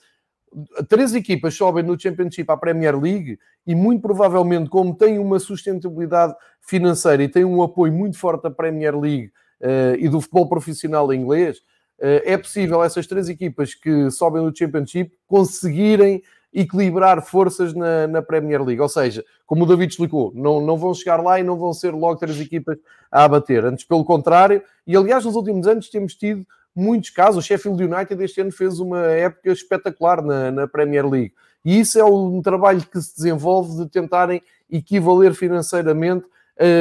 três 0.89 1.15
equipas 1.15 1.55
sobem 1.55 1.83
no 1.83 1.99
Championship 1.99 2.51
à 2.51 2.57
Premier 2.57 2.99
League 2.99 3.39
e 3.67 3.75
muito 3.75 4.03
provavelmente, 4.03 4.71
como 4.71 4.95
têm 4.95 5.19
uma 5.19 5.39
sustentabilidade 5.39 6.35
financeira 6.61 7.23
e 7.23 7.29
têm 7.29 7.45
um 7.45 7.63
apoio 7.63 7.93
muito 7.93 8.19
forte 8.19 8.43
da 8.43 8.51
Premier 8.51 8.99
League 8.99 9.31
uh, 9.61 9.97
e 9.99 10.09
do 10.09 10.21
futebol 10.21 10.49
profissional 10.49 11.13
inglês, 11.13 11.59
uh, 11.59 12.23
é 12.25 12.37
possível 12.37 12.83
essas 12.83 13.07
três 13.07 13.29
equipas 13.29 13.75
que 13.75 14.11
sobem 14.11 14.43
no 14.43 14.57
Championship 14.57 15.13
conseguirem 15.27 16.23
equilibrar 16.53 17.21
forças 17.21 17.75
na, 17.75 18.07
na, 18.07 18.23
Premier 18.23 18.63
League. 18.63 18.81
Ou 18.81 18.89
seja, 18.89 19.25
como 19.45 19.65
o 19.65 19.67
David 19.67 19.91
explicou, 19.91 20.33
não, 20.35 20.61
não 20.61 20.77
vão 20.77 20.95
chegar 20.95 21.21
lá 21.21 21.41
e 21.41 21.43
não 21.43 21.59
vão 21.59 21.73
ser 21.73 21.91
logo 21.93 22.17
três 22.17 22.41
equipas 22.41 22.79
a 23.11 23.25
abater. 23.25 23.65
Antes, 23.65 23.85
pelo 23.85 24.05
contrário, 24.05 24.63
e 24.87 24.97
aliás, 24.97 25.25
nos 25.25 25.35
últimos 25.35 25.67
anos 25.67 25.91
temos 25.91 26.15
tido 26.15 26.47
muitos 26.75 27.11
casos. 27.11 27.45
O 27.45 27.47
Sheffield 27.47 27.83
United 27.83 28.22
este 28.22 28.41
ano 28.41 28.53
fez 28.53 28.81
uma 28.81 29.01
época 29.07 29.53
espetacular 29.53 30.22
na, 30.22 30.51
na 30.51 30.66
Premier 30.66 31.09
League. 31.09 31.33
E 31.64 31.81
isso 31.81 31.99
é 31.99 32.05
um 32.05 32.43
trabalho 32.43 32.83
que 32.83 33.01
se 33.01 33.16
desenvolve 33.16 33.85
de 33.85 33.91
tentarem 33.91 34.43
equivaler 34.70 35.35
financeiramente 35.35 36.27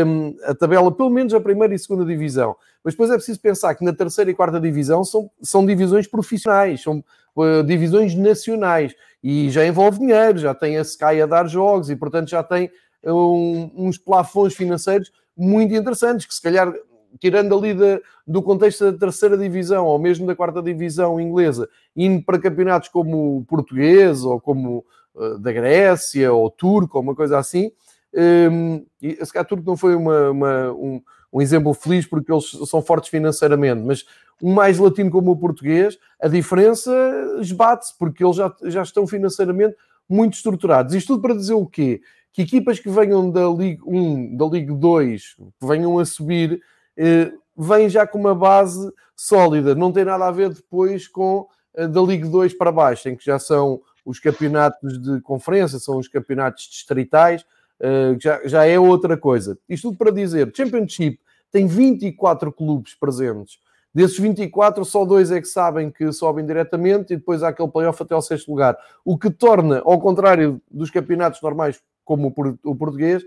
um, 0.06 0.36
a 0.44 0.54
tabela, 0.54 0.92
pelo 0.92 1.10
menos 1.10 1.34
a 1.34 1.40
primeira 1.40 1.74
e 1.74 1.80
segunda 1.80 2.06
divisão. 2.06 2.56
Mas 2.84 2.94
depois 2.94 3.10
é 3.10 3.16
preciso 3.16 3.40
pensar 3.40 3.74
que 3.76 3.84
na 3.84 3.94
terceira 3.94 4.30
e 4.30 4.34
quarta 4.34 4.60
divisão 4.60 5.04
são, 5.04 5.30
são 5.42 5.66
divisões 5.66 6.06
profissionais, 6.06 6.82
são 6.82 7.04
uh, 7.36 7.64
divisões 7.64 8.14
nacionais 8.14 8.94
e 9.24 9.50
já 9.50 9.66
envolve 9.66 10.00
dinheiro, 10.00 10.38
já 10.38 10.54
tem 10.54 10.78
a 10.78 10.82
Sky 10.82 11.22
a 11.22 11.26
dar 11.26 11.48
jogos 11.48 11.90
e, 11.90 11.96
portanto, 11.96 12.30
já 12.30 12.44
tem 12.44 12.70
um, 13.06 13.72
uns 13.76 13.98
plafons 13.98 14.54
financeiros 14.54 15.12
muito 15.36 15.74
interessantes 15.74 16.26
que, 16.26 16.34
se 16.34 16.42
calhar, 16.42 16.74
tirando 17.20 17.58
ali 17.58 17.74
de, 17.74 18.02
do 18.26 18.42
contexto 18.42 18.92
da 18.92 18.98
terceira 18.98 19.38
divisão 19.38 19.86
ou 19.86 20.00
mesmo 20.00 20.26
da 20.26 20.36
quarta 20.36 20.62
divisão 20.62 21.20
inglesa, 21.20 21.70
indo 21.96 22.24
para 22.24 22.40
campeonatos 22.40 22.90
como 22.90 23.38
o 23.38 23.46
português 23.46 24.24
ou 24.24 24.40
como 24.40 24.86
uh, 25.16 25.38
da 25.40 25.52
Grécia 25.52 26.34
ou 26.34 26.50
turco 26.50 26.98
ou 26.98 27.04
uma 27.04 27.16
coisa 27.16 27.38
assim. 27.38 27.72
Um, 28.14 28.86
e 29.02 29.18
a 29.20 29.24
Sky 29.24 29.44
Turco 29.44 29.66
não 29.66 29.76
foi 29.76 29.96
uma, 29.96 30.30
uma, 30.30 30.72
um, 30.72 31.02
um 31.32 31.42
exemplo 31.42 31.74
feliz 31.74 32.06
porque 32.06 32.32
eles 32.32 32.50
são 32.68 32.82
fortes 32.82 33.10
financeiramente, 33.10 33.82
mas 33.84 34.06
um 34.42 34.54
mais 34.54 34.78
latino 34.78 35.10
como 35.10 35.32
o 35.32 35.38
português, 35.38 35.98
a 36.22 36.28
diferença 36.28 36.92
esbate-se 37.40 37.98
porque 37.98 38.24
eles 38.24 38.36
já, 38.36 38.54
já 38.66 38.84
estão 38.84 39.08
financeiramente 39.08 39.76
muito 40.08 40.34
estruturados. 40.34 40.94
Isto 40.94 41.14
tudo 41.14 41.22
para 41.22 41.36
dizer 41.36 41.54
o 41.54 41.66
quê? 41.66 42.02
Que 42.32 42.44
equipas 42.44 42.80
que 42.80 42.90
venham 42.90 43.30
da 43.32 43.48
Liga 43.48 43.84
1, 43.86 44.36
da 44.36 44.46
Liga 44.46 44.74
2, 44.74 45.36
que 45.60 45.68
venham 45.68 45.98
a 45.98 46.06
subir, 46.06 46.62
vem 47.58 47.90
já 47.90 48.06
com 48.06 48.18
uma 48.18 48.36
base 48.36 48.92
sólida, 49.16 49.76
não 49.76 49.92
tem 49.92 50.06
nada 50.06 50.26
a 50.28 50.32
ver 50.32 50.50
depois 50.50 51.08
com 51.08 51.48
a 51.78 51.86
da 51.86 52.02
Liga 52.02 52.28
2 52.28 52.54
para 52.56 52.72
baixo, 52.72 53.10
em 53.10 53.16
que 53.16 53.26
já 53.26 53.40
são 53.40 53.82
os 54.06 54.20
campeonatos 54.20 55.02
de 55.02 55.22
conferência, 55.22 55.80
são 55.80 55.98
os 55.98 56.08
campeonatos 56.08 56.68
distritais, 56.68 57.46
eh, 57.80 58.16
já, 58.20 58.42
já 58.46 58.66
é 58.66 58.80
outra 58.80 59.18
coisa. 59.18 59.58
Isto 59.68 59.90
tudo 59.90 59.98
para 59.98 60.12
dizer, 60.12 60.52
Championship 60.56 61.20
tem 61.52 61.68
24 61.68 62.52
clubes 62.52 62.96
presentes. 62.96 63.60
Desses 63.94 64.18
24, 64.18 64.84
só 64.84 65.06
dois 65.06 65.32
é 65.32 65.40
que 65.40 65.48
sabem 65.48 65.92
que 65.92 66.12
sobem 66.12 66.46
diretamente 66.46 67.14
e 67.14 67.18
depois 67.18 67.44
há 67.44 67.50
aquele 67.50 67.70
playoff 67.70 68.02
até 68.02 68.16
ao 68.16 68.22
sexto 68.24 68.50
lugar. 68.50 68.76
O 69.06 69.18
que 69.18 69.30
torna, 69.30 69.82
ao 69.86 70.00
contrário 70.00 70.60
dos 70.70 70.90
campeonatos 70.90 71.42
normais, 71.42 71.80
como 72.04 72.34
o 72.64 72.76
português, 72.76 73.24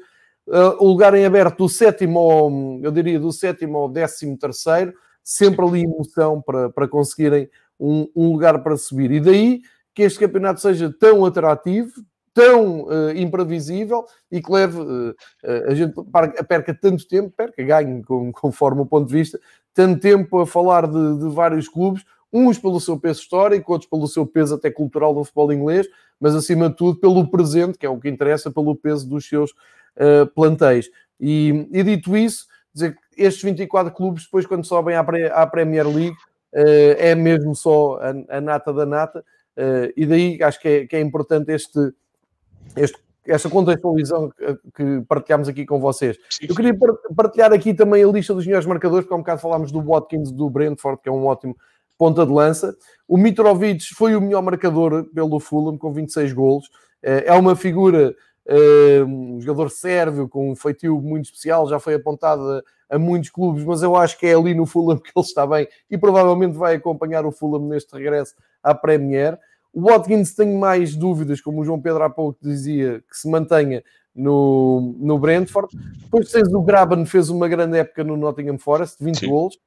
Uh, 0.47 0.76
o 0.78 0.86
lugar 0.86 1.12
em 1.14 1.24
aberto 1.24 1.59
do 1.59 1.68
sétimo 1.68 2.80
eu 2.82 2.92
diria, 2.92 3.18
do 3.18 3.32
sétimo 3.32 3.78
ao 3.78 3.88
décimo 3.88 4.38
terceiro, 4.38 4.94
sempre 5.22 5.64
ali 5.66 5.82
emoção 5.82 6.40
para, 6.40 6.70
para 6.70 6.86
conseguirem 6.86 7.49
um, 7.80 8.09
um, 8.14 8.30
lugar 8.30 8.62
para 8.62 8.76
subir. 8.76 9.11
E 9.11 9.20
daí 9.20 9.61
que 9.92 10.03
este 10.03 10.20
campeonato 10.20 10.61
seja 10.61 10.94
tão 11.01 11.24
atrativo, 11.24 11.90
tão 12.32 12.82
uh, 12.82 13.11
imprevisível 13.16 14.05
e 14.30 14.40
que 14.40 14.53
leve 14.53 14.78
uh, 14.78 15.14
a 15.66 15.74
gente 15.74 15.94
perca 16.47 16.72
tanto 16.72 17.09
tempo, 17.09 17.32
perca, 17.36 17.62
ganhe, 17.64 18.05
com, 18.05 18.30
conforme 18.30 18.82
o 18.82 18.86
ponto 18.86 19.09
de 19.09 19.14
vista, 19.14 19.40
tanto 19.74 20.01
tempo 20.01 20.38
a 20.38 20.47
falar 20.47 20.86
de, 20.86 21.18
de 21.18 21.28
vários 21.28 21.68
clubes, 21.68 22.05
uns 22.32 22.59
pelo 22.59 22.80
seu 22.80 22.99
peso 22.99 23.20
histórico, 23.20 23.72
outros 23.72 23.90
pelo 23.90 24.07
seu 24.07 24.26
peso 24.26 24.55
até 24.55 24.70
cultural 24.70 25.14
do 25.14 25.24
futebol 25.24 25.53
inglês, 25.53 25.88
mas 26.20 26.34
acima 26.34 26.68
de 26.68 26.76
tudo 26.76 27.01
pelo 27.01 27.28
presente, 27.28 27.78
que 27.78 27.86
é 27.86 27.88
o 27.88 27.99
que 27.99 28.09
interessa, 28.09 28.51
pelo 28.51 28.76
peso 28.76 29.09
dos 29.09 29.26
seus 29.26 29.53
uh, 29.97 30.26
plantéis. 30.34 30.90
E, 31.20 31.68
e, 31.72 31.82
dito 31.82 32.16
isso, 32.16 32.47
dizer 32.72 32.94
que 32.94 33.22
estes 33.22 33.42
24 33.42 33.92
clubes, 33.92 34.24
depois, 34.24 34.47
quando 34.47 34.64
sobem 34.64 34.94
à, 34.94 35.05
à 35.32 35.47
Premier 35.47 35.86
League, 35.86 36.16
uh, 36.55 36.97
é 36.99 37.14
mesmo 37.14 37.55
só 37.55 37.99
a, 38.01 38.36
a 38.36 38.40
nata 38.40 38.72
da 38.72 38.86
nata, 38.86 39.20
uh, 39.57 39.92
e 39.97 40.07
daí 40.07 40.42
acho 40.42 40.61
que 40.61 40.68
é, 40.68 40.86
que 40.86 40.97
é 40.97 41.01
importante 41.01 41.53
este, 41.53 41.92
este 42.76 43.07
esta 43.28 43.51
contextualização 43.51 44.30
que 44.74 45.03
partilhamos 45.09 45.49
aqui 45.49 45.66
com 45.66 45.80
vocês. 45.80 46.16
Eu 46.40 46.55
queria 46.55 46.72
partilhar 47.14 47.53
aqui 47.53 47.74
também 47.74 48.05
a 48.05 48.07
lista 48.07 48.32
dos 48.32 48.47
melhores 48.47 48.66
marcadores, 48.66 49.05
porque 49.05 49.14
há 49.14 49.16
um 49.16 49.20
bocado 49.20 49.40
falámos 49.40 49.72
do 49.72 49.82
Watkins 49.82 50.30
do 50.30 50.49
Brentford, 50.49 51.01
que 51.03 51.09
é 51.09 51.12
um 51.12 51.26
ótimo 51.26 51.57
ponta 51.99 52.24
de 52.24 52.32
lança. 52.32 52.76
O 53.09 53.16
Mitrovic 53.16 53.94
foi 53.94 54.14
o 54.14 54.20
melhor 54.20 54.42
marcador 54.42 55.05
pelo 55.12 55.40
Fulham, 55.40 55.76
com 55.76 55.92
26 55.92 56.32
golos. 56.32 56.70
É 57.03 57.32
uma 57.32 57.57
figura 57.57 58.14
um 59.07 59.40
jogador 59.40 59.70
sérvio 59.70 60.28
com 60.28 60.51
um 60.51 60.57
feitio 60.57 61.01
muito 61.01 61.26
especial, 61.26 61.68
já 61.68 61.80
foi 61.80 61.94
apontado 61.94 62.42
a, 62.42 62.62
a, 62.94 62.99
muitos 62.99 63.30
clubes, 63.30 63.64
mas 63.64 63.82
eu 63.82 63.97
acho 63.97 64.18
que 64.18 64.26
é 64.26 64.34
ali 64.34 64.55
no 64.55 64.66
Fulham 64.66 64.99
que 65.01 65.11
ele 65.14 65.24
está 65.24 65.47
bem 65.47 65.66
e 65.90 65.99
provavelmente 65.99 66.57
vai 66.57 66.76
acompanhar 66.76 67.26
o 67.26 67.32
Fulham 67.32 67.66
neste 67.66 67.92
regresso 67.94 68.34
à 68.62 68.74
Premier. 68.74 69.38
O 69.72 69.82
Watkins 69.82 70.34
tem 70.34 70.57
mais 70.57 70.94
dúvidas, 70.94 71.40
como 71.40 71.61
o 71.61 71.64
João 71.64 71.80
Pedro 71.80 72.03
há 72.03 72.11
pouco 72.11 72.38
dizia, 72.40 73.03
que 73.11 73.16
se 73.16 73.28
mantenha 73.28 73.82
no, 74.14 74.94
no 74.99 75.18
Brentford. 75.18 75.68
Depois 76.03 76.30
tens 76.30 76.49
o 76.53 76.62
Graben, 76.62 77.05
fez 77.05 77.28
uma 77.28 77.47
grande 77.47 77.76
época 77.78 78.03
no 78.03 78.16
Nottingham 78.16 78.59
Forest, 78.59 79.03
20 79.05 79.18
Sim. 79.18 79.28
golos. 79.28 79.59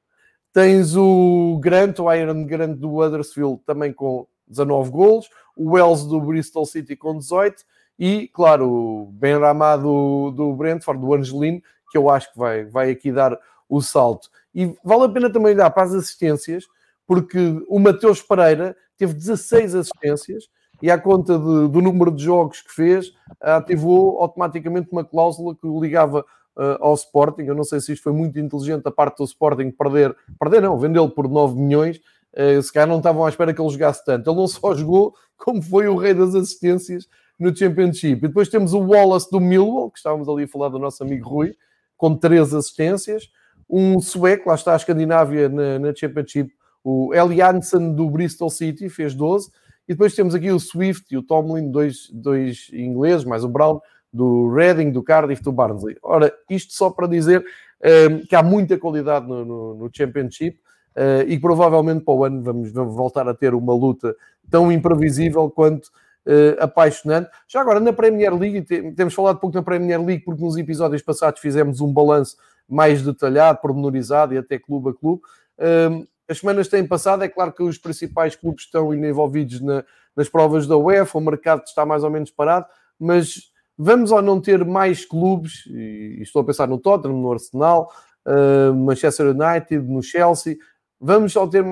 Tens 0.52 0.96
o 0.96 1.60
Grant, 1.62 2.00
o 2.00 2.12
Iron 2.12 2.44
Grant 2.44 2.76
do 2.76 2.96
Huddersfield, 2.96 3.60
também 3.64 3.92
com 3.92 4.26
19 4.48 4.90
golos. 4.90 5.30
O 5.56 5.72
Wells 5.74 6.04
do 6.08 6.20
Bristol 6.20 6.66
City 6.66 6.96
com 6.96 7.16
18 7.16 7.62
e, 8.00 8.28
claro, 8.28 8.66
o 8.66 9.06
Ben 9.12 9.38
Ramá 9.38 9.76
do, 9.76 10.30
do 10.30 10.54
Brentford, 10.54 10.98
do 10.98 11.12
Angelino, 11.12 11.60
que 11.90 11.98
eu 11.98 12.08
acho 12.08 12.32
que 12.32 12.38
vai, 12.38 12.64
vai 12.64 12.90
aqui 12.90 13.12
dar 13.12 13.38
o 13.68 13.82
salto. 13.82 14.30
E 14.54 14.74
vale 14.82 15.04
a 15.04 15.08
pena 15.10 15.30
também 15.30 15.52
olhar 15.52 15.70
para 15.70 15.82
as 15.82 15.92
assistências, 15.92 16.64
porque 17.06 17.62
o 17.68 17.78
Mateus 17.78 18.22
Pereira 18.22 18.74
teve 18.96 19.12
16 19.12 19.74
assistências 19.74 20.48
e, 20.80 20.90
à 20.90 20.98
conta 20.98 21.38
de, 21.38 21.68
do 21.68 21.82
número 21.82 22.10
de 22.10 22.24
jogos 22.24 22.62
que 22.62 22.72
fez, 22.72 23.12
ativou 23.38 24.18
automaticamente 24.22 24.88
uma 24.90 25.04
cláusula 25.04 25.54
que 25.54 25.68
ligava 25.68 26.24
uh, 26.56 26.78
ao 26.80 26.94
Sporting. 26.94 27.42
Eu 27.42 27.54
não 27.54 27.64
sei 27.64 27.80
se 27.80 27.92
isto 27.92 28.02
foi 28.02 28.14
muito 28.14 28.38
inteligente 28.38 28.82
da 28.82 28.90
parte 28.90 29.18
do 29.18 29.24
Sporting 29.24 29.70
perder, 29.72 30.16
perder 30.38 30.62
não, 30.62 30.78
vendê-lo 30.78 31.10
por 31.10 31.28
9 31.28 31.54
milhões. 31.60 32.00
Uh, 32.32 32.62
se 32.62 32.72
calhar 32.72 32.88
não 32.88 32.96
estavam 32.96 33.26
à 33.26 33.28
espera 33.28 33.52
que 33.52 33.60
ele 33.60 33.68
jogasse 33.68 34.02
tanto. 34.06 34.30
Ele 34.30 34.36
não 34.38 34.48
só 34.48 34.74
jogou, 34.74 35.14
como 35.36 35.60
foi 35.60 35.86
o 35.86 35.96
rei 35.96 36.14
das 36.14 36.34
assistências 36.34 37.06
no 37.40 37.56
Championship. 37.56 38.18
E 38.18 38.28
depois 38.28 38.48
temos 38.48 38.74
o 38.74 38.80
Wallace 38.80 39.30
do 39.30 39.40
Millwall, 39.40 39.90
que 39.90 39.98
estávamos 39.98 40.28
ali 40.28 40.44
a 40.44 40.48
falar 40.48 40.68
do 40.68 40.78
nosso 40.78 41.02
amigo 41.02 41.26
Rui, 41.26 41.54
com 41.96 42.14
três 42.14 42.52
assistências. 42.52 43.30
Um 43.68 43.98
sueco, 43.98 44.50
lá 44.50 44.54
está 44.54 44.74
a 44.74 44.76
Escandinávia 44.76 45.48
na, 45.48 45.78
na 45.78 45.94
Championship, 45.94 46.52
o 46.84 47.14
Eli 47.14 47.40
Hansen 47.40 47.94
do 47.94 48.10
Bristol 48.10 48.50
City, 48.50 48.88
fez 48.88 49.14
12. 49.14 49.50
E 49.88 49.94
depois 49.94 50.14
temos 50.14 50.34
aqui 50.34 50.50
o 50.50 50.60
Swift 50.60 51.12
e 51.12 51.16
o 51.16 51.22
Tomlin, 51.22 51.70
dois, 51.70 52.08
dois 52.12 52.68
ingleses, 52.72 53.24
mais 53.24 53.42
o 53.42 53.48
Brown, 53.48 53.80
do 54.12 54.52
Reading, 54.52 54.90
do 54.90 55.02
Cardiff, 55.02 55.42
do 55.42 55.52
Barnsley. 55.52 55.96
Ora, 56.02 56.32
isto 56.48 56.72
só 56.72 56.90
para 56.90 57.06
dizer 57.06 57.40
um, 57.40 57.88
ehm, 57.88 58.18
que 58.26 58.36
há 58.36 58.42
muita 58.42 58.78
qualidade 58.78 59.26
no, 59.26 59.44
no, 59.44 59.74
no 59.74 59.90
Championship 59.92 60.58
uh, 60.96 61.28
e 61.28 61.38
provavelmente 61.38 62.04
para 62.04 62.14
o 62.14 62.24
ano 62.24 62.42
vamos, 62.42 62.72
vamos 62.72 62.94
voltar 62.94 63.28
a 63.28 63.34
ter 63.34 63.54
uma 63.54 63.74
luta 63.74 64.14
tão 64.50 64.70
imprevisível 64.70 65.48
quanto 65.50 65.90
uh, 66.26 66.62
apaixonante. 66.62 67.30
Já 67.48 67.60
agora, 67.60 67.80
na 67.80 67.92
Premier 67.92 68.34
League, 68.34 68.62
temos 68.94 69.14
falado 69.14 69.38
pouco 69.38 69.56
na 69.56 69.62
Premier 69.62 70.02
League, 70.02 70.24
porque 70.24 70.42
nos 70.42 70.56
episódios 70.56 71.02
passados 71.02 71.40
fizemos 71.40 71.80
um 71.80 71.92
balanço 71.92 72.36
mais 72.68 73.02
detalhado, 73.02 73.60
pormenorizado 73.60 74.34
e 74.34 74.38
até 74.38 74.58
clube 74.58 74.90
a 74.90 74.94
clube. 74.94 75.22
Uh, 75.58 76.06
as 76.28 76.38
semanas 76.38 76.68
têm 76.68 76.86
passado, 76.86 77.24
é 77.24 77.28
claro 77.28 77.52
que 77.52 77.62
os 77.62 77.76
principais 77.76 78.36
clubes 78.36 78.64
estão 78.64 78.94
envolvidos 78.94 79.60
na, 79.60 79.84
nas 80.14 80.28
provas 80.28 80.66
da 80.66 80.76
UEFA, 80.76 81.18
o 81.18 81.20
mercado 81.20 81.64
está 81.66 81.84
mais 81.84 82.04
ou 82.04 82.10
menos 82.10 82.30
parado, 82.30 82.66
mas 82.98 83.50
vamos 83.76 84.12
ou 84.12 84.22
não 84.22 84.40
ter 84.40 84.64
mais 84.64 85.04
clubes, 85.04 85.66
e 85.66 86.18
estou 86.20 86.42
a 86.42 86.44
pensar 86.44 86.68
no 86.68 86.78
Tottenham, 86.78 87.20
no 87.20 87.32
Arsenal, 87.32 87.90
uh, 88.26 88.72
Manchester 88.72 89.26
United, 89.26 89.78
no 89.80 90.02
Chelsea, 90.02 90.56
vamos 91.00 91.32
só 91.32 91.46
ter 91.48 91.64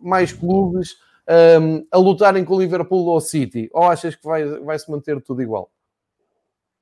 mais 0.00 0.32
clubes 0.32 0.96
um, 1.60 1.86
a 1.90 1.98
lutarem 1.98 2.44
com 2.44 2.54
o 2.54 2.60
Liverpool 2.60 3.06
ou 3.06 3.16
o 3.16 3.20
City? 3.20 3.68
Ou 3.72 3.84
achas 3.84 4.14
que 4.14 4.24
vai, 4.24 4.44
vai 4.60 4.78
se 4.78 4.90
manter 4.90 5.20
tudo 5.20 5.42
igual? 5.42 5.70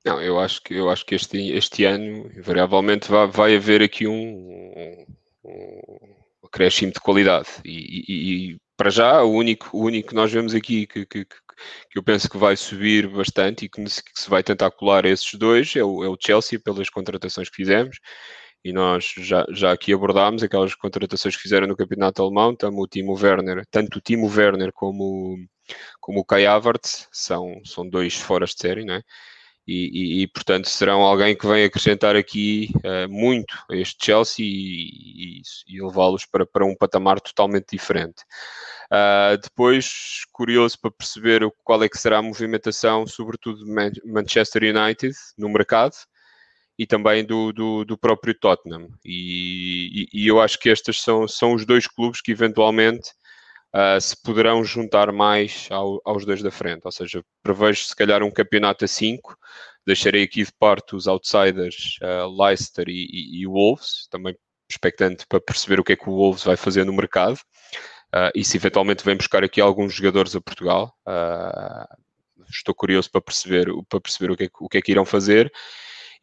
Não, 0.05 0.21
eu 0.21 0.39
acho 0.39 0.61
que, 0.61 0.75
eu 0.75 0.89
acho 0.89 1.03
que 1.05 1.15
este, 1.15 1.51
este 1.51 1.83
ano, 1.83 2.29
invariavelmente, 2.37 3.09
vai, 3.09 3.27
vai 3.27 3.55
haver 3.55 3.81
aqui 3.81 4.07
um, 4.07 4.13
um, 4.13 5.05
um 6.43 6.89
de 6.89 6.99
qualidade. 7.01 7.47
E, 7.65 8.03
e, 8.07 8.51
e, 8.51 8.57
para 8.77 8.89
já, 8.91 9.23
o 9.23 9.31
único, 9.31 9.75
o 9.75 9.83
único 9.83 10.09
que 10.09 10.15
nós 10.15 10.31
vemos 10.31 10.53
aqui 10.53 10.85
que, 10.85 11.05
que, 11.05 11.25
que 11.25 11.97
eu 11.97 12.03
penso 12.03 12.29
que 12.29 12.37
vai 12.37 12.55
subir 12.55 13.07
bastante 13.07 13.65
e 13.65 13.69
que, 13.69 13.83
que 13.83 14.21
se 14.21 14.29
vai 14.29 14.43
tentar 14.43 14.69
colar 14.71 15.05
esses 15.05 15.33
dois 15.33 15.75
é 15.75 15.83
o, 15.83 16.03
é 16.03 16.09
o 16.09 16.17
Chelsea, 16.19 16.59
pelas 16.59 16.89
contratações 16.89 17.49
que 17.49 17.55
fizemos 17.55 17.97
e 18.65 18.73
nós 18.73 19.13
já, 19.17 19.45
já 19.51 19.71
aqui 19.71 19.93
abordámos 19.93 20.41
aquelas 20.41 20.73
contratações 20.73 21.35
que 21.35 21.43
fizeram 21.43 21.67
no 21.67 21.77
campeonato 21.77 22.23
alemão, 22.23 22.55
tanto 22.55 22.81
o 22.81 22.87
Timo 22.87 23.13
Werner, 23.13 23.63
tanto 23.69 23.99
o 23.99 24.01
Timo 24.01 24.27
Werner 24.27 24.71
como, 24.73 25.37
como 26.01 26.21
o 26.21 26.25
Kai 26.25 26.47
Havertz 26.47 27.07
são, 27.11 27.61
são 27.63 27.87
dois 27.87 28.15
fora 28.15 28.47
de 28.47 28.55
série, 28.57 28.83
não 28.83 28.95
é? 28.95 29.03
E, 29.67 30.21
e, 30.21 30.23
e, 30.23 30.27
portanto 30.27 30.67
serão 30.67 31.01
alguém 31.01 31.35
que 31.35 31.45
vem 31.45 31.63
acrescentar 31.63 32.15
aqui 32.15 32.69
uh, 32.77 33.09
muito 33.09 33.55
a 33.69 33.75
este 33.75 34.03
Chelsea 34.03 34.45
e, 34.45 35.41
e 35.67 35.81
levá-los 35.81 36.25
para, 36.25 36.45
para 36.45 36.65
um 36.65 36.75
patamar 36.75 37.21
totalmente 37.21 37.67
diferente. 37.71 38.23
Uh, 38.91 39.37
depois, 39.41 40.23
curioso 40.31 40.79
para 40.79 40.91
perceber 40.91 41.47
qual 41.63 41.83
é 41.83 41.89
que 41.89 41.97
será 41.99 42.17
a 42.17 42.21
movimentação, 42.23 43.05
sobretudo 43.05 43.63
de 43.63 44.01
Manchester 44.05 44.63
United 44.63 45.15
no 45.37 45.49
mercado, 45.49 45.95
e 46.77 46.85
também 46.85 47.23
do, 47.23 47.53
do, 47.53 47.85
do 47.85 47.97
próprio 47.97 48.37
Tottenham. 48.37 48.89
E, 49.03 50.07
e, 50.13 50.23
e, 50.23 50.27
eu 50.27 50.41
acho 50.41 50.59
que 50.59 50.69
estes 50.69 51.01
são, 51.01 51.27
são 51.27 51.53
os 51.53 51.65
dois 51.65 51.87
clubes 51.87 52.21
que 52.21 52.31
eventualmente 52.31 53.11
uh, 53.73 53.99
se 53.99 54.15
poderão 54.21 54.63
juntar 54.63 55.11
mais 55.11 55.67
ao, 55.71 56.01
aos 56.03 56.25
dois 56.25 56.41
da 56.41 56.51
frente. 56.51 56.81
Ou 56.83 56.91
seja, 56.91 57.23
prevejo 57.41 57.85
se 57.85 57.95
calhar 57.95 58.21
um 58.23 58.31
campeonato 58.31 58.83
a 58.83 58.87
5. 58.87 59.37
Deixarei 59.85 60.23
aqui 60.23 60.43
de 60.43 60.51
parte 60.51 60.95
os 60.95 61.07
outsiders 61.07 61.97
uh, 62.01 62.43
Leicester 62.43 62.89
e, 62.89 63.41
e, 63.41 63.47
Wolves, 63.47 64.07
também 64.09 64.35
expectante 64.69 65.25
para 65.27 65.39
perceber 65.39 65.79
o 65.79 65.83
que 65.83 65.93
é 65.93 65.95
que 65.95 66.09
o 66.09 66.15
Wolves 66.15 66.43
vai 66.43 66.57
fazer 66.57 66.83
no 66.83 66.93
mercado. 66.93 67.39
Uh, 68.13 68.31
e 68.35 68.43
se 68.43 68.57
eventualmente 68.57 69.03
vem 69.05 69.15
buscar 69.15 69.43
aqui 69.43 69.61
alguns 69.61 69.93
jogadores 69.93 70.35
a 70.35 70.41
Portugal. 70.41 70.93
estou 72.49 72.75
curioso 72.75 73.09
para 73.09 73.21
perceber, 73.21 73.67
para 73.87 74.01
perceber 74.01 74.31
o, 74.31 74.37
que 74.37 74.43
é, 74.43 74.49
o 74.59 74.69
que 74.69 74.77
é 74.77 74.81
que 74.81 74.91
irão 74.91 75.05
fazer 75.05 75.51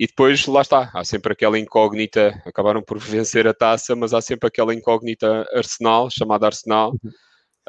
e 0.03 0.07
depois, 0.09 0.49
lá 0.49 0.63
está, 0.63 0.91
há 0.93 1.05
sempre 1.05 1.33
aquela 1.33 1.57
incógnita, 1.57 2.43
acabaram 2.45 2.83
por 2.83 2.99
vencer 2.99 3.47
a 3.47 3.55
taça, 3.55 3.95
mas 3.95 4.13
há 4.13 4.21
sempre 4.21 4.49
aquela 4.49 4.75
incógnita 4.75 5.47
Arsenal, 5.55 6.11
chamada 6.11 6.47
Arsenal, 6.47 6.93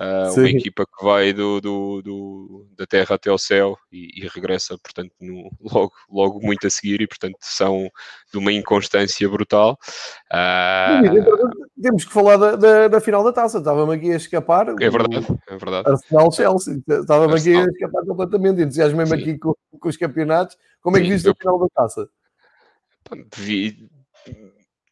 uh, 0.02 0.34
uma 0.36 0.50
equipa 0.50 0.84
que 0.84 1.06
vai 1.06 1.32
do, 1.32 1.62
do, 1.62 2.02
do, 2.02 2.68
da 2.76 2.88
terra 2.88 3.18
até 3.18 3.30
ao 3.30 3.38
céu 3.38 3.78
e, 3.92 4.20
e 4.20 4.28
regressa, 4.28 4.76
portanto, 4.80 5.12
no, 5.22 5.52
logo, 5.62 5.92
logo 6.10 6.40
muito 6.42 6.66
a 6.66 6.72
seguir, 6.72 7.02
e 7.02 7.08
portanto 7.08 7.38
são 7.40 7.88
de 8.32 8.40
uma 8.40 8.52
inconstância 8.52 9.30
brutal. 9.30 9.78
Uh... 10.34 11.64
Temos 11.80 12.04
que 12.04 12.12
falar 12.12 12.38
da, 12.38 12.56
da, 12.56 12.88
da 12.88 13.00
final 13.00 13.24
da 13.24 13.32
taça, 13.32 13.60
estava-me 13.60 13.94
aqui 13.94 14.12
a 14.12 14.16
escapar. 14.16 14.70
É 14.70 14.90
verdade, 14.90 15.28
é 15.50 15.56
verdade. 15.56 15.88
Arsenal-Chelsea, 15.88 16.82
estava-me 16.88 17.36
aqui 17.36 17.56
a 17.56 17.66
escapar 17.66 18.04
completamente, 18.08 18.60
entusiasmo-me 18.64 19.14
aqui 19.14 19.38
com, 19.38 19.54
com, 19.80 19.88
os 19.88 19.98
campeonatos. 19.98 20.58
Como 20.82 20.98
é 20.98 21.02
que 21.02 21.10
viste 21.10 21.30
a 21.30 21.36
final 21.36 21.60
da 21.60 21.68
taça? 21.76 22.10
Vi. 23.36 23.88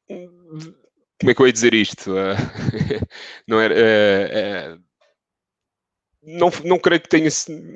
Como 0.08 1.30
é 1.30 1.34
que 1.34 1.42
eu 1.42 1.48
ia 1.48 1.54
dizer 1.54 1.74
isto? 1.74 2.12
Uh, 2.12 2.36
não 3.48 3.60
era. 3.60 3.76
Uh, 3.76 4.76
uh, 4.76 4.82
não, 6.24 6.50
não 6.66 6.80
creio 6.80 7.02
que 7.02 7.10
tenha. 7.10 7.30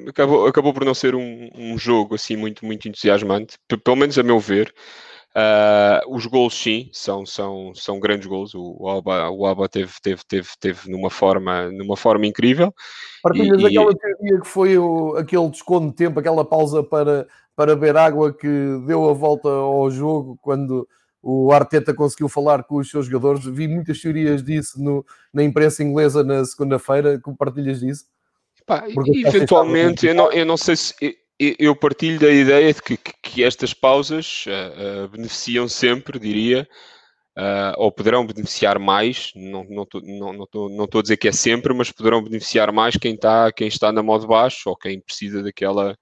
Acabou, 0.08 0.48
acabou 0.48 0.74
por 0.74 0.86
não 0.86 0.94
ser 0.94 1.16
um, 1.16 1.50
um 1.56 1.78
jogo 1.78 2.16
assim 2.16 2.36
muito, 2.36 2.66
muito 2.66 2.88
entusiasmante, 2.88 3.58
pelo 3.84 3.98
menos 3.98 4.18
a 4.18 4.24
meu 4.24 4.40
ver. 4.40 4.74
Uh, 5.36 6.16
os 6.16 6.26
gols, 6.26 6.56
sim, 6.56 6.90
são, 6.94 7.26
são, 7.26 7.74
são 7.76 8.00
grandes 8.00 8.26
gols. 8.26 8.54
O 8.56 8.88
Alba, 8.88 9.30
o 9.30 9.46
Alba 9.46 9.68
teve, 9.68 9.92
teve, 10.02 10.22
teve, 10.26 10.48
teve 10.58 10.90
numa, 10.90 11.10
forma, 11.10 11.70
numa 11.72 11.98
forma 11.98 12.26
incrível. 12.26 12.74
Partilhas 13.22 13.62
e, 13.62 13.66
aquela 13.66 13.94
teoria 13.94 14.40
que 14.40 14.48
foi 14.48 14.78
o, 14.78 15.18
aquele 15.18 15.50
desconto 15.50 15.88
de 15.90 15.96
tempo, 15.96 16.22
aquela 16.22 16.46
pausa 16.46 16.82
para, 16.82 17.28
para 17.56 17.76
beber 17.76 17.98
água 17.98 18.34
que 18.34 18.48
deu 18.86 19.10
a 19.10 19.14
volta 19.14 19.50
ao 19.50 19.90
jogo 19.90 20.38
quando 20.42 20.88
o 21.22 21.52
Arteta 21.52 21.94
conseguiu 21.94 22.30
falar 22.30 22.64
com 22.64 22.78
os 22.78 22.90
seus 22.90 23.08
jogadores. 23.08 23.46
Vi 23.46 23.68
muitas 23.68 24.00
teorias 24.00 24.44
disso 24.44 24.82
no, 24.82 25.06
na 25.34 25.44
imprensa 25.44 25.84
inglesa 25.84 26.24
na 26.24 26.44
segunda-feira. 26.46 27.20
Compartilhas 27.20 27.80
disso? 27.80 28.06
Pá, 28.66 28.86
eventualmente, 28.88 30.08
eu 30.08 30.16
não, 30.16 30.32
eu 30.32 30.46
não 30.46 30.58
sei 30.58 30.76
se 30.76 30.94
eu 31.38 31.76
partilho 31.76 32.20
da 32.20 32.32
ideia 32.32 32.74
de 32.74 32.82
que, 32.82 32.98
que 32.98 33.44
estas 33.44 33.74
pausas 33.74 34.46
uh, 34.48 35.06
uh, 35.06 35.10
beneficiam 35.10 35.68
sempre, 35.68 36.18
diria, 36.18 36.68
uh, 37.38 37.74
ou 37.78 37.92
poderão 37.92 38.26
beneficiar 38.26 38.80
mais, 38.80 39.32
não 39.36 39.84
estou 39.84 40.02
não, 40.02 40.34
não, 40.34 40.70
não, 40.70 40.88
a 41.00 41.02
dizer 41.02 41.18
que 41.18 41.28
é 41.28 41.32
sempre, 41.32 41.74
mas 41.74 41.92
poderão 41.92 42.24
beneficiar 42.24 42.72
mais 42.72 42.96
quem 42.96 43.16
está, 43.16 43.52
quem 43.52 43.68
está 43.68 43.92
na 43.92 44.02
modo 44.02 44.28
baixo 44.28 44.70
ou 44.70 44.78
quem 44.78 45.00
precisa 45.00 45.44
daquela 45.44 45.98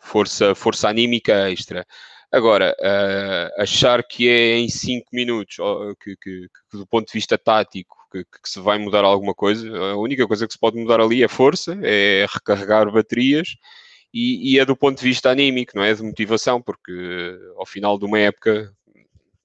força, 0.00 0.54
força 0.54 0.88
anímica 0.88 1.50
extra. 1.50 1.86
Agora, 2.32 2.76
achar 3.58 4.04
que 4.04 4.28
é 4.28 4.56
em 4.56 4.68
5 4.68 5.08
minutos, 5.12 5.56
que, 6.00 6.16
que, 6.16 6.48
que, 6.70 6.78
do 6.78 6.86
ponto 6.86 7.06
de 7.08 7.12
vista 7.12 7.36
tático, 7.36 7.96
que, 8.10 8.24
que, 8.24 8.48
se 8.48 8.60
vai 8.60 8.78
mudar 8.78 9.04
alguma 9.04 9.34
coisa, 9.34 9.68
a 9.76 9.96
única 9.96 10.26
coisa 10.26 10.46
que 10.46 10.52
se 10.52 10.58
pode 10.58 10.78
mudar 10.78 11.00
ali 11.00 11.24
é 11.24 11.28
força, 11.28 11.76
é 11.82 12.26
recarregar 12.32 12.90
baterias 12.90 13.56
e, 14.12 14.54
e, 14.54 14.58
é 14.58 14.64
do 14.64 14.76
ponto 14.76 14.98
de 14.98 15.04
vista 15.04 15.30
anímico, 15.30 15.72
não 15.76 15.84
é? 15.84 15.94
De 15.94 16.02
motivação, 16.02 16.60
porque 16.60 17.38
ao 17.56 17.66
final 17.66 17.98
de 17.98 18.04
uma 18.04 18.18
época, 18.18 18.72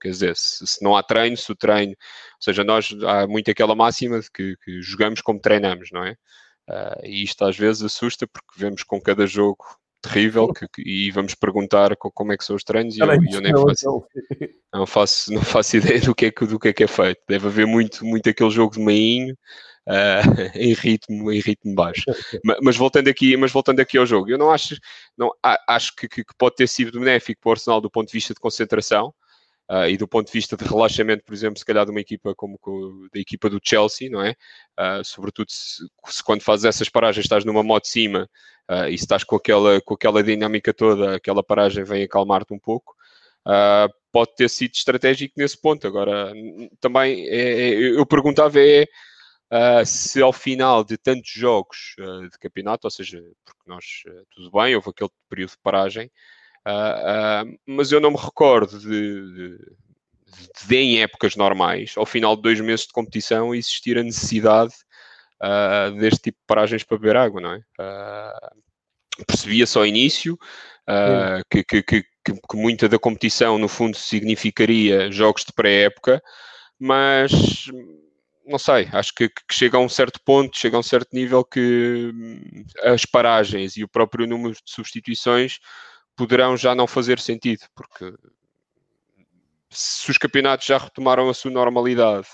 quer 0.01 0.09
dizer, 0.09 0.35
se, 0.35 0.65
se 0.65 0.83
não 0.83 0.95
há 0.95 1.03
treino, 1.03 1.37
se 1.37 1.51
o 1.51 1.55
treino, 1.55 1.91
ou 1.91 2.41
seja, 2.41 2.63
nós 2.63 2.89
há 3.03 3.27
muito 3.27 3.49
aquela 3.51 3.75
máxima 3.75 4.19
de 4.19 4.29
que, 4.31 4.55
que 4.63 4.81
jogamos 4.81 5.21
como 5.21 5.39
treinamos, 5.39 5.89
não 5.91 6.03
é? 6.03 6.15
Uh, 6.67 7.05
e 7.05 7.23
isto 7.23 7.45
às 7.45 7.55
vezes 7.55 7.83
assusta 7.83 8.27
porque 8.27 8.59
vemos 8.59 8.83
com 8.83 8.99
cada 8.99 9.27
jogo 9.27 9.63
terrível 10.07 10.51
que, 10.53 10.67
que, 10.67 10.81
e 10.81 11.11
vamos 11.11 11.35
perguntar 11.35 11.95
como 11.95 12.31
é 12.31 12.37
que 12.37 12.45
são 12.45 12.55
os 12.55 12.63
treinos 12.63 12.95
e 12.95 12.99
eu, 12.99 13.07
eu, 13.07 13.41
nem 13.41 13.53
faço, 13.53 14.07
não 14.73 14.85
faço, 14.85 15.33
não 15.33 15.41
faço 15.41 15.77
ideia 15.77 16.01
do 16.01 16.15
que, 16.15 16.27
é 16.27 16.31
que, 16.31 16.45
do 16.45 16.59
que 16.59 16.69
é 16.69 16.73
que 16.73 16.83
é 16.83 16.87
feito. 16.87 17.21
Deve 17.27 17.47
haver 17.47 17.65
muito, 17.65 18.05
muito 18.05 18.29
aquele 18.29 18.49
jogo 18.49 18.73
de 18.73 18.79
mainho 18.79 19.35
uh, 19.87 20.31
em 20.55 20.73
ritmo 20.73 21.31
em 21.31 21.39
ritmo 21.39 21.73
baixo. 21.73 22.03
mas, 22.43 22.57
mas, 22.61 22.75
voltando 22.75 23.07
aqui, 23.07 23.35
mas 23.37 23.51
voltando 23.51 23.79
aqui 23.79 23.97
ao 23.97 24.05
jogo, 24.05 24.29
eu 24.29 24.37
não 24.37 24.51
acho, 24.51 24.75
não 25.17 25.31
acho 25.67 25.95
que, 25.95 26.07
que, 26.07 26.23
pode 26.37 26.55
ter 26.55 26.67
sido 26.67 26.99
benéfico 26.99 27.41
para 27.41 27.49
o 27.49 27.53
Arsenal 27.53 27.81
do 27.81 27.89
ponto 27.89 28.07
de 28.07 28.13
vista 28.13 28.33
de 28.33 28.39
concentração. 28.39 29.13
Uh, 29.69 29.89
e 29.89 29.97
do 29.97 30.07
ponto 30.07 30.27
de 30.27 30.33
vista 30.33 30.55
de 30.55 30.63
relaxamento, 30.63 31.23
por 31.23 31.33
exemplo, 31.33 31.57
se 31.57 31.65
calhar 31.65 31.85
de 31.85 31.91
uma 31.91 31.99
equipa 31.99 32.35
como 32.35 32.59
da 33.11 33.19
equipa 33.19 33.49
do 33.49 33.59
Chelsea, 33.63 34.09
não 34.09 34.21
é? 34.21 34.35
Uh, 34.79 35.03
sobretudo 35.03 35.49
se, 35.49 35.83
se, 36.05 36.23
quando 36.23 36.43
fazes 36.43 36.65
essas 36.65 36.87
paragens 36.87 37.25
estás 37.25 37.43
numa 37.43 37.63
moto 37.63 37.83
de 37.83 37.89
cima 37.89 38.29
uh, 38.69 38.87
e 38.87 38.97
se 38.97 39.03
estás 39.05 39.23
com 39.23 39.35
aquela, 39.35 39.81
com 39.81 39.95
aquela 39.95 40.21
dinâmica 40.21 40.71
toda, 40.71 41.15
aquela 41.15 41.43
paragem 41.43 41.83
vem 41.83 42.03
acalmar-te 42.03 42.53
um 42.53 42.59
pouco. 42.59 42.95
pode 44.11 44.35
ter 44.35 44.49
sido 44.49 44.73
estratégico 44.75 45.33
nesse 45.37 45.59
ponto. 45.59 45.87
Agora, 45.87 46.31
também 46.79 47.27
é, 47.27 47.69
é, 47.69 47.73
eu 47.73 48.05
perguntava 48.05 48.59
é 48.59 48.85
se 49.85 50.21
ao 50.21 50.33
final 50.33 50.83
de 50.83 50.97
tantos 50.97 51.31
jogos 51.31 51.95
de 52.31 52.37
campeonato, 52.39 52.87
ou 52.87 52.91
seja, 52.91 53.21
porque 53.45 53.61
nós, 53.67 53.85
tudo 54.31 54.51
bem, 54.51 54.75
houve 54.75 54.89
aquele 54.89 55.09
período 55.29 55.51
de 55.51 55.57
paragem, 55.63 56.11
mas 57.65 57.91
eu 57.91 57.99
não 57.99 58.11
me 58.11 58.17
recordo 58.17 58.79
de, 58.79 58.87
de, 58.87 59.57
de, 60.67 60.75
em 60.75 61.01
épocas 61.01 61.35
normais, 61.35 61.93
ao 61.95 62.05
final 62.05 62.35
de 62.35 62.41
dois 62.41 62.59
meses 62.59 62.87
de 62.87 62.93
competição, 62.93 63.53
existir 63.53 63.97
a 63.97 64.03
necessidade 64.03 64.73
deste 65.99 66.21
tipo 66.23 66.39
de 66.39 66.45
paragens 66.47 66.83
para 66.83 66.97
beber 66.97 67.17
água, 67.17 67.41
não 67.41 67.53
é? 67.53 67.61
percebia 69.27 69.65
só 69.65 69.79
ao 69.79 69.85
início 69.85 70.37
que, 71.49 71.63
que, 71.63 71.83
que, 71.83 72.03
que 72.23 72.55
muita 72.57 72.89
da 72.89 72.97
competição, 72.97 73.57
no 73.57 73.67
fundo, 73.67 73.95
significaria 73.95 75.11
jogos 75.11 75.45
de 75.45 75.53
pré-época, 75.53 76.21
mas 76.79 77.31
não 78.45 78.59
sei, 78.59 78.87
acho 78.91 79.13
que, 79.13 79.27
que, 79.27 79.41
chega 79.51 79.77
a 79.77 79.81
um 79.81 79.89
certo 79.89 80.19
ponto, 80.23 80.57
chega 80.57 80.77
a 80.77 80.79
um 80.79 80.83
certo 80.83 81.09
nível 81.13 81.43
que 81.43 82.11
hum, 82.13 82.65
as 82.83 83.05
paragens 83.05 83.75
e 83.75 83.83
o 83.83 83.87
próprio 83.87 84.27
número 84.27 84.53
de 84.53 84.71
substituições 84.71 85.59
poderão 86.15 86.55
já 86.57 86.73
não 86.73 86.87
fazer 86.87 87.19
sentido, 87.19 87.65
porque 87.75 88.13
se 89.69 90.09
os 90.09 90.17
campeonatos 90.17 90.65
já 90.65 90.77
retomaram 90.77 91.29
a 91.29 91.33
sua 91.33 91.51
normalidade 91.51 92.27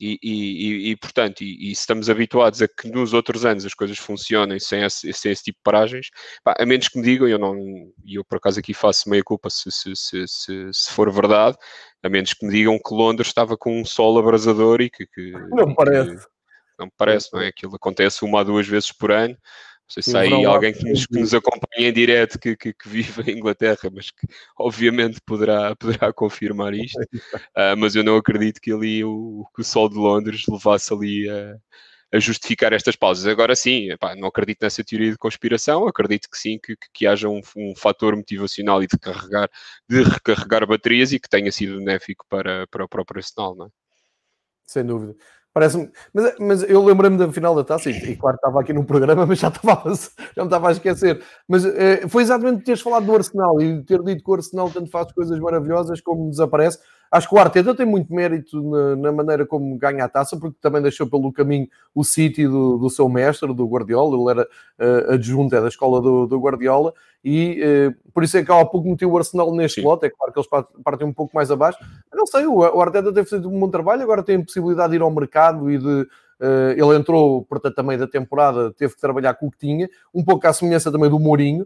e, 0.00 0.18
e, 0.22 0.90
e, 0.90 0.96
portanto, 0.96 1.42
e, 1.42 1.68
e, 1.68 1.72
estamos 1.72 2.10
habituados 2.10 2.60
a 2.60 2.68
que 2.68 2.88
nos 2.88 3.12
outros 3.12 3.44
anos 3.44 3.64
as 3.64 3.74
coisas 3.74 3.96
funcionem 3.96 4.58
sem 4.58 4.82
esse, 4.82 5.12
sem 5.12 5.30
esse 5.30 5.44
tipo 5.44 5.58
de 5.58 5.62
paragens, 5.62 6.08
pá, 6.42 6.54
a 6.58 6.66
menos 6.66 6.88
que 6.88 6.98
me 6.98 7.04
digam, 7.04 7.28
eu 7.28 7.38
não, 7.38 7.56
e 8.04 8.16
eu 8.16 8.24
por 8.24 8.36
acaso 8.38 8.58
aqui 8.58 8.74
faço 8.74 9.08
meia 9.08 9.22
culpa 9.22 9.48
se, 9.48 9.70
se, 9.70 9.94
se, 9.94 10.26
se, 10.26 10.70
se 10.72 10.92
for 10.92 11.10
verdade, 11.12 11.56
a 12.02 12.08
menos 12.08 12.34
que 12.34 12.44
me 12.44 12.52
digam 12.52 12.78
que 12.78 12.94
Londres 12.94 13.28
estava 13.28 13.56
com 13.56 13.80
um 13.80 13.84
sol 13.84 14.18
abrasador 14.18 14.80
e 14.80 14.90
que. 14.90 15.06
que 15.06 15.30
não 15.30 15.74
parece. 15.74 16.16
Que, 16.16 16.34
não 16.78 16.86
me 16.86 16.92
parece, 16.96 17.28
não 17.32 17.40
é? 17.40 17.48
Aquilo 17.48 17.76
acontece 17.76 18.24
uma 18.24 18.38
ou 18.38 18.44
duas 18.44 18.66
vezes 18.66 18.90
por 18.90 19.12
ano. 19.12 19.36
Não 19.86 19.90
sei 19.90 20.02
se 20.02 20.16
há 20.16 20.20
aí 20.20 20.44
alguém 20.44 20.72
que 20.72 20.88
nos, 20.88 21.06
que 21.06 21.18
nos 21.18 21.34
acompanha 21.34 21.88
em 21.88 21.92
direto 21.92 22.38
que, 22.38 22.56
que, 22.56 22.72
que, 22.72 22.88
vive 22.88 23.30
em 23.30 23.36
Inglaterra, 23.36 23.90
mas 23.92 24.10
que 24.10 24.26
obviamente 24.58 25.20
poderá, 25.26 25.76
poderá 25.76 26.12
confirmar 26.12 26.72
isto. 26.72 26.98
Uh, 27.00 27.76
mas 27.78 27.94
eu 27.94 28.02
não 28.02 28.16
acredito 28.16 28.60
que 28.60 28.72
ali 28.72 29.04
o, 29.04 29.46
que 29.54 29.60
o 29.60 29.64
sol 29.64 29.88
de 29.88 29.96
Londres 29.96 30.44
levasse 30.48 30.92
ali 30.92 31.28
a, 31.28 31.56
a 32.14 32.18
justificar 32.18 32.72
estas 32.72 32.96
pausas. 32.96 33.26
Agora 33.26 33.54
sim, 33.54 33.90
epá, 33.90 34.16
não 34.16 34.28
acredito 34.28 34.62
nessa 34.62 34.82
teoria 34.82 35.10
de 35.10 35.18
conspiração, 35.18 35.86
acredito 35.86 36.30
que 36.30 36.38
sim, 36.38 36.58
que, 36.58 36.76
que 36.92 37.06
haja 37.06 37.28
um, 37.28 37.40
um 37.56 37.74
fator 37.76 38.16
motivacional 38.16 38.82
e 38.82 38.86
de 38.86 38.98
carregar, 38.98 39.50
de 39.88 40.02
recarregar 40.02 40.66
baterias 40.66 41.12
e 41.12 41.20
que 41.20 41.28
tenha 41.28 41.52
sido 41.52 41.78
benéfico 41.78 42.24
para, 42.28 42.66
para 42.68 42.84
o 42.84 42.88
próprio 42.88 43.18
Arsenal, 43.18 43.54
não 43.54 43.66
é? 43.66 43.68
Sem 44.66 44.86
dúvida. 44.86 45.14
Parece-me. 45.54 45.88
Mas, 46.12 46.34
mas 46.40 46.62
eu 46.64 46.84
lembrei-me 46.84 47.16
da 47.16 47.32
final 47.32 47.54
da 47.54 47.62
taça, 47.62 47.88
e, 47.88 47.92
e, 47.92 48.16
claro, 48.16 48.34
estava 48.34 48.60
aqui 48.60 48.72
num 48.72 48.84
programa, 48.84 49.24
mas 49.24 49.38
já, 49.38 49.48
estava, 49.48 49.84
já 50.36 50.42
me 50.42 50.46
estava 50.48 50.68
a 50.68 50.72
esquecer. 50.72 51.22
Mas 51.48 51.64
eh, 51.64 52.08
foi 52.08 52.24
exatamente 52.24 52.64
teres 52.64 52.80
falado 52.80 53.06
do 53.06 53.14
Arsenal 53.14 53.62
e 53.62 53.80
ter 53.84 54.02
dito 54.02 54.24
que 54.24 54.30
o 54.30 54.34
Arsenal 54.34 54.68
tanto 54.68 54.90
faz 54.90 55.12
coisas 55.12 55.38
maravilhosas 55.38 56.00
como 56.00 56.28
desaparece. 56.28 56.80
Acho 57.10 57.28
que 57.28 57.34
o 57.34 57.38
Arteta 57.38 57.74
tem 57.74 57.86
muito 57.86 58.12
mérito 58.12 58.60
na, 58.62 58.96
na, 58.96 59.12
maneira 59.12 59.46
como 59.46 59.76
ganha 59.78 60.04
a 60.04 60.08
taça, 60.08 60.36
porque 60.36 60.56
também 60.60 60.82
deixou 60.82 61.06
pelo 61.06 61.32
caminho 61.32 61.68
o 61.94 62.02
City 62.02 62.46
do, 62.46 62.76
do 62.76 62.90
seu 62.90 63.08
mestre, 63.08 63.54
do 63.54 63.66
Guardiola. 63.66 64.16
Ele 64.16 64.30
era 64.30 64.42
uh, 64.42 65.12
adjunto 65.12 65.54
é 65.54 65.60
da 65.60 65.68
escola 65.68 66.00
do, 66.00 66.26
do 66.26 66.40
Guardiola 66.40 66.92
e 67.24 67.62
uh, 67.62 68.12
por 68.12 68.24
isso 68.24 68.36
é 68.36 68.44
que 68.44 68.50
há 68.50 68.64
pouco 68.64 68.88
meteu 68.88 69.10
o 69.10 69.16
Arsenal 69.16 69.54
neste 69.54 69.80
Sim. 69.80 69.86
lote. 69.86 70.06
É 70.06 70.10
claro 70.10 70.32
que 70.32 70.38
eles 70.40 70.48
partem 70.82 71.06
um 71.06 71.12
pouco 71.12 71.34
mais 71.34 71.50
abaixo. 71.50 71.78
não 72.12 72.26
sei, 72.26 72.46
o, 72.46 72.56
o 72.56 72.80
Arteta 72.80 73.12
teve 73.12 73.28
feito 73.28 73.48
um 73.48 73.60
bom 73.60 73.68
trabalho, 73.68 74.02
agora 74.02 74.22
tem 74.22 74.36
a 74.36 74.42
possibilidade 74.42 74.90
de 74.90 74.96
ir 74.96 75.02
ao 75.02 75.10
mercado 75.10 75.70
e 75.70 75.78
de. 75.78 76.08
Uh, 76.40 76.72
ele 76.72 76.96
entrou, 76.96 77.44
portanto, 77.44 77.76
também 77.76 77.96
da 77.96 78.08
temporada, 78.08 78.72
teve 78.72 78.94
que 78.94 79.00
trabalhar 79.00 79.34
com 79.34 79.46
o 79.46 79.50
que 79.52 79.56
tinha, 79.56 79.88
um 80.12 80.22
pouco 80.24 80.44
à 80.48 80.52
semelhança 80.52 80.90
também 80.90 81.08
do 81.08 81.18
Mourinho, 81.18 81.64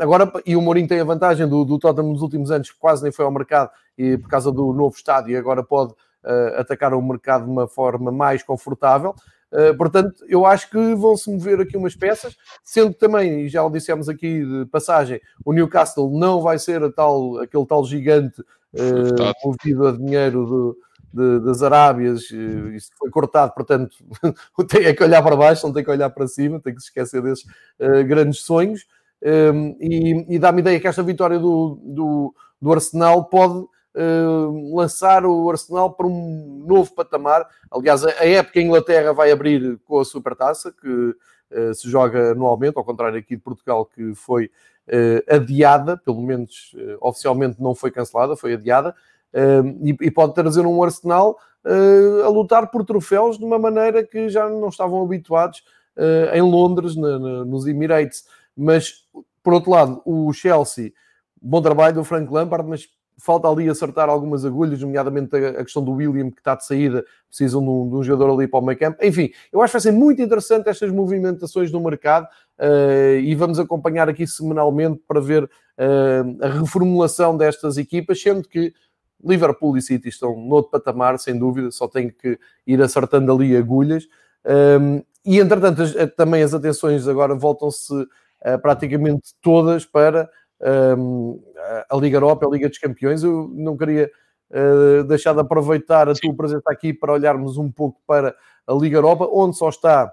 agora, 0.00 0.30
e 0.44 0.56
o 0.56 0.60
Mourinho 0.60 0.88
tem 0.88 1.00
a 1.00 1.04
vantagem 1.04 1.48
do, 1.48 1.64
do 1.64 1.78
Tottenham 1.78 2.12
nos 2.12 2.20
últimos 2.20 2.50
anos, 2.50 2.72
que 2.72 2.78
quase 2.78 3.04
nem 3.04 3.12
foi 3.12 3.24
ao 3.24 3.30
mercado 3.30 3.70
e 3.98 4.16
por 4.16 4.28
causa 4.30 4.52
do 4.52 4.72
novo 4.72 4.94
estádio, 4.96 5.36
agora 5.36 5.62
pode 5.62 5.92
uh, 5.92 6.60
atacar 6.60 6.94
o 6.94 7.02
mercado 7.02 7.44
de 7.44 7.50
uma 7.50 7.66
forma 7.66 8.12
mais 8.12 8.42
confortável. 8.44 9.14
Uh, 9.52 9.76
portanto, 9.76 10.24
eu 10.28 10.46
acho 10.46 10.70
que 10.70 10.94
vão 10.94 11.16
se 11.16 11.30
mover 11.30 11.60
aqui 11.60 11.76
umas 11.76 11.96
peças, 11.96 12.36
sendo 12.62 12.92
que 12.92 13.00
também, 13.00 13.46
e 13.46 13.48
já 13.48 13.64
o 13.64 13.70
dissemos 13.70 14.08
aqui 14.08 14.44
de 14.44 14.66
passagem, 14.66 15.20
o 15.44 15.52
Newcastle 15.52 16.10
não 16.16 16.40
vai 16.40 16.58
ser 16.58 16.82
a 16.82 16.92
tal, 16.92 17.38
aquele 17.40 17.66
tal 17.66 17.84
gigante 17.84 18.40
uh, 18.40 19.32
movido 19.44 19.88
a 19.88 19.92
dinheiro 19.92 20.46
do, 20.46 20.78
de, 21.12 21.40
das 21.40 21.62
Arábias, 21.62 22.30
isso 22.30 22.90
foi 22.98 23.10
cortado, 23.10 23.52
portanto, 23.54 23.96
tem 24.68 24.84
é 24.84 24.94
que 24.94 25.02
olhar 25.02 25.22
para 25.22 25.34
baixo, 25.34 25.66
não 25.66 25.72
tem 25.72 25.82
que 25.82 25.90
olhar 25.90 26.10
para 26.10 26.28
cima, 26.28 26.60
tem 26.60 26.74
que 26.74 26.80
se 26.80 26.88
esquecer 26.88 27.22
desses 27.22 27.44
uh, 27.80 28.04
grandes 28.06 28.42
sonhos. 28.42 28.86
Um, 29.20 29.76
e, 29.80 30.36
e 30.36 30.38
dá-me 30.38 30.60
ideia 30.60 30.78
que 30.78 30.86
esta 30.86 31.02
vitória 31.02 31.40
do, 31.40 31.80
do, 31.82 32.34
do 32.62 32.72
Arsenal 32.72 33.24
pode 33.24 33.66
uh, 33.98 34.76
lançar 34.76 35.26
o 35.26 35.50
Arsenal 35.50 35.92
para 35.92 36.06
um 36.06 36.64
novo 36.66 36.94
patamar. 36.94 37.46
Aliás, 37.70 38.04
a, 38.04 38.10
a 38.10 38.26
época 38.26 38.60
em 38.60 38.66
Inglaterra 38.66 39.12
vai 39.12 39.32
abrir 39.32 39.78
com 39.84 39.98
a 39.98 40.04
Supertaça, 40.04 40.72
que 40.72 40.88
uh, 40.88 41.74
se 41.74 41.90
joga 41.90 42.32
anualmente, 42.32 42.78
ao 42.78 42.84
contrário 42.84 43.18
aqui 43.18 43.36
de 43.36 43.42
Portugal, 43.42 43.84
que 43.84 44.14
foi 44.14 44.46
uh, 44.88 45.34
adiada, 45.34 45.96
pelo 45.96 46.22
menos 46.22 46.74
oficialmente 47.00 47.60
não 47.60 47.74
foi 47.74 47.90
cancelada, 47.90 48.36
foi 48.36 48.54
adiada, 48.54 48.94
e, 49.82 49.94
e, 50.00 50.10
pode 50.10 50.32
trazer 50.32 50.64
um 50.64 50.82
Arsenal 50.82 51.38
a 52.24 52.28
lutar 52.30 52.70
por 52.70 52.82
troféus 52.82 53.36
de 53.36 53.44
uma 53.44 53.58
maneira 53.58 54.02
que 54.02 54.30
já 54.30 54.48
não 54.48 54.70
estavam 54.70 55.02
habituados 55.02 55.62
em 56.32 56.40
Londres, 56.40 56.96
na, 56.96 57.18
na, 57.18 57.44
nos 57.44 57.66
Emirates. 57.66 58.24
Mas, 58.56 59.04
por 59.42 59.52
outro 59.52 59.70
lado, 59.70 60.00
o 60.06 60.32
Chelsea, 60.32 60.94
bom 61.42 61.60
trabalho 61.60 61.96
do 61.96 62.04
Frank 62.04 62.32
Lampard, 62.32 62.66
mas 62.66 62.88
falta 63.18 63.48
ali 63.48 63.68
acertar 63.68 64.08
algumas 64.08 64.44
agulhas, 64.44 64.80
nomeadamente 64.80 65.34
a, 65.36 65.64
questão 65.64 65.82
do 65.82 65.92
William, 65.92 66.30
que 66.30 66.38
está 66.38 66.54
de 66.54 66.64
saída, 66.64 67.04
precisam 67.28 67.60
de 67.60 67.68
um, 67.68 67.88
de 67.90 67.96
um 67.96 68.02
jogador 68.02 68.32
ali 68.32 68.46
para 68.46 68.60
o 68.60 68.62
meio 68.64 68.78
campo. 68.78 69.04
Enfim, 69.04 69.30
eu 69.52 69.60
acho 69.60 69.72
que 69.72 69.78
vai 69.78 69.80
ser 69.80 69.92
muito 69.92 70.22
interessante 70.22 70.68
estas 70.68 70.90
movimentações 70.90 71.70
do 71.70 71.80
mercado 71.80 72.26
uh, 72.58 73.18
e 73.20 73.34
vamos 73.34 73.58
acompanhar 73.58 74.08
aqui 74.08 74.26
semanalmente 74.26 75.02
para 75.06 75.20
ver 75.20 75.44
uh, 75.44 76.44
a 76.44 76.48
reformulação 76.60 77.36
destas 77.36 77.76
equipas, 77.76 78.22
sendo 78.22 78.48
que 78.48 78.72
Liverpool 79.22 79.76
e 79.76 79.82
City 79.82 80.08
estão 80.08 80.36
no 80.36 80.54
outro 80.54 80.70
patamar, 80.70 81.18
sem 81.18 81.36
dúvida, 81.36 81.70
só 81.70 81.88
tem 81.88 82.08
que 82.08 82.38
ir 82.66 82.80
acertando 82.80 83.32
ali 83.32 83.56
agulhas. 83.56 84.04
Um, 84.46 84.98
eh, 84.98 85.04
e 85.24 85.40
entretanto, 85.40 85.82
também 86.16 86.42
as 86.42 86.54
atenções 86.54 87.08
agora 87.08 87.34
voltam-se 87.34 87.92
uh, 87.92 88.58
praticamente 88.62 89.34
todas 89.42 89.84
para 89.84 90.30
um, 90.60 91.42
a 91.88 91.96
Liga 91.96 92.16
Europa, 92.16 92.46
a 92.46 92.50
Liga 92.50 92.68
dos 92.68 92.78
Campeões. 92.78 93.22
Eu 93.22 93.50
não 93.52 93.76
queria 93.76 94.10
uh, 94.50 95.04
deixar 95.04 95.32
de 95.34 95.40
aproveitar 95.40 96.08
a 96.08 96.14
tua 96.14 96.34
presença 96.34 96.70
aqui 96.70 96.92
para 96.92 97.12
olharmos 97.12 97.56
um 97.56 97.70
pouco 97.70 98.00
para 98.06 98.34
a 98.66 98.72
Liga 98.74 98.96
Europa, 98.96 99.28
onde 99.30 99.56
só 99.56 99.68
está, 99.68 100.12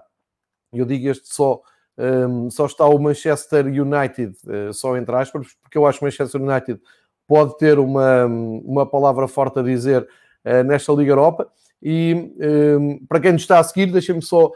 eu 0.72 0.84
digo 0.84 1.08
este 1.08 1.32
só, 1.32 1.60
um, 1.98 2.50
só 2.50 2.66
está 2.66 2.86
o 2.86 2.98
Manchester 2.98 3.66
United, 3.66 4.36
uh, 4.46 4.72
só 4.72 4.96
entre 4.96 5.14
aspas, 5.14 5.48
porque 5.62 5.78
eu 5.78 5.86
acho 5.86 5.98
que 5.98 6.04
o 6.04 6.06
Manchester 6.06 6.42
United 6.42 6.80
pode 7.26 7.56
ter 7.58 7.78
uma, 7.78 8.24
uma 8.26 8.86
palavra 8.86 9.26
forte 9.26 9.58
a 9.58 9.62
dizer 9.62 10.06
uh, 10.44 10.62
nesta 10.64 10.92
Liga 10.92 11.12
Europa. 11.12 11.50
E 11.82 12.32
um, 12.78 13.04
para 13.06 13.20
quem 13.20 13.32
nos 13.32 13.42
está 13.42 13.58
a 13.58 13.64
seguir, 13.64 13.86
deixem-me 13.86 14.22
só 14.22 14.50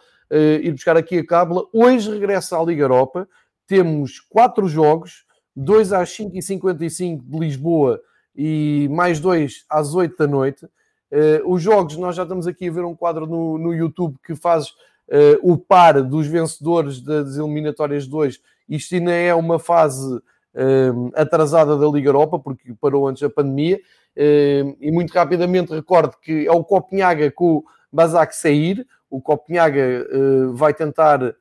ir 0.63 0.71
buscar 0.71 0.97
aqui 0.97 1.19
a 1.19 1.27
cábula. 1.27 1.65
Hoje 1.73 2.09
regressa 2.09 2.57
à 2.57 2.63
Liga 2.63 2.85
Europa, 2.85 3.29
temos 3.67 4.21
quatro 4.21 4.69
jogos, 4.69 5.25
dois 5.55 5.93
às 5.93 6.11
5h55 6.17 7.23
de 7.23 7.39
Lisboa 7.39 8.01
e 8.37 8.89
mais 8.91 9.21
dois 9.21 9.65
às 9.69 9.95
8 9.95 10.17
da 10.17 10.27
noite. 10.27 10.65
Uh, 10.65 11.53
os 11.53 11.63
jogos, 11.63 11.97
nós 11.97 12.15
já 12.15 12.23
estamos 12.23 12.47
aqui 12.47 12.69
a 12.69 12.73
ver 12.73 12.85
um 12.85 12.95
quadro 12.95 13.27
no, 13.27 13.59
no 13.59 13.75
YouTube 13.75 14.17
que 14.25 14.37
faz 14.37 14.69
uh, 14.69 15.39
o 15.43 15.59
par 15.59 16.03
dos 16.03 16.27
vencedores 16.27 17.01
das 17.01 17.37
eliminatórias 17.37 18.07
2. 18.07 18.41
Isto 18.69 18.95
ainda 18.95 19.13
é 19.13 19.35
uma 19.35 19.59
fase 19.59 20.17
uh, 20.17 21.11
atrasada 21.15 21.77
da 21.77 21.87
Liga 21.89 22.09
Europa, 22.09 22.39
porque 22.39 22.73
parou 22.81 23.09
antes 23.09 23.23
da 23.23 23.29
pandemia. 23.29 23.81
e 24.17 24.91
muito 24.93 25.13
rapidamente 25.13 25.75
recordo 25.75 26.17
que 26.23 26.47
é 26.47 26.53
o 26.53 26.65
Copenhaga 26.65 27.31
com 27.31 27.57
o 27.57 27.65
Basak 27.93 28.35
Seir. 28.35 28.87
O 29.11 29.21
Copenhaga 29.21 30.07
vai 30.53 30.73
tentar 30.73 31.35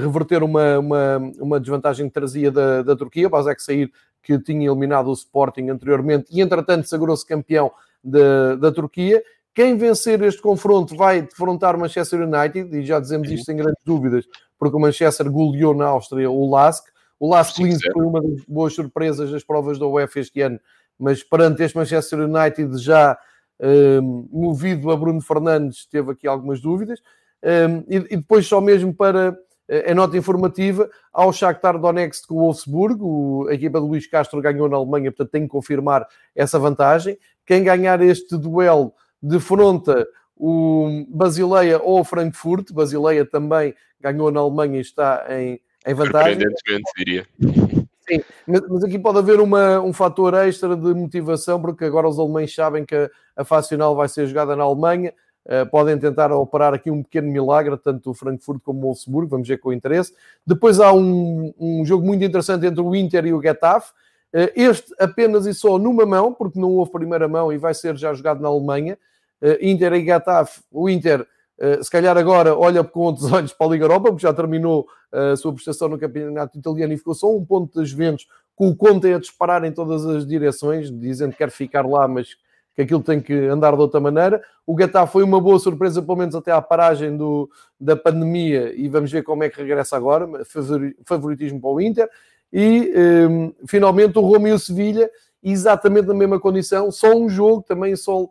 reverter 0.00 0.42
uma, 0.42 0.78
uma, 0.78 1.18
uma 1.38 1.60
desvantagem 1.60 2.08
que 2.08 2.14
trazia 2.14 2.50
da, 2.50 2.82
da 2.82 2.96
Turquia, 2.96 3.28
Basek 3.28 3.62
sair 3.62 3.92
que 4.22 4.38
tinha 4.38 4.68
eliminado 4.68 5.08
o 5.08 5.12
Sporting 5.12 5.68
anteriormente 5.68 6.26
e 6.30 6.40
entretanto 6.40 6.88
sagrou-se 6.88 7.26
campeão 7.26 7.72
da, 8.02 8.56
da 8.56 8.72
Turquia. 8.72 9.22
Quem 9.54 9.76
vencer 9.76 10.22
este 10.22 10.40
confronto 10.40 10.96
vai 10.96 11.22
defrontar 11.22 11.76
o 11.76 11.78
Manchester 11.78 12.20
United, 12.22 12.74
e 12.74 12.84
já 12.84 12.98
dizemos 12.98 13.30
isto 13.30 13.44
sem 13.44 13.56
grandes 13.56 13.82
dúvidas, 13.84 14.24
porque 14.58 14.76
o 14.76 14.80
Manchester 14.80 15.30
goleou 15.30 15.74
na 15.74 15.86
Áustria 15.86 16.30
o 16.30 16.50
Lask. 16.50 16.86
O 17.20 17.30
Lask 17.30 17.58
Linz 17.58 17.80
foi 17.92 18.04
uma 18.04 18.20
das 18.22 18.44
boas 18.48 18.74
surpresas 18.74 19.30
das 19.30 19.44
provas 19.44 19.78
da 19.78 19.86
UEFA 19.86 20.20
este 20.20 20.40
ano, 20.40 20.58
mas 20.98 21.22
perante 21.22 21.62
este 21.62 21.76
Manchester 21.76 22.20
United 22.20 22.78
já 22.78 23.18
um, 23.60 24.26
movido 24.32 24.90
a 24.90 24.96
Bruno 24.96 25.20
Fernandes, 25.20 25.86
teve 25.86 26.12
aqui 26.12 26.26
algumas 26.26 26.60
dúvidas. 26.60 27.00
Um, 27.42 27.84
e, 27.88 27.96
e, 27.96 28.16
depois 28.16 28.46
só 28.46 28.60
mesmo 28.60 28.94
para 28.94 29.36
é 29.72 29.94
nota 29.94 30.16
informativa 30.16 30.90
ao 31.12 31.32
Shakhtar 31.32 31.78
Donetsk 31.78 32.28
com 32.28 32.34
o 32.34 32.38
Wolfsburgo. 32.40 33.48
A 33.48 33.54
equipa 33.54 33.80
do 33.80 33.86
Luís 33.86 34.06
Castro 34.06 34.40
ganhou 34.40 34.68
na 34.68 34.76
Alemanha, 34.76 35.10
portanto 35.10 35.30
tem 35.30 35.42
que 35.42 35.48
confirmar 35.48 36.06
essa 36.36 36.58
vantagem. 36.58 37.18
Quem 37.46 37.64
ganhar 37.64 38.00
este 38.02 38.36
duelo 38.36 38.92
defronta 39.22 40.06
o 40.36 41.06
Basileia 41.08 41.80
ou 41.80 42.00
o 42.00 42.04
Frankfurt. 42.04 42.72
Basileia 42.72 43.24
também 43.24 43.74
ganhou 44.00 44.30
na 44.30 44.40
Alemanha 44.40 44.78
e 44.78 44.80
está 44.80 45.24
em, 45.30 45.60
em 45.86 45.94
vantagem. 45.94 46.40
Surpreendentemente, 46.40 46.92
diria. 46.96 47.26
Sim, 48.08 48.20
mas, 48.46 48.84
aqui 48.84 48.98
pode 48.98 49.18
haver 49.18 49.40
uma, 49.40 49.80
um 49.80 49.92
fator 49.92 50.34
extra 50.34 50.76
de 50.76 50.92
motivação, 50.92 51.62
porque 51.62 51.84
agora 51.84 52.08
os 52.08 52.18
alemães 52.18 52.52
sabem 52.52 52.84
que 52.84 52.94
a, 52.94 53.10
a 53.36 53.44
fase 53.44 53.68
final 53.68 53.94
vai 53.94 54.08
ser 54.08 54.26
jogada 54.26 54.56
na 54.56 54.64
Alemanha. 54.64 55.14
Uh, 55.44 55.68
podem 55.68 55.98
tentar 55.98 56.30
operar 56.30 56.72
aqui 56.72 56.88
um 56.88 57.02
pequeno 57.02 57.28
milagre, 57.28 57.76
tanto 57.76 58.10
o 58.10 58.14
Frankfurt 58.14 58.60
como 58.62 58.78
o 58.78 58.82
Wolfsburg, 58.82 59.28
vamos 59.28 59.48
ver 59.48 59.58
com 59.58 59.72
interesse. 59.72 60.14
Depois 60.46 60.78
há 60.78 60.92
um, 60.92 61.52
um 61.58 61.84
jogo 61.84 62.06
muito 62.06 62.24
interessante 62.24 62.64
entre 62.64 62.80
o 62.80 62.94
Inter 62.94 63.26
e 63.26 63.32
o 63.32 63.42
Getafe. 63.42 63.90
Uh, 64.32 64.48
este 64.54 64.94
apenas 65.00 65.44
e 65.46 65.52
só 65.52 65.78
numa 65.78 66.06
mão, 66.06 66.32
porque 66.32 66.60
não 66.60 66.70
houve 66.70 66.92
primeira 66.92 67.26
mão 67.26 67.52
e 67.52 67.58
vai 67.58 67.74
ser 67.74 67.96
já 67.96 68.14
jogado 68.14 68.40
na 68.40 68.48
Alemanha. 68.48 68.96
Uh, 69.42 69.58
Inter 69.60 69.94
e 69.94 70.04
Getafe, 70.04 70.60
o 70.70 70.88
Inter 70.88 71.26
se 71.80 71.88
calhar 71.88 72.18
agora 72.18 72.56
olha 72.56 72.82
com 72.82 73.00
outros 73.00 73.30
olhos 73.30 73.52
para 73.52 73.68
a 73.68 73.70
Liga 73.70 73.84
Europa, 73.84 74.08
porque 74.08 74.22
já 74.22 74.32
terminou 74.32 74.84
a 75.12 75.36
sua 75.36 75.52
prestação 75.52 75.88
no 75.88 75.96
campeonato 75.96 76.58
italiano 76.58 76.92
e 76.92 76.98
ficou 76.98 77.14
só 77.14 77.30
um 77.30 77.44
ponto 77.44 77.78
das 77.78 77.88
Juventus, 77.88 78.26
com 78.56 78.68
o 78.68 78.74
Conte 78.74 79.12
a 79.12 79.18
disparar 79.18 79.62
em 79.62 79.70
todas 79.70 80.04
as 80.04 80.26
direções, 80.26 80.90
dizendo 80.90 81.32
que 81.32 81.38
quer 81.38 81.52
ficar 81.52 81.86
lá, 81.86 82.08
mas 82.08 82.36
que 82.74 82.82
aquilo 82.82 83.02
tem 83.02 83.20
que 83.20 83.32
andar 83.32 83.74
de 83.74 83.80
outra 83.80 84.00
maneira. 84.00 84.42
O 84.66 84.78
Getafe 84.78 85.12
foi 85.12 85.22
uma 85.22 85.40
boa 85.40 85.58
surpresa, 85.58 86.02
pelo 86.02 86.18
menos 86.18 86.34
até 86.34 86.52
à 86.52 86.62
paragem 86.62 87.16
do, 87.16 87.50
da 87.78 87.96
pandemia, 87.96 88.72
e 88.74 88.88
vamos 88.88 89.10
ver 89.10 89.22
como 89.22 89.44
é 89.44 89.50
que 89.50 89.60
regressa 89.60 89.96
agora. 89.96 90.28
Favoritismo 91.04 91.60
para 91.60 91.70
o 91.70 91.80
Inter. 91.80 92.08
E 92.52 92.92
um, 93.28 93.52
finalmente 93.66 94.18
o 94.18 94.22
Roma 94.22 94.48
e 94.48 94.52
o 94.52 94.58
Sevilha, 94.58 95.10
exatamente 95.42 96.06
na 96.06 96.14
mesma 96.14 96.38
condição, 96.38 96.90
só 96.90 97.14
um 97.14 97.28
jogo, 97.28 97.62
também 97.62 97.96
só 97.96 98.22
uh, 98.22 98.30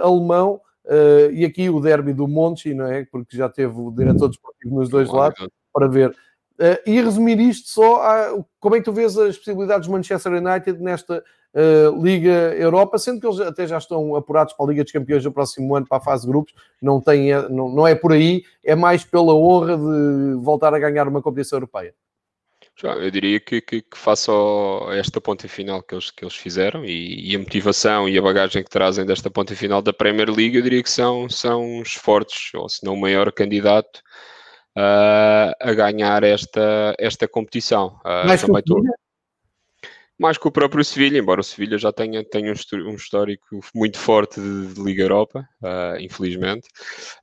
alemão. 0.00 0.60
Uh, 0.84 1.30
e 1.32 1.44
aqui 1.44 1.70
o 1.70 1.80
derby 1.80 2.12
do 2.12 2.26
Monte, 2.26 2.74
não 2.74 2.86
é? 2.86 3.04
Porque 3.04 3.36
já 3.36 3.48
teve 3.48 3.72
o 3.80 3.90
diretor 3.92 4.28
desportivo 4.28 4.74
nos 4.74 4.88
dois 4.88 5.08
lados 5.08 5.48
para 5.72 5.86
ver. 5.86 6.14
Uh, 6.62 6.78
e 6.86 7.00
resumir 7.00 7.40
isto 7.40 7.70
só, 7.70 8.38
como 8.60 8.76
é 8.76 8.78
que 8.78 8.84
tu 8.84 8.92
vês 8.92 9.18
as 9.18 9.36
possibilidades 9.36 9.88
do 9.88 9.92
Manchester 9.92 10.34
United 10.34 10.80
nesta 10.80 11.24
uh, 11.54 12.00
Liga 12.00 12.54
Europa, 12.54 12.98
sendo 12.98 13.20
que 13.20 13.26
eles 13.26 13.40
até 13.40 13.66
já 13.66 13.78
estão 13.78 14.14
apurados 14.14 14.54
para 14.54 14.64
a 14.64 14.68
Liga 14.68 14.84
dos 14.84 14.92
Campeões 14.92 15.24
do 15.24 15.32
próximo 15.32 15.74
ano, 15.74 15.88
para 15.88 15.98
a 15.98 16.00
fase 16.00 16.22
de 16.22 16.28
grupos, 16.30 16.54
não, 16.80 17.00
tem, 17.00 17.32
não, 17.50 17.68
não 17.68 17.84
é 17.84 17.96
por 17.96 18.12
aí, 18.12 18.44
é 18.62 18.76
mais 18.76 19.02
pela 19.02 19.34
honra 19.34 19.76
de 19.76 20.34
voltar 20.40 20.72
a 20.72 20.78
ganhar 20.78 21.08
uma 21.08 21.20
competição 21.20 21.56
europeia. 21.56 21.92
Eu 22.80 23.10
diria 23.10 23.40
que, 23.40 23.60
que, 23.60 23.82
que 23.82 23.98
face 23.98 24.30
esta 24.96 25.20
ponta 25.20 25.48
final 25.48 25.82
que 25.82 25.94
eles, 25.94 26.12
que 26.12 26.24
eles 26.24 26.36
fizeram 26.36 26.84
e, 26.84 27.32
e, 27.32 27.34
a 27.36 27.38
motivação 27.40 28.08
e 28.08 28.16
a 28.16 28.22
bagagem 28.22 28.62
que 28.62 28.70
trazem 28.70 29.04
desta 29.04 29.28
ponta 29.28 29.54
final 29.56 29.82
da 29.82 29.92
Premier 29.92 30.30
League, 30.30 30.56
eu 30.56 30.62
diria 30.62 30.82
que 30.82 30.90
são, 30.90 31.28
são 31.28 31.80
os 31.80 31.94
fortes, 31.94 32.54
ou 32.54 32.68
se 32.68 32.84
não 32.84 32.94
o 32.94 33.00
maior 33.00 33.30
candidato 33.32 34.00
uh, 34.76 35.52
a 35.60 35.72
ganhar 35.74 36.22
esta, 36.22 36.94
esta 36.98 37.28
competição. 37.28 38.00
Uh, 38.04 38.26
Mais 38.26 38.42
também 38.42 38.62
tô... 38.62 38.82
Mais 40.18 40.38
que 40.38 40.46
o 40.46 40.52
próprio 40.52 40.84
Sevilha, 40.84 41.18
embora 41.18 41.40
o 41.40 41.44
Sevilha 41.44 41.76
já 41.76 41.90
tenha, 41.90 42.22
tenha 42.22 42.52
um, 42.52 42.94
histórico 42.94 43.60
muito 43.74 43.98
forte 43.98 44.40
de, 44.40 44.68
de 44.68 44.80
Liga 44.80 45.02
Europa, 45.02 45.48
uh, 45.60 45.98
infelizmente, 46.00 46.68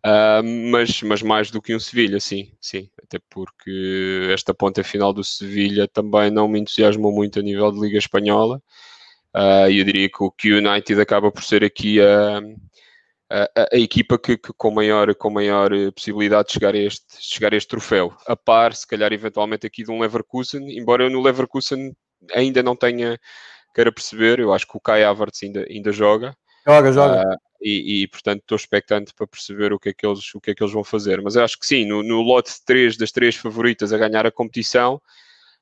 uh, 0.06 0.44
mas, 0.44 1.02
mas 1.04 1.22
mais 1.22 1.50
do 1.50 1.62
que 1.62 1.74
um 1.74 1.80
Sevilha, 1.80 2.20
sim, 2.20 2.52
sim, 2.60 2.90
até 3.02 3.18
porque 3.30 4.28
esta 4.34 4.54
ponta 4.54 4.84
final 4.84 5.14
do 5.14 5.24
Sevilha 5.24 5.88
também 5.88 6.30
não 6.30 6.50
me 6.50 6.60
entusiasmou 6.60 7.14
muito 7.14 7.40
a 7.40 7.42
nível 7.42 7.72
de 7.72 7.80
Liga 7.80 7.98
Espanhola, 7.98 8.62
e 9.70 9.80
eu 9.80 9.86
diria 9.86 10.10
que 10.10 10.22
o, 10.22 10.32
que 10.32 10.52
o 10.52 10.58
United 10.58 11.00
acaba 11.00 11.32
por 11.32 11.44
ser 11.44 11.64
aqui 11.64 12.02
a, 12.02 12.42
a, 13.30 13.70
a 13.74 13.78
equipa 13.78 14.18
que, 14.18 14.38
que, 14.38 14.52
com, 14.58 14.72
maior, 14.72 15.14
com 15.16 15.30
maior 15.30 15.70
possibilidade 15.94 16.48
de 16.48 16.54
chegar 16.54 16.74
a, 16.74 16.78
este, 16.78 17.06
chegar 17.20 17.54
a 17.54 17.58
este 17.58 17.70
troféu, 17.70 18.16
a 18.26 18.36
par, 18.36 18.74
se 18.76 18.88
calhar, 18.88 19.14
eventualmente 19.14 19.68
aqui 19.68 19.84
de 19.84 19.92
um 19.92 20.00
Leverkusen, 20.00 20.78
embora 20.78 21.04
eu 21.04 21.10
no 21.10 21.22
Leverkusen 21.22 21.96
ainda 22.34 22.64
não 22.64 22.76
tenha, 22.76 23.20
queira 23.74 23.92
perceber, 23.92 24.40
eu 24.40 24.52
acho 24.54 24.68
que 24.68 24.76
o 24.76 24.82
Kai 24.82 25.04
Havertz 25.04 25.44
ainda, 25.44 25.66
ainda 25.70 25.92
joga. 25.92 26.36
Joga, 26.68 26.92
joga. 26.92 27.22
Uh, 27.22 27.38
e, 27.62 28.04
e, 28.04 28.08
portanto 28.08 28.42
estou 28.42 28.56
expectante 28.56 29.14
para 29.14 29.28
perceber 29.28 29.74
o 29.74 29.80
que 29.80 29.90
é 29.90 29.94
que 29.94 30.06
eles, 30.06 30.34
o 30.34 30.40
que 30.40 30.52
é 30.52 30.56
que 30.56 30.64
eles 30.64 30.74
vão 30.74 30.84
fazer. 30.84 31.22
Mas 31.22 31.36
eu 31.36 31.44
acho 31.44 31.60
que 31.60 31.66
sim, 31.66 31.86
no, 31.86 32.02
no 32.02 32.22
lote 32.22 32.52
de 32.52 32.66
três 32.66 32.98
das 32.98 33.12
três 33.12 33.36
favoritas 33.36 33.92
a 33.92 33.98
ganhar 33.98 34.26
a 34.26 34.32
competição, 34.32 35.02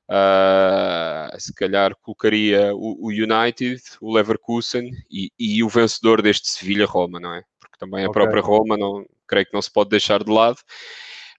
uh, 0.08 1.40
se 1.40 1.52
calhar 1.54 1.94
colocaria 1.96 2.74
o, 2.74 3.06
o, 3.06 3.08
United, 3.08 3.82
o 4.00 4.12
Leverkusen 4.14 4.90
e, 5.10 5.30
e 5.38 5.62
o 5.62 5.68
vencedor 5.68 6.22
deste 6.22 6.48
Sevilha-Roma, 6.48 7.20
não 7.20 7.34
é? 7.34 7.42
Também 7.78 8.04
a 8.04 8.08
okay. 8.08 8.20
própria 8.20 8.42
Roma, 8.42 8.76
não, 8.76 9.06
creio 9.26 9.46
que 9.46 9.54
não 9.54 9.62
se 9.62 9.70
pode 9.70 9.90
deixar 9.90 10.22
de 10.22 10.30
lado. 10.30 10.58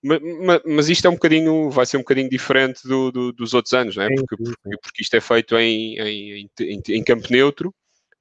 Mas, 0.02 0.22
mas, 0.66 0.90
isto 0.90 1.06
é 1.06 1.10
um 1.10 1.16
bocadinho, 1.16 1.70
vai 1.70 1.86
ser 1.86 1.98
um 1.98 2.02
bocadinho 2.02 2.30
diferente 2.30 2.88
do, 2.88 3.12
do, 3.12 3.34
dos 3.34 3.54
outros 3.54 3.74
anos, 3.74 3.98
não 3.98 4.04
é? 4.04 4.08
Porque, 4.08 4.38
porque, 4.38 4.78
porque 4.82 5.02
isto 5.02 5.16
é 5.16 5.20
feito 5.20 5.58
em, 5.58 6.00
em, 6.00 6.50
em, 6.62 6.82
em 6.88 7.04
campo 7.04 7.28
neutro, 7.30 7.74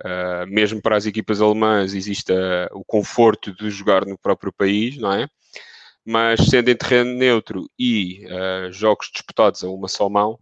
uh, 0.04 0.46
mesmo 0.48 0.82
para 0.82 0.96
as 0.96 1.06
equipas 1.06 1.40
alemãs 1.40 1.94
existe 1.94 2.32
uh, 2.32 2.68
o 2.72 2.84
conforto 2.84 3.54
de 3.54 3.70
jogar 3.70 4.04
no 4.04 4.18
próprio 4.18 4.52
país, 4.52 4.96
não 4.96 5.12
é? 5.12 5.28
Mas 6.04 6.46
sendo 6.46 6.68
em 6.68 6.76
terreno 6.76 7.14
neutro 7.14 7.70
e 7.78 8.26
uh, 8.26 8.72
jogos 8.72 9.08
disputados 9.12 9.62
a 9.62 9.68
uma 9.68 9.86
só 9.86 10.08
mão, 10.08 10.36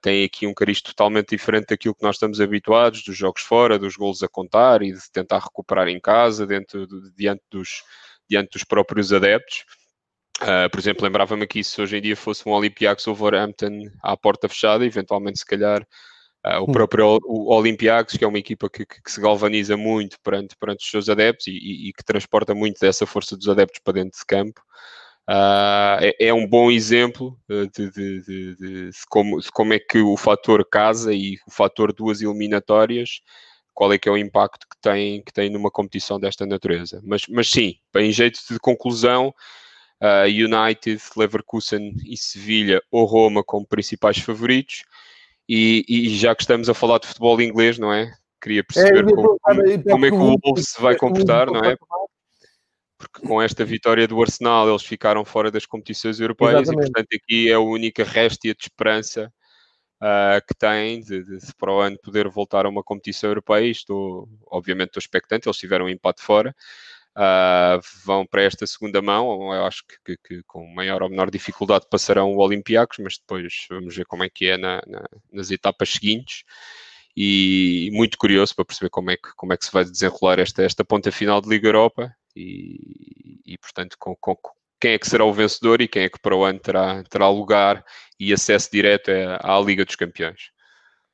tem 0.00 0.24
aqui 0.24 0.46
um 0.46 0.54
cariz 0.54 0.82
totalmente 0.82 1.30
diferente 1.30 1.66
daquilo 1.68 1.94
que 1.94 2.02
nós 2.02 2.16
estamos 2.16 2.40
habituados, 2.40 3.04
dos 3.04 3.16
jogos 3.16 3.42
fora, 3.42 3.78
dos 3.78 3.96
golos 3.96 4.22
a 4.22 4.28
contar 4.28 4.82
e 4.82 4.92
de 4.92 5.10
tentar 5.12 5.38
recuperar 5.38 5.88
em 5.88 6.00
casa, 6.00 6.46
dentro, 6.46 6.86
de, 6.86 7.12
diante, 7.16 7.42
dos, 7.50 7.82
diante 8.28 8.50
dos 8.52 8.64
próprios 8.64 9.12
adeptos. 9.12 9.64
Uh, 10.40 10.70
por 10.70 10.78
exemplo, 10.78 11.04
lembrava-me 11.04 11.42
aqui 11.42 11.64
se 11.64 11.80
hoje 11.82 11.96
em 11.96 12.00
dia 12.00 12.16
fosse 12.16 12.48
um 12.48 12.52
Olympiacos 12.52 13.06
ou 13.08 13.14
Wolverhampton 13.14 13.90
à 14.02 14.16
porta 14.16 14.48
fechada, 14.48 14.84
eventualmente, 14.84 15.40
se 15.40 15.44
calhar, 15.44 15.82
uh, 16.46 16.60
o 16.60 16.62
hum. 16.62 16.72
próprio 16.72 17.18
o 17.24 17.52
Olympiacos, 17.52 18.16
que 18.16 18.24
é 18.24 18.28
uma 18.28 18.38
equipa 18.38 18.70
que, 18.70 18.86
que, 18.86 19.02
que, 19.02 19.10
se 19.10 19.20
galvaniza 19.20 19.76
muito 19.76 20.16
perante, 20.22 20.54
perante 20.56 20.84
os 20.84 20.90
seus 20.90 21.08
adeptos 21.08 21.48
e, 21.48 21.50
e, 21.50 21.88
e, 21.88 21.92
que 21.92 22.04
transporta 22.04 22.54
muito 22.54 22.78
dessa 22.78 23.04
força 23.04 23.36
dos 23.36 23.48
adeptos 23.48 23.80
para 23.82 23.94
dentro 23.94 24.16
de 24.16 24.24
campo, 24.26 24.60
uh, 25.28 25.98
é, 26.00 26.28
é, 26.28 26.34
um 26.34 26.46
bom 26.46 26.70
exemplo 26.70 27.38
de, 27.48 27.90
de, 27.90 28.22
de, 28.22 28.56
de, 28.56 28.90
como, 29.08 29.38
como 29.52 29.72
é 29.72 29.78
que 29.78 29.98
o 29.98 30.16
fator 30.16 30.64
casa 30.64 31.12
e 31.12 31.36
o 31.46 31.50
fator 31.50 31.92
duas 31.92 32.20
eliminatórias 32.22 33.20
qual 33.78 33.92
é 33.92 33.98
que 33.98 34.08
é 34.08 34.12
o 34.12 34.18
impacto 34.18 34.66
que 34.68 34.76
tem, 34.80 35.22
que 35.22 35.32
tem 35.32 35.48
numa 35.48 35.70
competição 35.70 36.18
desta 36.18 36.44
natureza. 36.44 37.00
Mas, 37.04 37.22
mas 37.28 37.48
sim, 37.48 37.76
em 37.94 38.10
jeito 38.10 38.40
de 38.50 38.58
conclusão, 38.58 39.32
uh, 40.02 40.26
United, 40.26 41.00
Leverkusen 41.16 41.94
e 42.04 42.16
Sevilha 42.16 42.82
ou 42.90 43.04
Roma 43.04 43.44
como 43.44 43.64
principais 43.64 44.18
favoritos. 44.18 44.82
E, 45.48 45.84
e, 45.88 46.08
já 46.16 46.34
que 46.34 46.42
estamos 46.42 46.68
a 46.68 46.74
falar 46.74 46.98
de 46.98 47.06
futebol 47.06 47.40
inglês, 47.40 47.78
não 47.78 47.92
é? 47.92 48.12
Queria 48.42 48.62
perceber 48.62 48.98
é, 48.98 49.02
como, 49.14 49.38
como, 49.40 50.06
é 50.06 50.10
que 50.10 50.16
o 50.16 50.36
Wolves 50.44 50.70
se 50.70 50.82
vai 50.82 50.96
comportar, 50.96 51.46
não 51.46 51.60
é? 51.60 51.76
Porque 52.98 53.26
com 53.26 53.40
esta 53.40 53.64
vitória 53.64 54.08
do 54.08 54.20
Arsenal 54.20 54.68
eles 54.68 54.82
ficaram 54.82 55.24
fora 55.24 55.50
das 55.50 55.64
competições 55.64 56.18
europeias 56.18 56.62
Exatamente. 56.62 56.88
e, 56.88 56.92
portanto, 56.92 57.16
aqui 57.22 57.50
é 57.50 57.54
a 57.54 57.60
única 57.60 58.02
réstia 58.02 58.54
de 58.54 58.62
esperança 58.62 59.32
uh, 60.02 60.44
que 60.46 60.54
tem 60.58 61.00
de, 61.00 61.22
de, 61.22 61.38
de, 61.38 61.54
para 61.56 61.72
o 61.72 61.80
ano 61.80 61.96
poder 62.02 62.28
voltar 62.28 62.66
a 62.66 62.68
uma 62.68 62.82
competição 62.82 63.30
europeia. 63.30 63.70
Estou, 63.70 64.28
obviamente, 64.46 64.88
estou 64.88 65.00
expectante, 65.00 65.48
eles 65.48 65.58
tiveram 65.58 65.86
um 65.86 65.88
empate 65.88 66.22
fora 66.22 66.54
uh, 67.18 67.80
vão 68.04 68.24
para 68.24 68.42
esta 68.42 68.66
segunda 68.66 69.02
mão. 69.02 69.52
Eu 69.52 69.64
acho 69.64 69.82
que, 69.86 69.96
que, 70.04 70.16
que, 70.16 70.42
com 70.44 70.66
maior 70.72 71.02
ou 71.02 71.10
menor 71.10 71.30
dificuldade 71.30 71.86
passarão 71.90 72.32
o 72.32 72.38
Olympiacos, 72.38 72.98
mas 72.98 73.18
depois 73.18 73.66
vamos 73.68 73.94
ver 73.94 74.06
como 74.06 74.24
é 74.24 74.30
que 74.30 74.46
é 74.46 74.56
na, 74.56 74.80
na, 74.86 75.04
nas 75.32 75.50
etapas 75.50 75.90
seguintes. 75.90 76.44
E 77.16 77.90
muito 77.92 78.16
curioso 78.16 78.54
para 78.54 78.64
perceber 78.64 78.90
como 78.90 79.10
é 79.10 79.16
que, 79.16 79.34
como 79.36 79.52
é 79.52 79.56
que 79.56 79.64
se 79.64 79.72
vai 79.72 79.84
desenrolar 79.84 80.38
esta, 80.38 80.62
esta 80.62 80.84
ponta 80.84 81.10
final 81.10 81.40
de 81.40 81.48
Liga 81.48 81.66
Europa 81.66 82.14
e, 82.38 83.40
e 83.54 83.58
portanto, 83.58 83.96
com, 83.98 84.14
com, 84.16 84.36
quem 84.80 84.92
é 84.92 84.98
que 84.98 85.08
será 85.08 85.24
o 85.24 85.32
vencedor 85.32 85.80
e 85.80 85.88
quem 85.88 86.04
é 86.04 86.08
que 86.08 86.20
para 86.20 86.36
o 86.36 86.44
ano 86.44 86.58
terá, 86.58 87.02
terá 87.04 87.28
lugar 87.28 87.84
e 88.18 88.32
acesso 88.32 88.70
direto 88.70 89.10
à 89.40 89.58
Liga 89.60 89.84
dos 89.84 89.96
Campeões. 89.96 90.52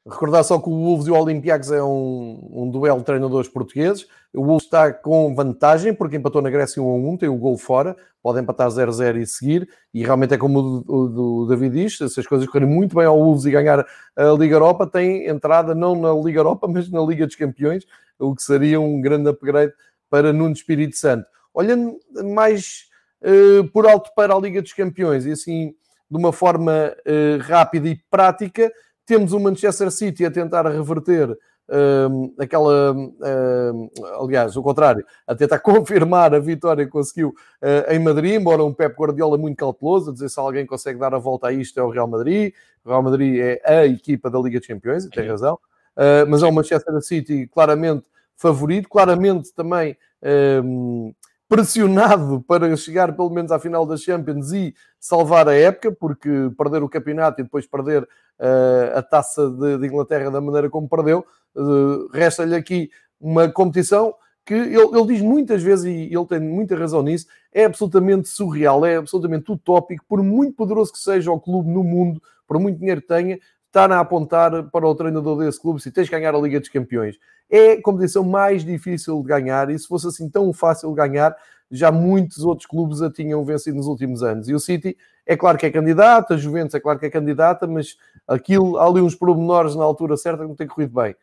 Recordar 0.07 0.45
só 0.45 0.59
que 0.59 0.69
o 0.69 0.73
Wolves 0.73 1.07
e 1.07 1.11
o 1.11 1.15
Olympiacos 1.15 1.73
é 1.73 1.83
um, 1.83 2.51
um 2.53 2.71
duelo 2.71 2.99
de 2.99 3.07
treinadores 3.07 3.49
portugueses. 3.49 4.07
O 4.35 4.45
Wolves 4.45 4.65
está 4.65 4.93
com 4.93 5.35
vantagem, 5.35 5.95
porque 5.95 6.17
empatou 6.17 6.43
na 6.43 6.51
Grécia 6.51 6.83
1 6.83 6.87
a 6.87 6.95
1, 7.13 7.17
tem 7.17 7.29
o 7.31 7.39
gol 7.39 7.57
fora, 7.57 7.97
pode 8.23 8.39
empatar 8.39 8.69
0 8.69 8.91
a 8.91 8.93
0 8.93 9.19
e 9.19 9.27
seguir. 9.27 9.67
E 9.95 10.05
realmente 10.05 10.35
é 10.35 10.37
como 10.37 10.85
o, 10.87 11.45
o, 11.45 11.47
David 11.47 11.73
diz: 11.73 11.97
se 11.97 12.21
as 12.21 12.27
coisas 12.27 12.47
correrem 12.47 12.69
muito 12.69 12.95
bem 12.95 13.07
ao 13.07 13.19
Wolves 13.19 13.47
e 13.47 13.51
ganhar 13.51 13.87
a 14.15 14.25
Liga 14.39 14.57
Europa, 14.57 14.87
tem 14.87 15.27
entrada 15.27 15.75
não 15.75 15.99
na 15.99 16.13
Liga 16.13 16.41
Europa, 16.41 16.69
mas 16.69 16.91
na 16.91 17.01
Liga 17.01 17.25
dos 17.27 17.37
Campeões, 17.37 17.87
o 18.19 18.35
que 18.35 18.43
seria 18.43 18.79
um 18.79 19.01
grande 19.01 19.31
upgrade 19.31 19.73
para 20.15 20.33
Nuno 20.33 20.53
Espírito 20.53 20.97
Santo. 20.97 21.27
Olhando 21.53 21.99
mais 22.33 22.85
uh, 23.21 23.69
por 23.73 23.85
alto 23.85 24.13
para 24.15 24.33
a 24.33 24.39
Liga 24.39 24.63
dos 24.63 24.73
Campeões 24.73 25.27
e 25.27 25.33
assim 25.33 25.75
de 26.09 26.17
uma 26.17 26.33
forma 26.33 26.95
uh, 27.05 27.43
rápida 27.43 27.89
e 27.89 27.99
prática 28.09 28.73
temos 29.05 29.33
o 29.33 29.41
Manchester 29.41 29.91
City 29.91 30.25
a 30.25 30.31
tentar 30.31 30.69
reverter 30.69 31.37
um, 31.69 32.33
aquela, 32.39 32.93
um, 32.93 33.91
aliás, 34.21 34.57
o 34.57 34.63
contrário, 34.63 35.05
a 35.27 35.35
tentar 35.35 35.59
confirmar 35.61 36.33
a 36.33 36.39
vitória 36.39 36.85
que 36.85 36.93
conseguiu 36.93 37.31
uh, 37.31 37.93
em 37.93 37.99
Madrid, 37.99 38.35
embora 38.35 38.63
um 38.63 38.73
Pep 38.73 38.95
Guardiola 38.95 39.37
muito 39.37 39.57
cauteloso, 39.57 40.11
a 40.11 40.13
dizer 40.13 40.29
se 40.29 40.39
alguém 40.39 40.65
consegue 40.65 41.01
dar 41.01 41.13
a 41.13 41.19
volta 41.19 41.49
a 41.49 41.53
isto 41.53 41.81
é 41.81 41.83
o 41.83 41.91
Real 41.91 42.07
Madrid. 42.07 42.55
O 42.85 42.89
Real 42.89 43.03
Madrid 43.03 43.41
é 43.41 43.61
a 43.65 43.85
equipa 43.85 44.31
da 44.31 44.39
Liga 44.39 44.61
dos 44.61 44.69
Campeões, 44.69 45.07
e 45.07 45.11
tem 45.11 45.29
razão, 45.29 45.55
uh, 45.55 46.25
mas 46.29 46.41
é 46.45 46.47
o 46.47 46.53
Manchester 46.53 47.03
City 47.03 47.49
claramente 47.53 48.07
favorito, 48.37 48.89
claramente 48.89 49.53
também 49.55 49.97
um, 50.23 51.09
ehm, 51.09 51.15
pressionado 51.49 52.43
para 52.47 52.75
chegar 52.77 53.15
pelo 53.15 53.31
menos 53.31 53.53
à 53.53 53.59
final 53.59 53.87
das 53.87 54.03
Champions 54.03 54.53
e 54.53 54.75
salvar 54.99 55.49
a 55.49 55.55
época, 55.55 55.93
porque 55.93 56.29
perder 56.57 56.83
o 56.83 56.89
campeonato 56.89 57.41
e 57.41 57.45
depois 57.45 57.67
perder 57.67 58.03
uh, 58.03 58.97
a 58.97 59.03
taça 59.03 59.51
de, 59.51 59.79
de, 59.79 59.87
Inglaterra 59.87 60.31
da 60.31 60.41
maneira 60.41 60.71
como 60.71 60.89
perdeu, 60.89 61.25
uh, 61.55 62.09
resta-lhe 62.13 62.55
aqui 62.55 62.91
uma 63.21 63.49
competição 63.49 64.15
que 64.45 64.55
ele, 64.55 64.77
ele, 64.77 65.07
diz 65.07 65.23
muitas 65.23 65.63
vezes, 65.63 65.87
e 65.87 66.15
ele 66.15 66.27
tem 66.27 66.41
muita 66.41 66.77
razão 66.77 67.03
nisso, 67.03 67.27
é 67.53 67.65
absolutamente 67.65 68.29
surreal, 68.29 68.85
é 68.85 68.97
absolutamente 68.97 69.51
utópico, 69.51 70.05
por 70.07 70.23
muito 70.23 70.55
poderoso 70.55 70.93
que 70.93 70.99
seja 70.99 71.31
o 71.31 71.41
clube 71.41 71.71
no 71.71 71.83
mundo, 71.83 72.23
por 72.47 72.59
muito 72.59 72.79
dinheiro 72.79 73.01
que 73.01 73.09
tenha, 73.09 73.39
estar 73.75 73.91
a 73.91 73.99
apontar 73.99 74.71
para 74.71 74.87
o 74.87 74.95
treinador 74.95 75.37
desse 75.37 75.61
clube 75.61 75.83
se 75.83 75.91
tens 75.91 76.05
de 76.05 76.13
ganhar 76.13 76.33
a 76.33 76.39
Liga 76.39 76.61
dos 76.61 76.69
Campeões. 76.69 77.17
É 77.51 77.73
a 77.73 77.83
competição 77.83 78.23
mais 78.23 78.65
difícil 78.65 79.21
de 79.21 79.27
ganhar 79.27 79.69
e 79.69 79.77
se 79.77 79.89
fosse 79.89 80.07
assim 80.07 80.31
tão 80.31 80.53
fácil 80.53 80.91
de 80.91 80.95
ganhar, 80.95 81.37
já 81.69 81.91
muitos 81.91 82.45
outros 82.45 82.67
clubes 82.69 83.03
a 83.03 83.11
tinham 83.11 83.45
vencido 83.45 83.77
nos 83.77 83.89
últimos 83.89 84.23
anos. 84.23 84.49
E 84.49 84.55
o 84.55 84.61
City 84.61 84.97
é 85.27 85.37
claro 85.37 85.59
que 85.59 85.67
é 85.67 85.71
candidata, 85.71 86.35
a 86.35 86.37
Juventus 86.37 86.75
é 86.77 86.81
claro 86.81 87.01
que 87.01 87.07
é 87.07 87.11
candidata, 87.11 87.67
mas 87.67 87.97
aquilo, 88.29 88.79
há 88.79 88.87
ali 88.87 89.01
uns 89.01 89.17
pormenores 89.17 89.75
na 89.75 89.83
altura 89.83 90.17
certa 90.17 90.43
que 90.43 90.49
não 90.49 90.55
tem 90.55 90.69
corrido 90.69 90.95
bem. 90.95 91.17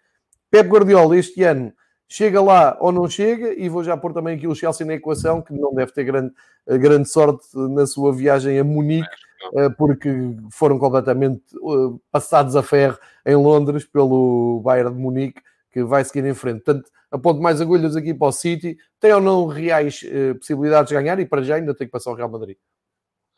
Pep 0.49 0.69
Guardiola 0.69 1.15
este 1.17 1.43
ano 1.43 1.71
chega 2.05 2.41
lá 2.41 2.75
ou 2.81 2.91
não 2.91 3.07
chega, 3.07 3.53
e 3.53 3.69
vou 3.69 3.81
já 3.81 3.95
pôr 3.95 4.11
também 4.11 4.35
aqui 4.35 4.45
o 4.45 4.53
Chelsea 4.53 4.85
na 4.85 4.95
equação, 4.95 5.41
que 5.41 5.53
não 5.53 5.73
deve 5.73 5.93
ter 5.93 6.03
grande, 6.03 6.33
grande 6.67 7.07
sorte 7.07 7.47
na 7.53 7.87
sua 7.87 8.11
viagem 8.11 8.59
a 8.59 8.63
Munique, 8.65 9.07
eh, 9.07 9.30
porque 9.77 10.09
foram 10.51 10.77
completamente 10.77 11.41
eh, 11.55 11.99
passados 12.11 12.55
a 12.55 12.63
ferro 12.63 12.97
em 13.25 13.35
Londres 13.35 13.85
pelo 13.85 14.61
Bayern 14.63 14.93
de 14.93 14.99
Munique, 14.99 15.41
que 15.71 15.83
vai 15.83 16.03
seguir 16.03 16.25
em 16.25 16.33
frente. 16.33 16.63
Portanto, 16.63 16.89
aponto 17.11 17.41
mais 17.41 17.61
agulhas 17.61 17.95
aqui 17.95 18.13
para 18.13 18.27
o 18.27 18.31
City. 18.31 18.77
Tem 18.99 19.13
ou 19.13 19.21
não 19.21 19.47
reais 19.47 20.03
uh, 20.03 20.35
possibilidades 20.35 20.89
de 20.89 20.95
ganhar? 20.95 21.19
E 21.19 21.25
para 21.25 21.43
já 21.43 21.55
ainda 21.55 21.73
tem 21.73 21.87
que 21.87 21.91
passar 21.91 22.11
o 22.11 22.15
Real 22.15 22.29
Madrid. 22.29 22.57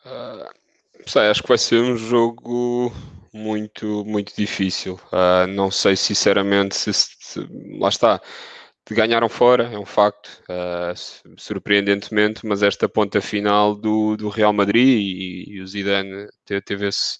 Uh, 0.04 0.48
sei, 1.06 1.28
acho 1.28 1.42
que 1.42 1.48
vai 1.48 1.58
ser 1.58 1.80
um 1.80 1.96
jogo 1.96 2.92
muito, 3.32 4.04
muito 4.04 4.34
difícil. 4.36 4.98
Uh, 5.12 5.46
não 5.48 5.70
sei 5.70 5.96
sinceramente 5.96 6.76
se, 6.76 6.92
se, 6.92 7.48
lá 7.78 7.88
está 7.88 8.20
ganharam 8.92 9.28
fora, 9.28 9.72
é 9.72 9.78
um 9.78 9.86
facto, 9.86 10.42
uh, 10.50 11.38
surpreendentemente, 11.38 12.44
mas 12.44 12.62
esta 12.62 12.88
ponta 12.88 13.20
final 13.20 13.74
do, 13.74 14.16
do 14.16 14.28
Real 14.28 14.52
Madrid 14.52 14.86
e, 14.86 15.54
e 15.54 15.60
o 15.62 15.66
Zidane 15.66 16.28
teve, 16.44 16.88
esse, 16.88 17.18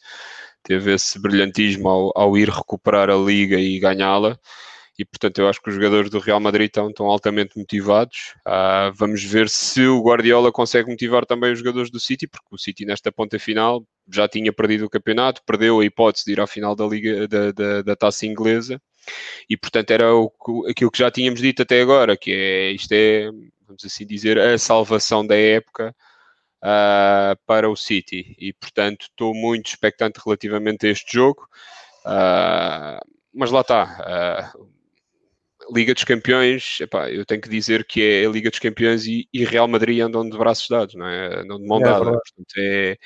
teve 0.62 0.92
esse 0.92 1.18
brilhantismo 1.18 1.88
ao, 1.88 2.12
ao 2.14 2.36
ir 2.36 2.50
recuperar 2.50 3.08
a 3.08 3.16
liga 3.16 3.58
e 3.58 3.78
ganhá-la. 3.78 4.38
E 4.98 5.04
portanto, 5.04 5.38
eu 5.38 5.48
acho 5.48 5.60
que 5.60 5.68
os 5.68 5.74
jogadores 5.74 6.08
do 6.08 6.20
Real 6.20 6.38
Madrid 6.38 6.66
estão, 6.66 6.88
estão 6.88 7.06
altamente 7.06 7.58
motivados. 7.58 8.34
Uh, 8.46 8.94
vamos 8.94 9.24
ver 9.24 9.48
se 9.48 9.86
o 9.86 10.02
Guardiola 10.02 10.52
consegue 10.52 10.88
motivar 10.88 11.26
também 11.26 11.52
os 11.52 11.58
jogadores 11.58 11.90
do 11.90 11.98
City, 11.98 12.28
porque 12.28 12.46
o 12.52 12.58
City, 12.58 12.84
nesta 12.84 13.10
ponta 13.10 13.38
final, 13.38 13.84
já 14.10 14.28
tinha 14.28 14.52
perdido 14.52 14.84
o 14.84 14.90
campeonato, 14.90 15.42
perdeu 15.44 15.80
a 15.80 15.84
hipótese 15.84 16.24
de 16.26 16.32
ir 16.32 16.40
à 16.40 16.46
final 16.46 16.76
da, 16.76 16.86
liga, 16.86 17.26
da, 17.26 17.50
da, 17.50 17.82
da 17.82 17.96
taça 17.96 18.24
inglesa 18.26 18.80
e 19.48 19.56
portanto 19.56 19.90
era 19.90 20.14
o, 20.14 20.32
aquilo 20.68 20.90
que 20.90 20.98
já 20.98 21.10
tínhamos 21.10 21.40
dito 21.40 21.62
até 21.62 21.80
agora, 21.80 22.16
que 22.16 22.32
é 22.32 22.70
isto 22.72 22.92
é, 22.92 23.30
vamos 23.66 23.84
assim 23.84 24.06
dizer, 24.06 24.38
a 24.38 24.56
salvação 24.58 25.26
da 25.26 25.36
época 25.36 25.94
uh, 26.62 27.36
para 27.46 27.68
o 27.68 27.76
City. 27.76 28.34
E 28.38 28.52
portanto 28.52 29.02
estou 29.02 29.34
muito 29.34 29.66
expectante 29.66 30.20
relativamente 30.24 30.86
a 30.86 30.90
este 30.90 31.12
jogo. 31.12 31.48
Uh, 32.04 33.00
mas 33.32 33.50
lá 33.50 33.62
está. 33.62 34.52
Liga 35.72 35.94
dos 35.94 36.04
Campeões, 36.04 36.78
epá, 36.80 37.10
eu 37.10 37.24
tenho 37.24 37.40
que 37.40 37.48
dizer 37.48 37.84
que 37.84 38.02
é 38.02 38.26
a 38.26 38.30
Liga 38.30 38.50
dos 38.50 38.58
Campeões 38.58 39.06
e, 39.06 39.28
e 39.32 39.44
Real 39.44 39.68
Madrid 39.68 40.00
andam 40.00 40.28
de 40.28 40.36
braços 40.36 40.68
dados, 40.68 40.94
não 40.94 41.06
é? 41.06 41.40
Andam 41.40 41.58
de 41.58 41.66
mão 41.66 41.80
é, 41.80 41.84
dada. 41.84 42.04
Portanto, 42.04 42.54
é, 42.58 42.96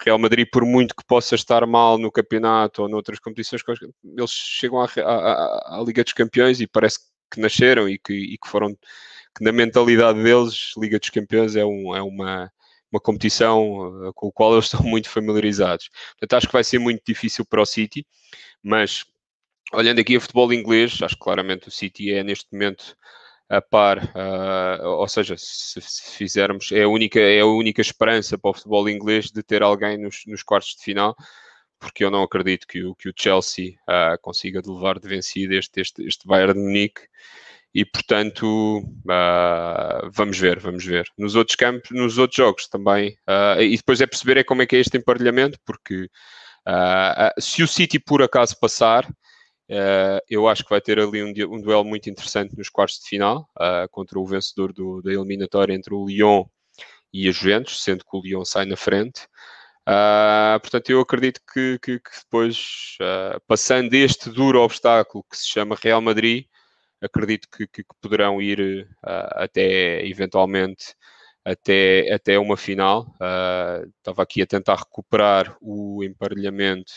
Real 0.00 0.18
Madrid, 0.18 0.46
por 0.50 0.64
muito 0.64 0.94
que 0.94 1.04
possa 1.06 1.34
estar 1.34 1.66
mal 1.66 1.98
no 1.98 2.10
campeonato 2.10 2.82
ou 2.82 2.88
noutras 2.88 3.18
competições, 3.18 3.62
eles 4.16 4.30
chegam 4.30 4.80
à, 4.80 4.88
à, 5.00 5.78
à 5.78 5.84
Liga 5.84 6.02
dos 6.04 6.12
Campeões 6.12 6.60
e 6.60 6.66
parece 6.66 6.98
que 7.32 7.40
nasceram 7.40 7.88
e 7.88 7.98
que, 7.98 8.12
e 8.12 8.38
que, 8.38 8.48
foram, 8.48 8.74
que 8.74 9.42
na 9.42 9.52
mentalidade 9.52 10.22
deles, 10.22 10.72
Liga 10.76 10.98
dos 10.98 11.10
Campeões 11.10 11.56
é, 11.56 11.64
um, 11.64 11.94
é 11.94 12.02
uma, 12.02 12.50
uma 12.92 13.00
competição 13.00 14.06
eh, 14.06 14.10
com 14.14 14.28
a 14.28 14.32
qual 14.32 14.52
eles 14.52 14.66
estão 14.66 14.82
muito 14.86 15.08
familiarizados. 15.08 15.88
Portanto, 16.12 16.34
acho 16.38 16.46
que 16.46 16.52
vai 16.52 16.64
ser 16.64 16.78
muito 16.78 17.02
difícil 17.06 17.44
para 17.44 17.62
o 17.62 17.66
City, 17.66 18.06
mas 18.62 19.04
olhando 19.74 20.00
aqui 20.00 20.16
a 20.16 20.20
futebol 20.20 20.52
inglês, 20.52 21.00
acho 21.02 21.14
que 21.14 21.22
claramente 21.22 21.68
o 21.68 21.70
City 21.70 22.12
é 22.12 22.22
neste 22.22 22.46
momento 22.52 22.96
a 23.48 23.60
par, 23.60 23.98
uh, 23.98 24.86
ou 24.86 25.08
seja, 25.08 25.36
se, 25.36 25.80
se, 25.80 26.16
fizermos, 26.16 26.72
é 26.72 26.82
a, 26.82 26.88
única, 26.88 27.20
é 27.20 27.40
a 27.40 27.46
única 27.46 27.80
esperança 27.80 28.38
para 28.38 28.50
o 28.50 28.54
futebol 28.54 28.88
inglês 28.88 29.30
de 29.30 29.42
ter 29.42 29.62
alguém 29.62 29.98
nos, 29.98 30.22
nos 30.26 30.42
quartos 30.42 30.76
de 30.76 30.82
final, 30.82 31.14
porque 31.78 32.04
eu 32.04 32.10
não 32.10 32.22
acredito 32.22 32.66
que 32.66 32.82
o, 32.84 32.94
que 32.94 33.08
o 33.08 33.14
Chelsea 33.16 33.74
uh, 33.88 34.18
consiga 34.22 34.62
levar 34.64 34.98
de 34.98 35.08
vencida 35.08 35.54
este, 35.54 35.80
este, 35.80 36.06
este 36.06 36.26
Bayern 36.26 36.54
de 36.54 36.60
Munique, 36.60 37.02
e 37.74 37.84
portanto 37.84 38.78
uh, 38.78 40.10
vamos 40.12 40.38
ver, 40.38 40.58
vamos 40.60 40.84
ver. 40.84 41.06
Nos 41.18 41.34
outros 41.34 41.56
campos, 41.56 41.90
nos 41.90 42.18
outros 42.18 42.36
jogos 42.36 42.68
também, 42.68 43.16
e 43.58 43.76
depois 43.76 44.00
é 44.00 44.06
perceber 44.06 44.36
é 44.38 44.44
como 44.44 44.62
é 44.62 44.66
que 44.66 44.76
é 44.76 44.78
este 44.78 44.96
emparelhamento, 44.96 45.58
porque 45.66 46.08
se 47.38 47.64
o 47.64 47.68
City 47.68 47.98
por 47.98 48.22
acaso 48.22 48.58
passar, 48.60 49.04
Uh, 49.74 50.22
eu 50.30 50.46
acho 50.46 50.62
que 50.62 50.70
vai 50.70 50.80
ter 50.80 51.00
ali 51.00 51.20
um, 51.20 51.52
um, 51.52 51.60
duelo 51.60 51.82
muito 51.82 52.08
interessante 52.08 52.56
nos 52.56 52.68
quartos 52.68 53.00
de 53.00 53.08
final 53.08 53.50
uh, 53.56 53.88
contra 53.90 54.20
o 54.20 54.24
vencedor 54.24 54.72
do, 54.72 55.02
da 55.02 55.12
eliminatória 55.12 55.74
entre 55.74 55.92
o 55.92 56.06
Lyon 56.06 56.44
e 57.12 57.28
a 57.28 57.32
Juventus, 57.32 57.82
sendo 57.82 58.04
que 58.04 58.16
o 58.16 58.20
Lyon 58.20 58.44
sai 58.44 58.66
na 58.66 58.76
frente. 58.76 59.26
Uh, 59.88 60.60
portanto, 60.60 60.90
eu 60.90 61.00
acredito 61.00 61.40
que, 61.52 61.80
que, 61.80 61.98
que 61.98 62.10
depois, 62.22 62.96
passando 63.48 63.92
este 63.94 64.30
duro 64.30 64.60
obstáculo 64.60 65.24
que 65.28 65.36
se 65.36 65.48
chama 65.48 65.76
Real 65.80 66.00
Madrid, 66.00 66.46
acredito 67.02 67.48
que, 67.50 67.66
que 67.66 67.84
poderão 68.00 68.40
ir 68.40 68.88
até 69.02 70.06
eventualmente 70.06 70.94
até, 71.44 72.12
até 72.12 72.38
uma 72.38 72.56
final. 72.56 73.12
estava 73.98 74.22
aqui 74.22 74.40
a 74.40 74.46
tentar 74.46 74.76
recuperar 74.76 75.56
o 75.60 76.02
emparelhamento 76.04 76.92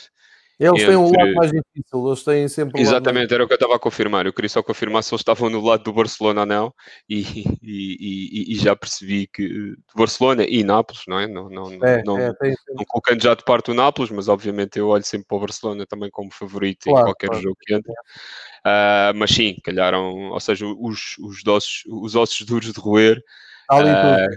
eles 0.59 0.81
entre... 0.81 0.87
têm 0.87 0.95
um 0.95 1.11
lado 1.11 1.33
mais 1.35 1.51
difícil, 1.51 2.07
eles 2.07 2.23
têm 2.23 2.47
sempre. 2.47 2.81
Exatamente, 2.81 3.29
mais... 3.29 3.31
era 3.31 3.43
o 3.43 3.47
que 3.47 3.53
eu 3.53 3.57
estava 3.57 3.75
a 3.75 3.79
confirmar. 3.79 4.25
Eu 4.25 4.33
queria 4.33 4.49
só 4.49 4.63
confirmar 4.63 5.03
se 5.03 5.13
eles 5.13 5.21
estavam 5.21 5.49
no 5.49 5.61
lado 5.61 5.83
do 5.83 5.93
Barcelona 5.93 6.41
ou 6.41 6.47
não, 6.47 6.73
e, 7.07 7.21
e, 7.61 8.49
e, 8.51 8.53
e 8.53 8.55
já 8.55 8.75
percebi 8.75 9.27
que 9.27 9.75
Barcelona 9.95 10.45
e 10.47 10.63
Nápoles, 10.63 11.03
não 11.07 11.19
é? 11.19 11.27
Não, 11.27 11.47
não, 11.49 11.71
é, 11.85 12.03
não, 12.03 12.17
é, 12.17 12.33
tem, 12.33 12.55
não, 12.69 12.83
colocando 12.87 13.21
já 13.21 13.35
de 13.35 13.43
parte 13.43 13.69
o 13.69 13.75
Nápoles, 13.75 14.09
mas 14.09 14.27
obviamente 14.27 14.79
eu 14.79 14.87
olho 14.87 15.03
sempre 15.03 15.27
para 15.27 15.37
o 15.37 15.41
Barcelona 15.41 15.85
também 15.85 16.09
como 16.09 16.33
favorito 16.33 16.85
claro, 16.85 17.01
em 17.01 17.03
qualquer 17.11 17.27
claro. 17.27 17.43
jogo 17.43 17.57
que 17.61 17.73
entre. 17.75 17.91
Uh, 17.91 19.13
mas 19.15 19.29
sim, 19.29 19.55
calharam, 19.63 20.31
ou 20.31 20.39
seja, 20.39 20.65
os, 20.65 21.17
os, 21.19 21.45
ossos, 21.45 21.83
os 21.87 22.15
ossos 22.15 22.45
duros 22.45 22.73
de 22.73 22.79
roer. 22.79 23.21
Ali 23.69 23.89
uh, 23.89 24.27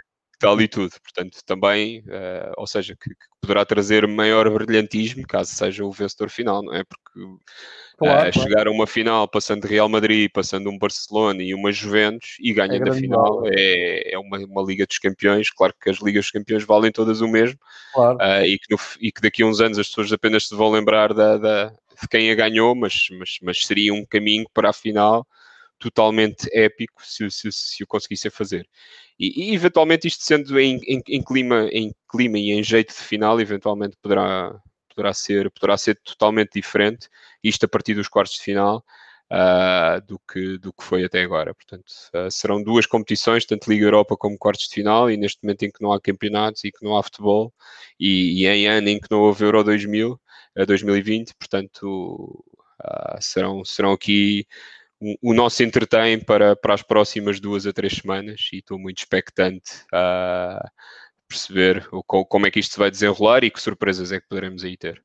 tal 0.40 0.60
e 0.60 0.66
tudo. 0.66 0.90
Portanto, 1.02 1.38
também, 1.46 2.00
uh, 2.00 2.52
ou 2.56 2.66
seja, 2.66 2.96
que, 2.96 3.10
que, 3.10 3.26
poderá 3.40 3.64
trazer 3.64 4.08
maior 4.08 4.50
brilhantismo 4.50 5.26
caso 5.26 5.52
seja 5.52 5.84
o 5.84 5.92
vencedor 5.92 6.30
final, 6.30 6.62
não 6.62 6.74
é? 6.74 6.82
Porque 6.82 7.20
uh, 7.20 7.38
claro, 7.98 8.32
chegar 8.32 8.66
a 8.66 8.70
uma 8.70 8.86
final 8.86 9.28
passando 9.28 9.66
Real 9.66 9.88
Madrid, 9.88 10.30
passando 10.32 10.70
um 10.70 10.78
Barcelona 10.78 11.42
e 11.42 11.54
uma 11.54 11.70
Juventus 11.70 12.36
e 12.40 12.52
ganhando 12.52 12.88
é 12.88 12.90
a 12.90 12.94
final 12.94 13.42
é, 13.46 14.14
é 14.14 14.18
uma, 14.18 14.38
uma, 14.38 14.62
Liga 14.62 14.86
dos 14.86 14.98
Campeões. 14.98 15.50
Claro 15.50 15.74
que 15.80 15.90
as 15.90 15.98
Ligas 15.98 16.24
dos 16.24 16.30
Campeões 16.32 16.64
valem 16.64 16.90
todas 16.90 17.20
o 17.20 17.28
mesmo 17.28 17.58
claro. 17.94 18.16
uh, 18.16 18.44
e, 18.44 18.58
que 18.58 18.74
no, 18.74 18.80
e, 19.00 19.12
que 19.12 19.20
daqui 19.20 19.42
a 19.42 19.46
uns 19.46 19.60
anos 19.60 19.78
as 19.78 19.88
pessoas 19.88 20.12
apenas 20.12 20.48
se 20.48 20.54
vão 20.54 20.70
lembrar 20.70 21.12
da, 21.12 21.36
da, 21.36 21.66
de 21.66 22.08
quem 22.10 22.30
a 22.30 22.34
ganhou, 22.34 22.74
mas, 22.74 23.08
mas, 23.18 23.38
mas 23.42 23.66
seria 23.66 23.92
um 23.92 24.06
caminho 24.06 24.46
para 24.52 24.70
a 24.70 24.72
final 24.72 25.26
totalmente 25.78 26.46
épico 26.52 27.02
se, 27.04 27.30
se, 27.30 27.50
se 27.50 27.82
o 27.82 27.86
conseguissem 27.86 28.30
fazer. 28.30 28.66
E, 29.20 29.50
e, 29.50 29.54
eventualmente 29.54 30.08
isto 30.08 30.24
sendo 30.24 30.58
em, 30.58 30.80
em, 30.86 31.02
em, 31.06 31.22
clima, 31.22 31.68
em 31.70 31.94
clima 32.10 32.38
e 32.38 32.52
em 32.52 32.62
jeito 32.64 32.94
de 32.94 33.00
final, 33.00 33.38
eventualmente 33.38 33.94
poderá, 34.02 34.58
poderá, 34.88 35.12
ser, 35.12 35.50
poderá 35.50 35.76
ser 35.76 36.00
totalmente 36.02 36.52
diferente, 36.54 37.08
isto 37.44 37.66
a 37.66 37.68
partir 37.68 37.94
dos 37.94 38.08
quartos 38.08 38.36
de 38.36 38.42
final, 38.42 38.82
uh, 39.30 40.00
do, 40.06 40.18
que, 40.20 40.56
do 40.56 40.72
que 40.72 40.82
foi 40.82 41.04
até 41.04 41.22
agora. 41.22 41.54
Portanto, 41.54 41.84
uh, 42.14 42.30
serão 42.30 42.62
duas 42.62 42.86
competições, 42.86 43.44
tanto 43.44 43.70
Liga 43.70 43.84
Europa 43.84 44.16
como 44.16 44.38
quartos 44.38 44.68
de 44.68 44.74
final, 44.74 45.10
e 45.10 45.18
neste 45.18 45.42
momento 45.42 45.64
em 45.64 45.70
que 45.70 45.82
não 45.82 45.92
há 45.92 46.00
campeonatos 46.00 46.64
e 46.64 46.72
que 46.72 46.82
não 46.82 46.96
há 46.96 47.02
futebol, 47.02 47.52
e, 47.98 48.42
e 48.42 48.46
em 48.46 48.68
ano 48.68 48.88
em 48.88 48.98
que 48.98 49.08
não 49.10 49.20
houve 49.20 49.44
Euro 49.44 49.62
2000, 49.62 50.12
uh, 50.56 50.66
2020, 50.66 51.34
portanto, 51.34 52.44
ah, 52.82 53.18
serão, 53.20 53.64
serão 53.64 53.92
aqui 53.92 54.46
o, 55.22 55.34
nosso 55.34 55.62
entretém 55.62 56.18
para, 56.18 56.54
para 56.54 56.74
as 56.74 56.82
próximas 56.82 57.40
duas 57.40 57.66
a 57.66 57.72
três 57.72 57.94
semanas 57.94 58.48
e 58.52 58.58
estou 58.58 58.78
muito 58.78 58.98
expectante 58.98 59.84
a 59.92 60.70
perceber 61.26 61.88
o, 61.90 62.02
como 62.02 62.46
é 62.46 62.50
que 62.50 62.60
isto 62.60 62.72
se 62.72 62.78
vai 62.78 62.90
desenrolar 62.90 63.42
e 63.44 63.50
que 63.50 63.60
surpresas 63.60 64.12
é 64.12 64.20
que 64.20 64.28
poderemos 64.28 64.64
aí 64.64 64.76
ter. 64.76 65.02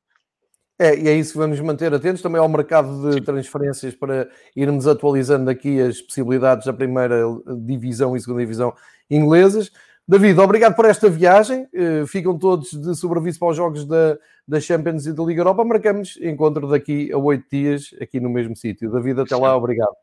É, 0.78 0.94
e 0.94 1.08
é 1.08 1.14
isso 1.14 1.32
que 1.32 1.38
vamos 1.38 1.58
manter 1.60 1.94
atentos 1.94 2.20
também 2.20 2.38
ao 2.38 2.48
mercado 2.48 3.10
de 3.10 3.22
transferências 3.22 3.94
para 3.94 4.28
irmos 4.54 4.86
atualizando 4.86 5.48
aqui 5.48 5.80
as 5.80 6.02
possibilidades 6.02 6.66
da 6.66 6.72
primeira 6.72 7.22
divisão 7.64 8.14
e 8.14 8.20
segunda 8.20 8.40
divisão 8.40 8.74
inglesas. 9.10 9.70
David, 10.08 10.38
obrigado 10.38 10.76
por 10.76 10.84
esta 10.84 11.10
viagem. 11.10 11.66
Uh, 11.74 12.06
ficam 12.06 12.38
todos 12.38 12.70
de 12.70 12.94
sobreaviso 12.94 13.40
para 13.40 13.48
os 13.48 13.56
jogos 13.56 13.84
da, 13.84 14.16
da 14.46 14.60
Champions 14.60 15.04
e 15.06 15.12
da 15.12 15.22
Liga 15.24 15.40
Europa. 15.40 15.64
Marcamos 15.64 16.16
encontro 16.22 16.68
daqui 16.68 17.12
a 17.12 17.18
oito 17.18 17.44
dias, 17.50 17.90
aqui 18.00 18.20
no 18.20 18.30
mesmo 18.30 18.54
sítio. 18.54 18.90
David, 18.90 19.20
até 19.20 19.34
lá, 19.34 19.56
obrigado. 19.56 19.94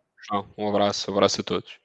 Um 0.57 0.69
abraço, 0.69 1.09
um 1.09 1.13
abraço 1.13 1.41
a 1.41 1.43
todos. 1.43 1.82